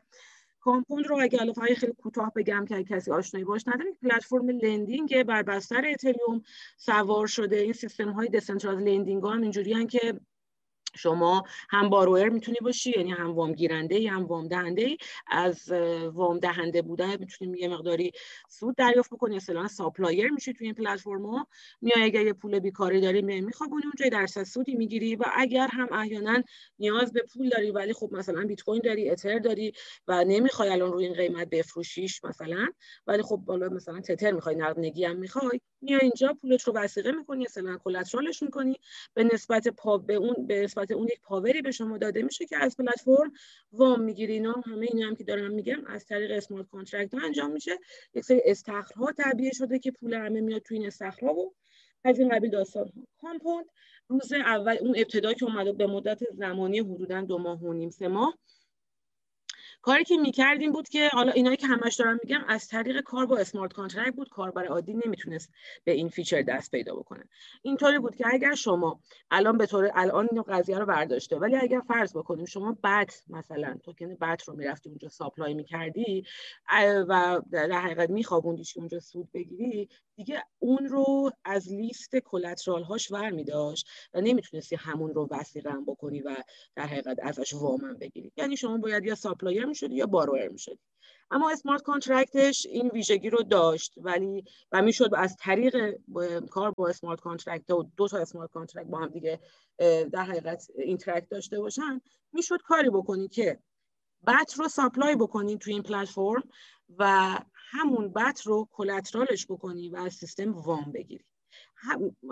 Compound 0.61 1.07
رو 1.07 1.19
اگه 1.21 1.41
الان 1.41 1.55
خیلی 1.55 1.93
کوتاه 1.93 2.33
بگم 2.37 2.65
که 2.69 2.85
کسی 2.85 3.11
آشنایی 3.11 3.45
باش 3.45 3.65
نداره 3.67 3.93
پلتفرم 4.03 4.49
lending 4.49 5.23
بر 5.23 5.43
بستر 5.43 5.85
اتریوم 5.87 6.43
سوار 6.77 7.27
شده. 7.27 7.57
این 7.57 7.73
سیستم 7.73 8.11
های 8.11 8.29
decentral 8.29 8.83
lending 8.83 9.23
ها 9.23 9.31
هم 9.31 9.43
اینجوری 9.43 9.87
که 9.87 10.21
شما 10.97 11.43
هم 11.71 11.89
borrower 11.91 12.29
می‌تونی 12.29 12.59
باشی 12.63 12.93
یعنی 12.97 13.11
هم 13.11 13.35
وام 13.35 13.53
گیرنده 13.53 14.11
هم 14.11 14.25
وام 14.25 14.49
دهنده 14.49 14.97
از 15.27 15.73
وام 16.13 16.39
دهنده 16.39 16.83
بودن 16.83 17.17
می‌تونی 17.21 17.59
یه 17.59 17.69
مقداری 17.69 18.13
سود 18.49 18.77
دریافت 18.77 19.11
بکنی. 19.11 19.37
اصلا 19.37 19.69
supplier 19.69 20.31
میشی 20.31 20.53
توی 20.53 20.67
این 20.67 20.75
پلتفرم 20.75 21.27
ها 21.27 21.47
میای 21.83 22.03
اگر 22.03 22.27
یه 22.27 22.33
پول 22.33 22.59
بیکاری 22.59 23.01
داری 23.01 23.23
میخوابونی 23.23 23.83
اونجا 23.85 24.19
درصد 24.19 24.43
سودی 24.43 24.75
می‌گیری. 24.75 25.17
و 25.17 25.25
اگر 25.37 25.69
هم 25.73 25.89
احیانا 25.93 26.43
نیاز 26.79 27.13
به 27.13 27.23
پول 27.35 27.49
داری 27.49 27.71
ولی 27.71 27.93
خب 27.93 28.09
مثلا 28.13 28.45
بیت 28.45 28.63
کوین 28.63 28.81
داری 28.85 29.11
اتر 29.11 29.39
داری 29.39 29.73
و 30.09 30.25
نمی‌خوای 30.25 30.69
الان 30.69 30.93
روی 30.93 31.05
این 31.05 31.15
قیمت 31.15 31.51
بفروشیش 31.51 32.25
مثلا 32.25 32.67
ولی 33.07 33.23
خب 33.23 33.37
بالا 33.37 33.69
مثلا 33.69 34.01
تتر 34.01 34.33
می‌خوای 34.33 34.55
نقدینگی 34.57 35.05
هم 35.05 35.17
می‌خوای 35.17 35.61
میای 35.83 36.01
اینجا 36.03 36.37
پولت 36.41 36.63
رو 36.63 36.73
وثیقه 36.73 37.13
می‌کنی 37.13 37.45
مثلا 37.45 37.79
collateral 37.85 38.33
ش 38.33 38.43
می‌کنی. 38.43 38.77
به 39.15 39.25
نسبت 39.25 39.69
پا 39.69 39.99
به 39.99 40.15
اون 40.15 40.47
به 40.47 40.65
اون 40.93 41.09
یک 41.09 41.21
power 41.23 41.56
ی 41.56 41.63
به 41.63 41.71
شما 41.71 41.99
داده 41.99 42.23
میشه 42.23 42.47
که 42.47 42.57
از 42.57 42.77
پلتفرم 42.77 43.33
وام 43.73 44.01
می‌گیری 44.01 44.33
اینا 44.33 44.53
همه 44.67 44.87
این 44.93 45.03
هم 45.03 45.17
که 45.17 45.25
دارم 45.25 45.51
میگم 45.51 45.85
از 45.87 46.07
طریق 46.07 46.31
smart 46.31 46.67
contract 46.69 47.15
انجام 47.15 47.53
میشه. 47.53 47.79
یک 48.15 48.25
سری 48.25 48.43
استخرها 48.45 49.13
تعبیه 49.13 49.53
شده 49.53 49.79
که 49.79 49.91
پول 49.91 50.15
همه 50.15 50.41
میاد 50.41 50.63
تو 50.63 50.75
این 50.75 50.87
استخرها 50.87 51.35
و 51.35 51.55
از 52.05 52.19
این 52.19 52.29
قبیل 52.29 52.51
داستان 52.51 52.85
ها 52.85 53.03
Compound 53.21 53.67
روز 54.09 54.33
اول 54.33 54.77
اون 54.81 54.95
ابتدا 54.97 55.33
که 55.33 55.45
اومده 55.45 55.73
به 55.73 55.87
مدت 55.87 56.21
زمانی 56.33 56.79
حدودا 56.79 57.21
دو 57.21 57.39
ماه 57.39 57.63
و 57.63 57.73
نیم 57.73 57.91
سه 57.91 58.09
ماه 58.09 58.39
کاری 59.85 60.05
که 60.05 60.17
می‌کردیم 60.17 60.73
بود 60.73 60.89
که 60.89 61.09
حالا 61.13 61.33
اینایی 61.33 61.57
که 61.57 61.67
همش 61.67 61.95
دارم 61.95 62.19
میگم 62.23 62.45
از 62.49 62.69
طریق 62.69 63.01
کار 63.01 63.27
با 63.27 63.39
smart 63.39 63.73
contract 63.73 64.15
بود. 64.15 64.29
کاربر 64.29 64.67
عادی 64.67 64.95
نمی‌تونست 65.07 65.51
به 65.85 65.93
این 65.93 66.09
feature 66.09 66.43
دست 66.43 66.71
پیدا 66.71 66.95
بکنه. 66.95 67.25
اینطوری 67.63 67.99
بود 67.99 68.17
که 68.17 68.25
اگر 68.31 68.55
شما 68.55 69.01
الان 69.31 69.59
به 69.59 69.67
طور 69.67 69.91
الان 69.95 70.29
این 70.33 70.43
قضیه 70.43 70.79
رو 70.79 70.87
برداشته 70.87 71.37
ولی 71.37 71.57
اگر 71.57 71.81
فرض 71.89 72.17
بکنیم 72.17 72.45
شما 72.45 72.79
BAT 72.85 73.23
مثلا 73.29 73.79
توکن 73.83 74.15
BAT 74.15 74.43
رو 74.43 74.57
می‌رفتی 74.57 74.89
اونجا 74.89 75.09
supply 75.09 75.55
می‌کردی 75.55 76.25
و 77.09 77.41
در 77.53 77.81
حقیقت 77.81 78.11
میخوابوندیش 78.11 78.75
که 78.75 78.81
اونجا 78.81 79.01
سود 79.01 79.33
بگیری 79.33 79.89
دیگه 80.17 80.43
اون 80.59 80.87
رو 80.87 81.31
از 81.45 81.73
لیست 81.73 82.17
collateral 82.17 82.83
هاش 82.83 83.11
ور 83.11 83.31
می 83.31 83.45
داشت 83.45 83.89
و 84.15 84.21
نمی‌تونستی 84.21 84.77
همون 84.77 85.15
رو 85.15 85.29
وثیقه‌م 85.31 85.85
بکنی 85.85 86.21
و 86.21 86.37
در 86.77 86.87
حقیقت 86.87 87.17
ازش 87.23 87.55
وام 87.55 87.95
بگیری. 87.95 88.33
یعنی 88.37 88.57
شما 88.57 88.79
باید 88.79 89.05
یا 89.05 89.15
supplier 89.15 89.67
می‌شدی 89.75 89.95
یا 89.95 90.07
borrower 90.07 90.49
می‌شدی؟ 90.49 90.79
اما 91.31 91.51
smart 91.51 91.83
contract 91.83 92.50
ش 92.50 92.67
این 92.67 92.89
ویژگی 92.89 93.31
رو 93.31 93.43
داشت 93.43 93.95
ولی 93.97 94.45
و 94.73 94.83
می‌شد 94.83 95.11
از 95.17 95.37
طریق 95.41 95.97
کار 96.51 96.71
با 96.71 96.89
smart 96.89 97.21
contract 97.21 97.71
و 97.71 97.83
دو 97.97 98.09
تا 98.09 98.19
smart 98.19 98.51
contract 98.51 98.89
با 98.89 98.99
هم 98.99 99.09
دیگه 99.09 99.41
در 100.13 100.25
حقیقت 100.25 100.67
interact 100.79 101.29
داشته 101.29 101.61
باشن 101.61 102.01
می‌شد 102.33 102.63
کاری 102.63 102.91
بکنی 102.91 103.29
که 103.29 103.59
BAT 104.27 104.55
رو 104.59 104.69
supply 104.69 105.17
بکنی 105.17 105.59
تو 105.59 105.71
این 105.71 105.83
پلتفرم 105.83 106.43
و 106.99 107.39
همون 107.55 108.13
BAT 108.13 108.41
رو 108.47 108.69
collateral 108.73 109.34
ش 109.34 109.47
بکنی 109.47 109.89
و 109.89 109.97
از 109.97 110.13
سیستم 110.13 110.53
وام 110.53 110.93
بگیری. 110.93 111.25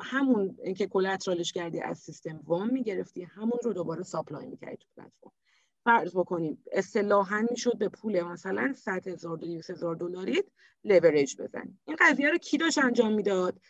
همون 0.03 0.57
که 0.77 0.87
collateral 0.87 1.42
ش 1.42 1.53
کردی 1.53 1.81
از 1.81 1.99
سیستم 1.99 2.41
وام 2.45 2.71
می‌گرفتی 2.71 3.23
همون 3.23 3.59
رو 3.63 3.73
دوباره 3.73 4.03
supply 4.03 4.47
می‌کردی 4.47 4.77
تو 4.77 4.87
پلتفرم 4.97 5.42
فرض 5.85 6.17
بکنیم 6.17 6.65
اصطلاحا 6.73 7.47
می‌شد 7.51 7.79
به 7.79 7.89
پول 7.89 8.23
مثلا 8.23 8.73
100 8.77 9.09
هزار 9.09 9.39
هزار 9.69 9.95
دلاری 9.95 10.43
لورج 10.85 11.37
بزنی 11.37 11.79
این 11.85 11.97
قضیه 12.01 12.31
رو 12.31 12.39
کی 12.39 12.59
داشت 12.59 12.79
انجام 12.79 13.13
می‌داد؟ 13.13 13.61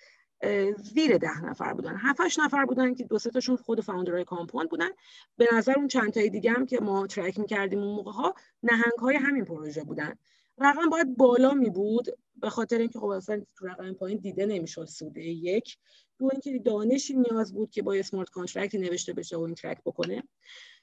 زیر 0.76 1.18
ده 1.18 1.44
نفر 1.44 1.72
بودن. 1.72 1.96
هفتش 1.96 2.38
نفر 2.38 2.64
بودن 2.64 2.94
که 2.94 3.04
دو 3.04 3.18
تاشون 3.18 3.56
خود 3.56 3.80
founder 3.80 4.24
های 4.24 4.33
Compound 4.33 4.70
بودن. 4.70 4.88
به 5.36 5.48
نظر 5.52 5.72
اون 5.76 5.88
چند 5.88 6.12
تای 6.12 6.30
دیگه 6.30 6.50
هم 6.50 6.66
که 6.66 6.80
ما 6.80 7.06
track 7.06 7.38
می‌کردیم 7.38 7.78
اون 7.78 7.96
موقع 7.96 8.12
ها 8.12 8.34
نهنگ 8.62 8.98
های 9.00 9.16
همین 9.16 9.44
پروژه 9.44 9.84
بودن. 9.84 10.14
رقم 10.58 10.88
باید 10.88 11.16
بالا 11.16 11.54
می 11.54 11.70
بود 11.70 12.06
به 12.36 12.50
خاطر 12.50 12.78
اینکه 12.78 12.98
خب 12.98 13.06
اصلا 13.06 13.42
تو 13.56 13.66
رقم 13.66 13.92
پایین 13.92 14.18
دیده 14.18 14.46
نمی‌شد 14.46 14.84
سوده 14.84 15.22
یک. 15.22 15.78
دو 16.18 16.28
اینکه 16.32 16.58
دانشی 16.58 17.14
نیاز 17.16 17.54
بود 17.54 17.70
که 17.70 17.82
با 17.82 17.94
smart 17.94 18.30
contract 18.30 18.73
ی 18.73 18.78
نوشته 18.78 19.12
بشه 19.12 19.36
و 19.36 19.40
interact 19.40 19.78
بکنه. 19.86 20.22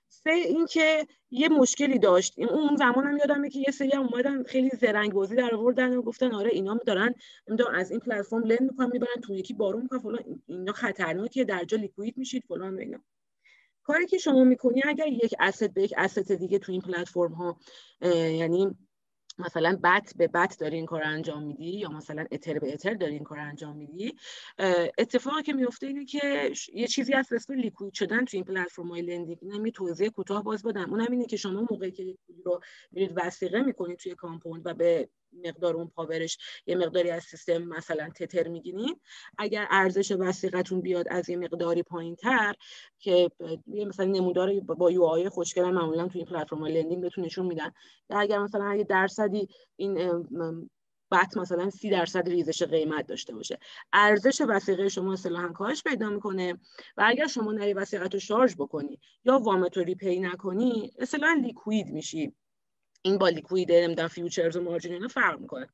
سه 0.09 0.31
اینکه 0.31 1.07
یه 1.31 1.49
مشکلی 1.49 1.99
داشت. 1.99 2.39
اون 2.39 2.75
زمان 2.75 3.07
هم 3.07 3.17
یادمه 3.17 3.49
که 3.49 3.59
یه 3.59 3.71
سری 3.71 3.89
هم 3.89 4.07
اومدن 4.07 4.43
خیلی 4.43 4.69
زرنگ 4.81 5.13
بازی 5.13 5.35
در 5.35 5.55
آوردن 5.55 5.95
و 5.95 6.01
گفتن 6.01 6.31
آره 6.33 6.49
اینا 6.49 6.79
دارن 6.87 7.13
نمی‌دونم 7.47 7.75
از 7.75 7.91
این 7.91 7.99
پلتفرم 7.99 8.43
lend 8.43 8.61
می‌کنن 8.61 8.89
می‌برن 8.93 9.21
تو 9.23 9.35
یکی 9.35 9.53
borrow 9.53 9.81
می‌کنن 9.81 9.99
فلان 9.99 10.41
اینا 10.47 10.73
خطرناکه 10.73 11.43
در 11.43 11.63
جا 11.63 11.77
liquid 11.77 12.17
میشید 12.17 12.43
فلان 12.47 12.75
و 12.75 12.79
اینا. 12.79 12.99
کاری 13.83 14.05
که 14.07 14.17
شما 14.17 14.43
می‌کنی 14.43 14.81
اگر 14.85 15.07
یک 15.07 15.35
asset 15.39 15.73
به 15.73 15.83
یک 15.83 15.93
asset 15.97 16.35
دیگه 16.35 16.59
تو 16.59 16.71
این 16.71 16.81
پلتفرم 16.81 17.33
ها 17.33 17.59
یعنی 18.11 18.75
مثلا 19.39 19.79
BAT 19.83 20.13
به 20.17 20.27
BAT 20.27 20.57
داری 20.59 20.75
این 20.75 20.85
کار 20.85 21.03
انجام 21.03 21.43
میدی 21.43 21.69
یا 21.69 21.89
مثلا 21.89 22.25
اتر 22.31 22.59
به 22.59 22.73
اتر 22.73 22.93
داری 22.93 23.13
این 23.13 23.23
کار 23.23 23.39
انجام 23.39 23.77
میدی 23.77 24.15
اتفاقی 24.97 25.43
که 25.43 25.53
میفته 25.53 25.87
اینه 25.87 26.05
که 26.05 26.51
یه 26.73 26.87
چیزی 26.87 27.13
هست 27.13 27.33
اسم 27.33 27.53
liquid 27.53 27.93
شدن 27.93 28.25
تو 28.25 28.37
این 28.37 28.43
پلتفرم 28.43 28.87
های 28.87 29.01
lending. 29.01 29.37
اینم 29.41 29.65
یه 29.65 29.71
توضیح 29.71 30.09
کوتاه 30.09 30.43
باز 30.43 30.63
بدم. 30.63 30.89
اونم 30.89 31.11
اینه 31.11 31.25
که 31.25 31.37
شما 31.37 31.67
موقعی 31.71 31.91
که 31.91 32.17
رو 32.45 32.59
میرید 32.91 33.13
وثیقه 33.15 33.61
می‌کنید 33.61 33.97
توی 33.97 34.15
Compound 34.15 34.61
و 34.65 34.73
به 34.73 35.09
مقدار 35.33 35.75
اون 35.75 35.87
power 35.87 36.23
ش 36.23 36.37
یه 36.67 36.75
مقداری 36.75 37.09
از 37.09 37.23
سیستم 37.23 37.57
مثلا 37.57 38.09
تتر 38.09 38.47
می‌گیرین 38.47 38.99
اگر 39.37 39.67
ارزش 39.69 40.11
وثیقتون 40.11 40.81
بیاد 40.81 41.05
از 41.09 41.29
یه 41.29 41.37
مقداری 41.37 41.83
پایین 41.83 42.15
تر 42.15 42.53
که 42.99 43.31
یه 43.67 43.85
مثلا 43.85 44.05
نمودار 44.05 44.59
با 44.59 44.91
UI 44.91 45.29
خوشگل 45.29 45.71
معمولا 45.71 46.07
تو 46.07 46.17
این 46.17 46.25
پلتفرم 46.27 46.65
lending 46.65 47.01
بهتون 47.01 47.25
نشون 47.25 47.45
میدن 47.45 47.71
اگر 48.09 48.39
مثلا 48.39 48.75
یه 48.75 48.83
درصدی 48.83 49.47
این 49.75 49.95
BAT 51.11 51.37
مثلا 51.37 51.69
سی 51.69 51.89
درصد 51.89 52.29
ریزش 52.29 52.63
قیمت 52.63 53.07
داشته 53.07 53.33
باشه. 53.35 53.59
ارزش 53.93 54.41
وثیقه 54.49 54.89
شما 54.89 55.13
اصطلاحا 55.13 55.47
کاهش 55.49 55.83
پیدا 55.83 56.09
می‌کنه 56.09 56.53
و 56.97 57.03
اگر 57.05 57.27
شما 57.27 57.51
نری 57.51 57.73
وثیقت 57.73 58.13
رو 58.13 58.19
شارژ 58.19 58.55
بکنی 58.55 58.99
یا 59.25 59.39
وامت 59.39 59.77
رو 59.77 59.83
repay 59.83 60.19
نکنی 60.19 60.91
اصطلاحا 60.99 61.33
liquid 61.33 61.87
میشی. 61.87 62.33
این 63.05 63.17
با 63.17 63.29
liquid 63.29 63.71
نمی‌دونم 63.71 64.07
futures 64.07 64.55
و 64.57 64.61
margin 64.61 64.93
اینا 64.93 65.07
فرق 65.07 65.39
می‌کنه. 65.39 65.69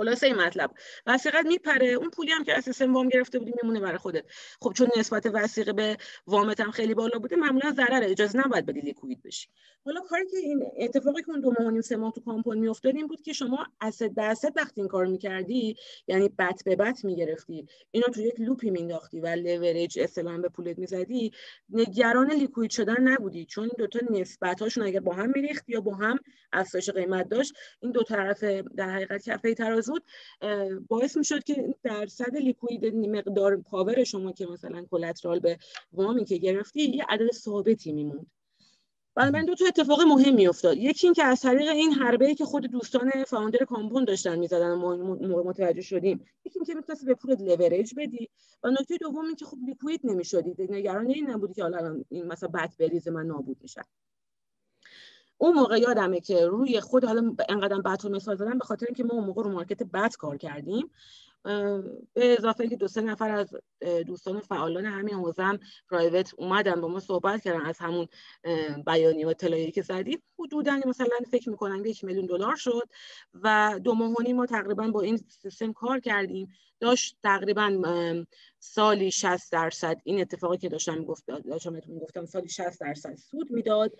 خلاصه 0.00 0.26
این 0.26 0.36
مطلب. 0.36 0.70
وثیقت 1.06 1.46
میپره. 1.46 1.86
اون 1.86 2.10
پولی 2.10 2.30
هم 2.30 2.44
که 2.44 2.60
سیستم 2.60 2.94
وام 2.94 3.08
گرفته 3.08 3.38
بودی 3.38 3.52
میمونه 3.62 3.80
برای 3.80 3.98
خودت. 3.98 4.24
خب 4.60 4.72
چون 4.72 4.88
نسبت 4.98 5.26
وثیقه 5.34 5.72
به 5.72 5.96
وامت 6.26 6.60
هم 6.60 6.70
خیلی 6.70 6.94
بالا 6.94 7.18
بوده 7.18 7.36
معمولا 7.36 7.72
ضرره. 7.72 8.10
اجازه 8.10 8.38
نباید 8.38 8.66
بدی 8.66 8.80
liquid 8.80 9.22
بشی. 9.22 9.48
حالا 9.84 10.00
کاری 10.00 10.26
که 10.30 10.36
این 10.36 10.70
اتفاقی 10.78 11.22
که 11.22 11.30
اون 11.30 11.40
دو 11.40 11.54
ماه 11.60 11.80
سه 11.80 11.96
ماه 11.96 12.12
تو 12.12 12.20
Compound 12.20 12.58
میافتاد 12.58 12.96
این 12.96 13.06
بود 13.06 13.22
که 13.22 13.32
شما 13.32 13.66
asset 13.80 14.14
به 14.14 14.22
asset 14.22 14.52
وقتی 14.56 14.80
این 14.80 14.88
کار 14.88 15.06
می‌کردی 15.06 15.76
یعنی 16.06 16.28
BAT 16.28 16.62
به 16.64 16.76
BAT 16.76 17.04
می‌گرفتی. 17.04 17.66
اینو 17.90 18.06
تو 18.06 18.20
یک 18.20 18.40
loop 18.40 18.64
ی 18.64 18.70
مینداختی 18.70 19.20
و 19.20 19.26
لورج 19.26 19.98
اسلام 19.98 20.42
به 20.42 20.48
پولت 20.48 20.78
می‌زدی. 20.78 21.32
نگران 21.70 22.32
liquid 22.32 22.70
شدن 22.70 23.00
نبودی. 23.00 23.44
چون 23.44 23.64
این 23.64 23.72
دوتا 23.78 23.98
نسبت 24.10 24.62
هاشون 24.62 24.84
اگر 24.84 25.00
با 25.00 25.14
هم 25.14 25.32
میریخت 25.34 25.68
یا 25.68 25.80
با 25.80 25.94
هم 25.94 26.18
افزایش 26.52 26.90
قیمت 26.90 27.28
داشت 27.28 27.52
این 27.80 27.92
دو 27.92 28.02
طرف 28.02 28.44
در 28.76 28.90
حقیقت 28.90 29.22
کفه 29.22 29.54
ترازو 30.40 30.80
باعث 30.88 31.16
می‌شد 31.16 31.44
که 31.44 31.74
درصد 31.82 32.36
liquid 32.36 32.94
مقدار 32.94 33.56
power 33.56 34.04
شما 34.04 34.32
که 34.32 34.46
مثلا 34.46 34.86
collateral 34.90 35.38
به 35.38 35.58
وامی 35.92 36.24
که 36.24 36.36
گرفتی 36.36 36.82
یه 36.82 37.04
عدد 37.08 37.32
ثابتی 37.32 37.92
میموند. 37.92 38.26
بنابراین 39.14 39.46
دو 39.46 39.54
تا 39.54 39.64
اتفاق 39.66 40.00
مهمی 40.00 40.46
افتاد. 40.46 40.76
یکی 40.76 41.06
این 41.06 41.14
که 41.14 41.24
از 41.24 41.40
طریق 41.40 41.68
این 41.68 41.92
حربه 41.92 42.26
ای 42.26 42.34
که 42.34 42.44
خود 42.44 42.66
دوستان 42.66 43.10
founder 43.26 43.64
Compound 43.64 44.04
داشتن 44.04 44.38
می‌زدن 44.38 44.70
و 44.70 45.44
متوجه 45.44 45.80
شدیم. 45.80 46.24
یکی 46.44 46.58
این 46.58 46.64
که 46.64 46.74
می‌تونستی 46.74 47.06
به 47.06 47.14
پولت 47.14 47.40
لورج 47.40 47.94
بدی 47.96 48.28
و 48.62 48.70
نکته 48.70 48.96
دوم 48.96 49.24
این 49.24 49.36
که 49.36 49.44
خب 49.44 49.58
liquid 49.66 50.00
نمی‌شدی. 50.04 50.54
نگران 50.58 51.10
این 51.10 51.30
نبودی 51.30 51.54
که 51.54 51.62
حالا 51.62 52.00
این 52.08 52.26
مثلا 52.26 52.48
BAT 52.48 52.70
بریزه 52.78 53.08
من 53.08 53.26
نابود 53.26 53.56
میشم 53.62 53.82
اون 55.42 55.54
موقع 55.54 55.78
یادمه 55.78 56.20
که 56.20 56.46
روی 56.46 56.80
خود 56.80 57.04
حالا 57.04 57.36
انقدر 57.48 57.80
بد 57.80 58.06
مثال 58.06 58.36
زدم 58.36 58.58
به 58.58 58.64
خاطر 58.64 58.86
اینکه 58.86 59.04
ما 59.04 59.14
اون 59.14 59.24
موقع 59.24 59.42
رو 59.42 59.50
مارکت 59.50 59.82
بد 59.82 60.16
کار 60.16 60.36
کردیم 60.36 60.90
به 62.14 62.36
اضافه 62.38 62.68
که 62.68 62.76
دو 62.76 62.88
سه 62.88 63.00
نفر 63.00 63.30
از 63.30 63.56
دوستان 64.06 64.40
فعالان 64.40 64.84
همین 64.84 65.14
حوزه 65.14 65.42
هم 65.42 65.58
پرایوت 65.90 66.34
اومدن 66.36 66.80
با 66.80 66.88
ما 66.88 67.00
صحبت 67.00 67.42
کردن 67.42 67.66
از 67.66 67.78
همون 67.78 68.08
بیانی 68.86 69.24
و 69.24 69.28
اطلاعی 69.28 69.70
که 69.70 69.82
زدیم 69.82 70.22
حدودا 70.38 70.80
مثلا 70.86 71.16
فکر 71.30 71.50
می‌کنم 71.50 71.84
یک 71.84 72.04
میلیون 72.04 72.26
دلار 72.26 72.56
شد 72.56 72.88
و 73.34 73.78
دو 73.84 73.94
ماه 73.94 74.32
ما 74.34 74.46
تقریبا 74.46 74.88
با 74.88 75.00
این 75.00 75.16
سیستم 75.16 75.72
کار 75.72 76.00
کردیم. 76.00 76.48
داشت 76.80 77.16
تقریبا 77.22 77.82
سالی 78.62 79.10
60 79.10 79.52
درصد 79.52 79.96
این 80.04 80.20
اتفاقی 80.20 80.58
که 80.58 80.68
داشتم 80.68 81.04
گفت 81.04 81.24
داشتم 81.26 81.80
گفتم 81.80 82.26
سالی 82.26 82.48
60 82.48 82.80
درصد 82.80 83.14
سود 83.14 83.50
می‌داد 83.50 83.92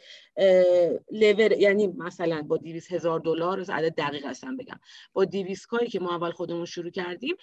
لور 1.12 1.52
یعنی 1.52 1.86
مثلا 1.86 2.42
با 2.42 2.56
200 2.56 2.92
هزار 2.92 3.20
دلار 3.20 3.70
عدد 3.70 3.94
دقیق 3.94 4.26
هستم 4.26 4.56
بگم. 4.56 4.80
با 5.12 5.24
200 5.24 5.66
کاری 5.66 5.86
که 5.88 6.00
ما 6.00 6.14
اول 6.14 6.30
خودمون 6.30 6.64
شروع 6.64 6.90
کردیم 6.90 7.36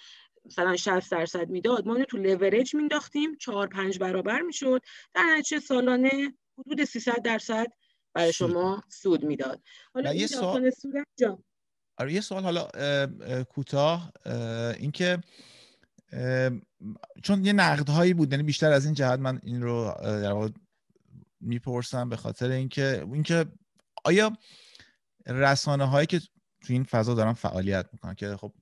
مثلا 0.44 0.76
60 0.76 1.10
درصد 1.10 1.48
می‌داد 1.48 1.86
ما 1.86 2.04
تو 2.04 2.16
لورج 2.16 2.74
مینداختیم 2.74 3.36
4 3.36 3.66
5 3.66 3.98
برابر 3.98 4.40
می‌شد. 4.40 4.80
در 5.14 5.22
نتیجه 5.38 5.60
سالانه 5.60 6.34
حدود 6.58 6.84
300 6.84 7.22
درصد 7.22 7.66
برای 8.14 8.32
شما 8.32 8.82
سود 8.88 9.24
می‌داد. 9.24 9.62
حالا 9.94 10.14
یه 10.14 10.26
سوال 10.26 10.70
آره 11.98 12.12
یه 12.12 12.20
سوال 12.20 12.42
حالا 12.42 12.68
کوتاه 13.44 14.12
اینکه 14.78 15.18
چون 17.22 17.44
یه 17.44 17.52
نقد 17.52 17.88
هایی 17.88 18.14
بود 18.14 18.32
یعنی 18.32 18.42
بیشتر 18.42 18.72
از 18.72 18.84
این 18.84 18.94
جهت 18.94 19.18
من 19.18 19.40
این 19.42 19.62
رو 19.62 19.94
در 20.02 20.32
واقع 20.32 20.48
می‌پرسم 21.40 22.08
به 22.08 22.16
خاطر 22.16 22.50
اینکه 22.50 23.06
اینکه 23.12 23.46
آیا 24.04 24.32
رسانه 25.26 25.84
هایی 25.84 26.06
که 26.06 26.18
تو 26.60 26.72
این 26.72 26.84
فضا 26.84 27.14
دارن 27.14 27.32
فعالیت 27.32 27.86
می‌کنن 27.92 28.14
که 28.14 28.36
خب 28.36 28.52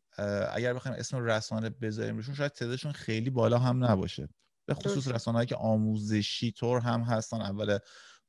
اگر 0.53 0.75
بخوایم 0.75 0.99
اسم 0.99 1.25
رسانه 1.25 1.71
بذاریم 1.71 2.17
روشون 2.17 2.35
شاید 2.35 2.53
تعدادشون 2.53 2.93
خیلی 2.93 3.31
بالا 3.31 3.59
هم 3.59 3.85
نباشه. 3.85 4.29
به 4.67 4.75
خصوص 4.75 5.09
رسانه 5.09 5.37
هایی 5.39 5.47
که 5.47 5.57
آموزشی 5.57 6.53
طور 6.53 6.81
هم 6.81 7.01
هستن 7.01 7.41
اول 7.41 7.79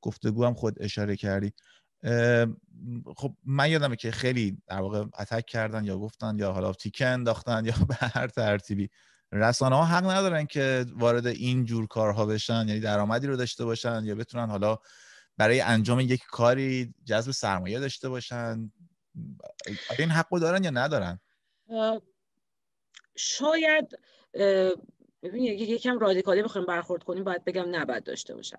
گفتگو 0.02 0.46
هم 0.46 0.54
خود 0.54 0.82
اشاره 0.82 1.16
کردی. 1.16 1.54
خب 3.16 3.34
من 3.46 3.72
یادمه 3.72 3.96
که 3.96 4.12
خیلی 4.12 4.62
در 4.68 4.82
واقع 4.82 5.06
اتک 5.20 5.46
کردن 5.46 5.86
یا 5.86 5.98
گفتن 5.98 6.40
یا 6.40 6.52
حالا 6.52 6.74
تیکه 6.74 7.06
انداختن 7.06 7.66
یا 7.66 7.74
به 7.90 7.96
هر 7.96 8.28
ترتیبی. 8.28 8.90
رسانه 9.32 9.76
ها 9.76 9.86
حق 9.86 10.06
ندارن 10.06 10.46
که 10.46 10.86
وارد 10.96 11.28
این 11.28 11.66
جور 11.66 11.88
کارها 11.88 12.26
بشن 12.26 12.68
یعنی 12.68 12.80
درآمدی 12.80 13.28
رو 13.28 13.36
داشته 13.36 13.66
باشن 13.66 14.02
یا 14.06 14.16
بتونن 14.16 14.50
حالا 14.50 14.78
برای 15.38 15.62
انجام 15.62 16.00
یک 16.00 16.24
کاری 16.32 16.94
جذب 17.06 17.32
سرمایه 17.32 17.80
داشته 17.80 18.10
باشن. 18.10 18.72
این 20.00 20.10
حق 20.10 20.28
رو 20.32 20.40
دارن 20.40 20.64
یا 20.64 20.70
ندارن؟ 20.70 21.20
شاید 23.16 24.00
ببین 25.24 25.44
یکم 25.44 26.00
رادیکالی 26.00 26.44
بخوایم 26.44 26.68
برخورد 26.68 27.04
کنیم 27.04 27.24
باید 27.24 27.46
بگم 27.46 27.76
نباید 27.76 28.04
داشته 28.04 28.36
باشن. 28.36 28.58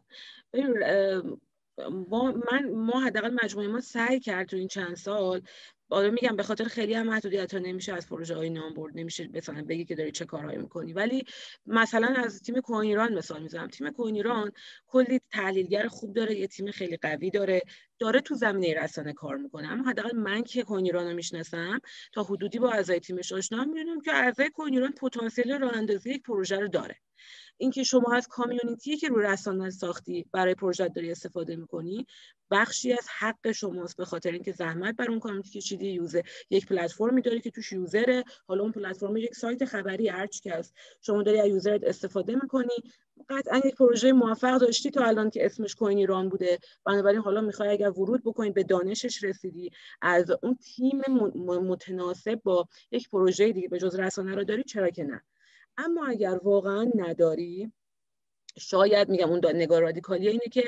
ما 2.08 2.32
من 2.52 2.70
ما 2.70 3.00
حداقل 3.00 3.36
مجموعه 3.42 3.68
ما 3.68 3.80
سعی 3.80 4.20
کرد 4.20 4.48
تو 4.48 4.56
این 4.56 4.68
چند 4.68 4.96
سال. 4.96 5.42
آره 5.90 6.10
میگم 6.10 6.36
به 6.36 6.42
خاطر 6.42 6.64
خیلی 6.64 6.94
هم 6.94 7.06
محدودیت 7.06 7.54
ها 7.54 7.60
نمیشه 7.60 7.92
از 7.92 8.08
پروژه 8.08 8.34
های 8.34 8.50
نام 8.50 8.74
برد 8.74 8.92
نمیشه 8.96 9.28
مثلا 9.34 9.62
بگی 9.62 9.84
که 9.84 9.94
داری 9.94 10.10
چه 10.10 10.24
کارهایی 10.24 10.58
می‌کنی. 10.58 10.92
ولی 10.92 11.24
مثلا 11.66 12.06
از 12.06 12.42
تیم 12.42 12.60
کوین 12.60 12.88
ایران 12.90 13.14
مثال 13.14 13.42
می‌زنم. 13.42 13.68
تیم 13.68 13.90
کوین 13.90 14.14
ایران 14.14 14.52
کلی 14.86 15.20
تحلیلگر 15.30 15.88
خوب 15.88 16.14
داره 16.14 16.34
یه 16.34 16.46
تیم 16.46 16.70
خیلی 16.70 16.96
قوی 16.96 17.30
داره 17.30 17.62
داره 17.98 18.20
تو 18.20 18.34
زمینه 18.34 18.82
رسانه 18.82 19.12
کار 19.12 19.36
می‌کنه. 19.36 19.72
اما 19.72 19.90
حداقل 19.90 20.16
من 20.16 20.42
که 20.42 20.62
کوین 20.62 20.84
ایران 20.84 21.06
رو 21.08 21.14
می‌شناسم 21.14 21.80
تا 22.12 22.22
حدودی 22.22 22.58
با 22.58 22.70
اعضای 22.70 23.00
تیمش 23.00 23.32
آشنا 23.32 23.64
می‌دونم 23.64 24.00
که 24.00 24.14
اعضای 24.14 24.50
کوین 24.50 24.74
ایران 24.74 24.92
پتانسیل 24.92 25.58
راه 25.58 25.76
اندازی 25.76 26.10
یک 26.10 26.22
پروژه 26.22 26.56
رو 26.56 26.68
داره. 26.68 26.96
اینکه 27.58 27.82
شما 27.82 28.12
از 28.14 28.28
کامیونیتی 28.28 28.96
که 28.96 29.08
رو 29.08 29.20
رسانه 29.20 29.70
ساختی 29.70 30.26
برای 30.32 30.54
پروژه 30.54 30.88
داری 30.88 31.10
استفاده 31.10 31.56
می‌کنی 31.56 32.06
بخشی 32.50 32.92
از 32.92 33.08
حق 33.18 33.52
شماست 33.52 33.96
به 33.96 34.04
خاطر 34.04 34.30
اینکه 34.32 34.52
زحمت 34.52 34.96
بر 34.96 35.10
اون 35.10 35.20
کامیونیتی 35.20 35.50
کشیدی 35.60 35.88
یوزر 35.88 36.20
یک 36.50 36.66
پلتفرمی 36.66 37.22
داری 37.22 37.40
که 37.40 37.50
توش 37.50 37.72
یوزره 37.72 38.24
حالا 38.46 38.62
اون 38.62 38.72
پلتفرم 38.72 39.16
یک 39.16 39.34
سایت 39.34 39.64
خبری 39.64 40.08
هرچی 40.08 40.40
که 40.40 40.52
هست 40.54 40.74
شما 41.00 41.22
داری 41.22 41.40
از 41.40 41.48
یوزرت 41.48 41.84
استفاده 41.84 42.34
می‌کنی. 42.34 42.76
قطعا 43.28 43.60
یک 43.64 43.74
پروژه 43.74 44.12
موفق 44.12 44.58
داشتی 44.58 44.90
تا 44.90 45.04
الان 45.04 45.30
که 45.30 45.46
اسمش 45.46 45.74
کوین 45.74 45.98
ایران 45.98 46.28
بوده. 46.28 46.58
بنابراین 46.84 47.20
حالا 47.20 47.40
می‌خوای 47.40 47.68
اگر 47.68 47.90
ورود 47.90 48.24
بکنی 48.24 48.50
به 48.50 48.62
دانشش 48.64 49.24
رسیدی. 49.24 49.70
از 50.02 50.30
اون 50.42 50.54
تیم 50.56 51.02
متناسب 51.44 52.40
با 52.44 52.68
یک 52.90 53.10
پروژه 53.10 53.52
دیگه 53.52 53.68
به 53.68 53.78
جز 53.78 53.94
رسانه 53.94 54.34
رو 54.34 54.44
داری 54.44 54.62
چرا 54.62 54.90
که 54.90 55.04
نه؟ 55.04 55.22
اما 55.78 56.06
اگر 56.06 56.38
واقعا 56.42 56.90
نداری 56.94 57.72
شاید 58.58 59.08
میگم 59.08 59.30
اون 59.30 59.46
نگاه 59.46 59.80
رادیکالی 59.80 60.28
اینه 60.28 60.48
که 60.52 60.64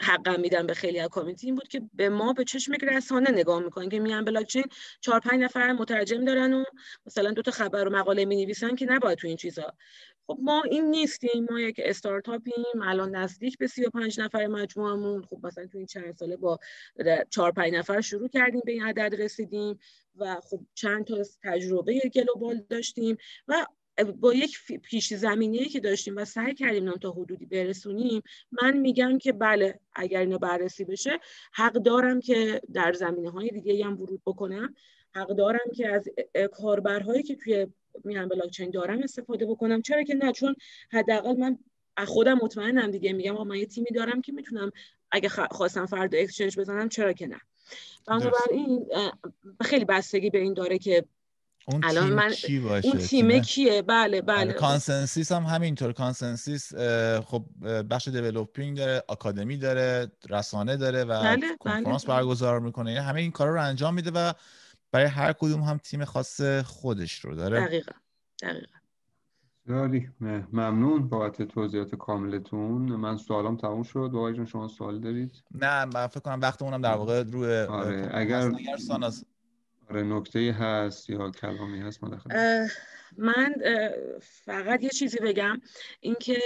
حقم 0.00 0.40
میدم 0.40 0.66
به 0.66 0.74
خیلی 0.74 1.00
از 1.00 1.08
کامیتی. 1.08 1.46
این 1.46 1.54
بود 1.54 1.68
که 1.68 1.82
به 1.94 2.08
ما 2.08 2.32
به 2.32 2.44
چشم 2.44 2.72
رسانه 2.82 3.30
نگاه 3.30 3.60
می‌کنن 3.60 3.88
که 3.88 4.00
میان 4.00 4.24
بلاکچین 4.24 4.64
چهار 5.00 5.20
پنج 5.20 5.40
نفر 5.40 5.72
مترجم 5.72 6.24
دارن 6.24 6.52
و 6.54 6.64
مثلا 7.06 7.30
دو 7.30 7.42
تا 7.42 7.50
خبر 7.50 7.88
و 7.88 7.90
مقاله 7.90 8.24
می 8.24 8.44
نویسن 8.44 8.74
که 8.74 8.86
نباید 8.86 9.18
تو 9.18 9.26
این 9.26 9.36
چیزا 9.36 9.74
خب 10.30 10.38
ما 10.42 10.62
این 10.62 10.90
نیستیم 10.90 11.46
ما 11.50 11.60
یک 11.60 11.80
استارتاپیم 11.84 12.82
الان 12.82 13.16
نزدیک 13.16 13.58
به 13.58 13.66
35 13.66 14.20
نفر 14.20 14.46
مجموعمون. 14.46 15.22
خب 15.22 15.38
مثلا 15.42 15.66
تو 15.66 15.78
این 15.78 15.86
چند 15.86 16.16
ساله 16.16 16.36
با 16.36 16.58
چهار 17.30 17.52
پنج 17.52 17.74
نفر 17.74 18.00
شروع 18.00 18.28
کردیم 18.28 18.60
به 18.64 18.72
این 18.72 18.82
عدد 18.82 19.20
رسیدیم 19.22 19.78
و 20.16 20.40
خب 20.50 20.60
چند 20.74 21.04
تا 21.04 21.22
تجربه 21.42 22.00
گلوبال 22.14 22.64
داشتیم 22.68 23.16
و 23.48 23.66
با 24.20 24.34
یک 24.34 24.58
پیش 24.82 25.14
زمینه 25.14 25.64
که 25.64 25.80
داشتیم 25.80 26.16
و 26.16 26.24
سعی 26.24 26.54
کردیم 26.54 26.92
تا 26.92 27.10
حدودی 27.10 27.46
برسونیم 27.46 28.22
من 28.52 28.76
میگم 28.76 29.18
که 29.18 29.32
بله 29.32 29.80
اگر 29.92 30.20
اینا 30.20 30.38
بررسی 30.38 30.84
بشه 30.84 31.18
حق 31.52 31.72
دارم 31.72 32.20
که 32.20 32.60
در 32.72 32.92
زمینه 32.92 33.30
های 33.30 33.48
دیگه 33.48 33.84
هم 33.84 34.00
ورود 34.00 34.22
بکنم. 34.26 34.74
حق 35.14 35.28
دارم 35.28 35.70
که 35.76 35.88
از 35.88 36.08
کاربرهایی 36.52 37.22
که 37.22 37.36
توی 37.36 37.66
میان 38.04 38.28
بلاکچین 38.28 38.70
دارم 38.70 39.02
استفاده 39.02 39.46
بکنم. 39.46 39.82
چرا 39.82 40.02
که 40.02 40.14
نه؟ 40.14 40.32
چون 40.32 40.54
حداقل 40.90 41.36
من 41.36 41.58
خودم 42.06 42.38
مطمئنم 42.42 42.90
دیگه. 42.90 43.12
میگم 43.12 43.46
من 43.46 43.56
یه 43.56 43.66
تیمی 43.66 43.90
دارم 43.94 44.22
که 44.22 44.32
می‌تونم 44.32 44.70
اگه 45.10 45.28
خواستم 45.28 45.86
فردا 45.86 46.18
exchange 46.18 46.58
بزنم 46.58 46.88
چرا 46.88 47.12
که 47.12 47.26
نه؟ 47.26 47.40
بنابراین 48.06 48.86
خیلی 49.60 49.84
بستگی 49.84 50.30
به 50.30 50.38
این 50.38 50.54
داره 50.54 50.78
که 50.78 51.04
اون 51.72 51.84
الان 51.84 52.06
تیم 52.06 52.14
من 52.14 52.30
کی 52.30 52.58
باشه؟ 52.58 52.88
اون 52.88 52.98
تیم 52.98 53.40
کیه؟ 53.40 53.82
بله 53.82 54.22
بله. 54.22 54.52
ConsenSys 54.52 55.32
هم 55.32 55.42
همینطور. 55.42 55.92
ConsenSys 55.92 56.74
خب 57.24 57.44
بخش 57.90 58.08
دیولپینگ 58.08 58.76
داره 58.76 59.02
آکادمی 59.08 59.56
داره 59.56 60.12
رسانه 60.30 60.76
داره 60.76 61.04
و 61.04 61.22
بله، 61.22 61.56
کنفرانس 61.58 62.06
بله. 62.06 62.16
برگزار 62.16 62.60
می‌کنه. 62.60 62.92
یعنی 62.92 63.04
همه 63.04 63.20
این 63.20 63.30
کارا 63.30 63.54
رو 63.54 63.62
انجام 63.62 63.94
میده 63.94 64.10
و 64.14 64.32
برای 64.92 65.06
هر 65.06 65.32
کدوم 65.32 65.60
هم 65.60 65.78
تیم 65.78 66.04
خاص 66.04 66.40
خودش 66.64 67.24
رو 67.24 67.34
داره؟ 67.34 67.60
دقیقا 67.60 67.92
دقیقا. 68.42 68.78
داری 69.68 70.10
ممنون 70.20 71.08
بابت 71.08 71.42
توضیحات 71.42 71.94
کاملتون. 71.94 72.82
من 72.82 73.16
سوالم 73.16 73.56
تموم 73.56 73.82
شد. 73.82 74.08
بابا 74.12 74.32
جون 74.32 74.46
شما 74.46 74.68
سوال 74.68 75.00
دارید؟ 75.00 75.44
نه 75.54 75.84
من 75.84 76.06
فکر 76.06 76.20
کنم 76.20 76.40
وقتمونم 76.40 76.82
در 76.82 76.94
واقع 76.94 77.22
روی 77.22 77.60
آره 77.60 78.10
اگر 78.12 78.52
آره 79.90 80.02
نکته 80.02 80.56
هست 80.58 81.10
یا 81.10 81.30
کلامی 81.30 81.80
هست 81.80 82.00
من 83.18 83.54
فقط 84.20 84.82
یه 84.82 84.90
چیزی 84.90 85.18
بگم. 85.18 85.60
اینکه 86.00 86.38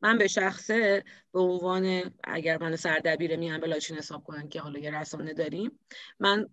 من 0.00 0.18
به 0.18 0.26
شخصه 0.28 1.04
به 1.32 1.40
عنوان 1.40 2.02
اگر 2.24 2.62
من 2.62 2.76
سردبیر 2.76 3.36
میان 3.36 3.60
بلاچین 3.60 3.96
حساب 3.96 4.24
کنن 4.24 4.48
که 4.48 4.60
حالا 4.60 4.78
یه 4.78 4.90
رسانه 4.90 5.34
داریم 5.34 5.78
من 6.20 6.48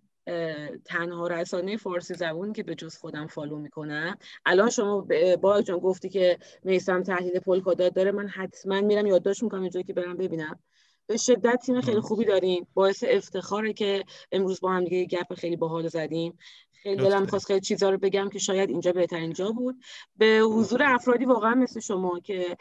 تنها 0.86 1.28
رسانه 1.28 1.78
فارسی 1.78 2.13
زبون 2.13 2.53
که 2.53 2.63
به 2.63 2.76
جز 2.76 2.97
خودم 2.97 3.28
فالو 3.28 3.59
می‌کنم. 3.59 4.17
الان 4.45 4.69
شما 4.69 5.07
با 5.41 5.61
جان 5.61 5.80
گفتی 5.80 6.09
که 6.09 6.38
میسم 6.63 7.03
تحلیل 7.03 7.39
پولکادات 7.39 7.93
داره. 7.93 8.11
من 8.11 8.28
حتما 8.28 8.82
میرم 8.82 9.05
یادداشت 9.05 9.43
می‌کنم 9.43 9.61
اینجایی 9.61 9.84
که 9.84 9.93
برم 9.93 10.17
ببینم. 10.17 10.59
به 11.07 11.17
شدت 11.17 11.59
تیم 11.65 11.82
خیلی 11.82 11.99
خوبی 11.99 12.26
داریم. 12.26 12.67
باعث 12.73 13.03
افتخاره 13.07 13.73
که 13.73 14.03
امروز 14.32 14.61
با 14.61 14.71
هم 14.71 14.84
دیگه 14.84 15.05
گپ 15.05 15.34
خیلی 15.34 15.55
باحال 15.55 15.88
زدیم. 15.88 16.38
خیلی 16.86 17.03
دلم 17.03 17.25
خواست 17.25 17.45
خیلی 17.45 17.59
چیزا 17.59 17.89
رو 17.89 17.97
بگم 17.97 18.29
که 18.29 18.39
شاید 18.39 18.69
اینجا 18.69 18.91
بهترین 18.91 19.33
جا 19.33 19.51
بود. 19.51 19.75
به 20.17 20.41
حضور 20.45 20.83
افرادی 20.83 21.25
واقعا 21.25 21.55
مثل 21.55 21.79
شما 21.79 22.19
که 22.19 22.57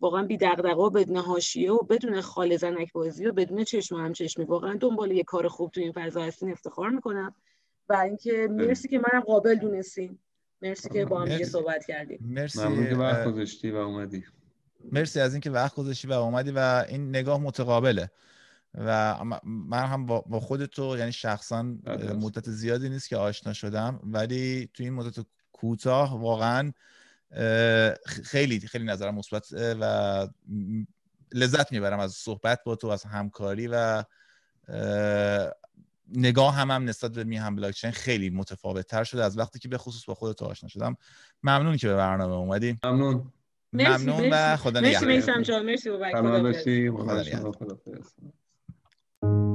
واقعا 0.00 0.22
بی 0.22 0.36
دغدغه 0.36 0.82
و 0.82 0.90
بدون 0.90 1.16
حاشیه 1.16 1.72
و 1.72 1.78
بدون 1.78 2.20
خال 2.20 2.56
زنک 2.56 2.92
بازی 2.92 3.26
و 3.26 3.32
بدون 3.32 3.64
چشم 3.64 3.96
هم 3.96 4.12
چشمی 4.12 4.44
واقعا 4.44 4.76
دنبال 4.80 5.12
یه 5.12 5.22
کار 5.22 5.48
خوب 5.48 5.70
تو 5.70 5.80
این 5.80 5.92
فضا 5.92 6.22
هستین 6.22 6.52
افتخار 6.52 6.90
می‌کنم. 6.90 7.34
و 7.88 7.94
اینکه 7.94 8.48
مرسی 8.50 8.88
که 8.88 8.98
منم 8.98 9.20
قابل 9.20 9.54
دونستین. 9.54 10.18
مرسی 10.62 10.88
که 10.88 11.04
با 11.04 11.20
هم 11.20 11.28
دیگه 11.28 11.44
صحبت 11.44 11.86
کردیم. 11.86 12.18
مرسی 12.22 12.58
ممنون 12.58 12.88
که 12.88 12.94
وقت 12.94 13.26
گذاشتی 13.26 13.70
و 13.70 13.76
اومدی. 13.76 14.24
مرسی 14.92 15.20
از 15.20 15.34
اینکه 15.34 15.50
وقت 15.50 15.74
گذاشتی 15.74 16.08
و 16.08 16.12
اومدی 16.12 16.50
و 16.50 16.84
این 16.88 17.08
نگاه 17.08 17.40
متقابله. 17.40 18.10
و 18.74 19.20
من 19.44 19.86
هم 19.86 20.06
با 20.06 20.40
خودتو 20.40 20.98
یعنی 20.98 21.12
شخصا 21.12 21.62
مدت 22.20 22.50
زیادی 22.50 22.88
نیست 22.88 23.08
که 23.08 23.16
آشنا 23.16 23.52
شدم 23.52 24.00
ولی 24.04 24.68
تو 24.74 24.82
این 24.82 24.92
مدت 24.92 25.26
کوتاه 25.52 26.20
واقعا 26.20 26.72
خیلی 28.06 28.60
خیلی 28.60 28.84
نظرم 28.84 29.14
مثبت 29.14 29.52
و 29.52 30.28
لذت 31.32 31.72
می‌برم 31.72 32.00
از 32.00 32.12
صحبت 32.12 32.64
با 32.64 32.76
تو 32.76 32.86
از 32.86 33.04
همکاری 33.04 33.68
و 33.72 34.04
نگاه 36.08 36.54
هم, 36.54 36.70
هم 36.70 36.84
نسبت 36.84 37.10
به 37.10 37.24
میهم 37.24 37.56
بلاکچین 37.56 37.90
خیلی 37.90 38.30
متفاوت 38.30 38.86
تر 38.86 39.04
شده 39.04 39.24
از 39.24 39.38
وقتی 39.38 39.58
که 39.58 39.68
به 39.68 39.78
خصوص 39.78 40.04
با 40.04 40.14
خودت 40.14 40.42
آشنا 40.42 40.68
شدم. 40.68 40.96
ممنون 41.42 41.76
که 41.76 41.88
به 41.88 41.96
برنامه 41.96 42.34
اومدی. 42.34 42.78
ممنون. 42.84 43.32
ممنون 43.72 44.28
و 44.32 44.56
خدا 44.56 44.80
نگهدار. 44.80 45.08
مرسی 45.08 45.32
مرسی. 45.62 46.00
مرسی 46.80 48.43
thank 49.24 49.48
you 49.48 49.53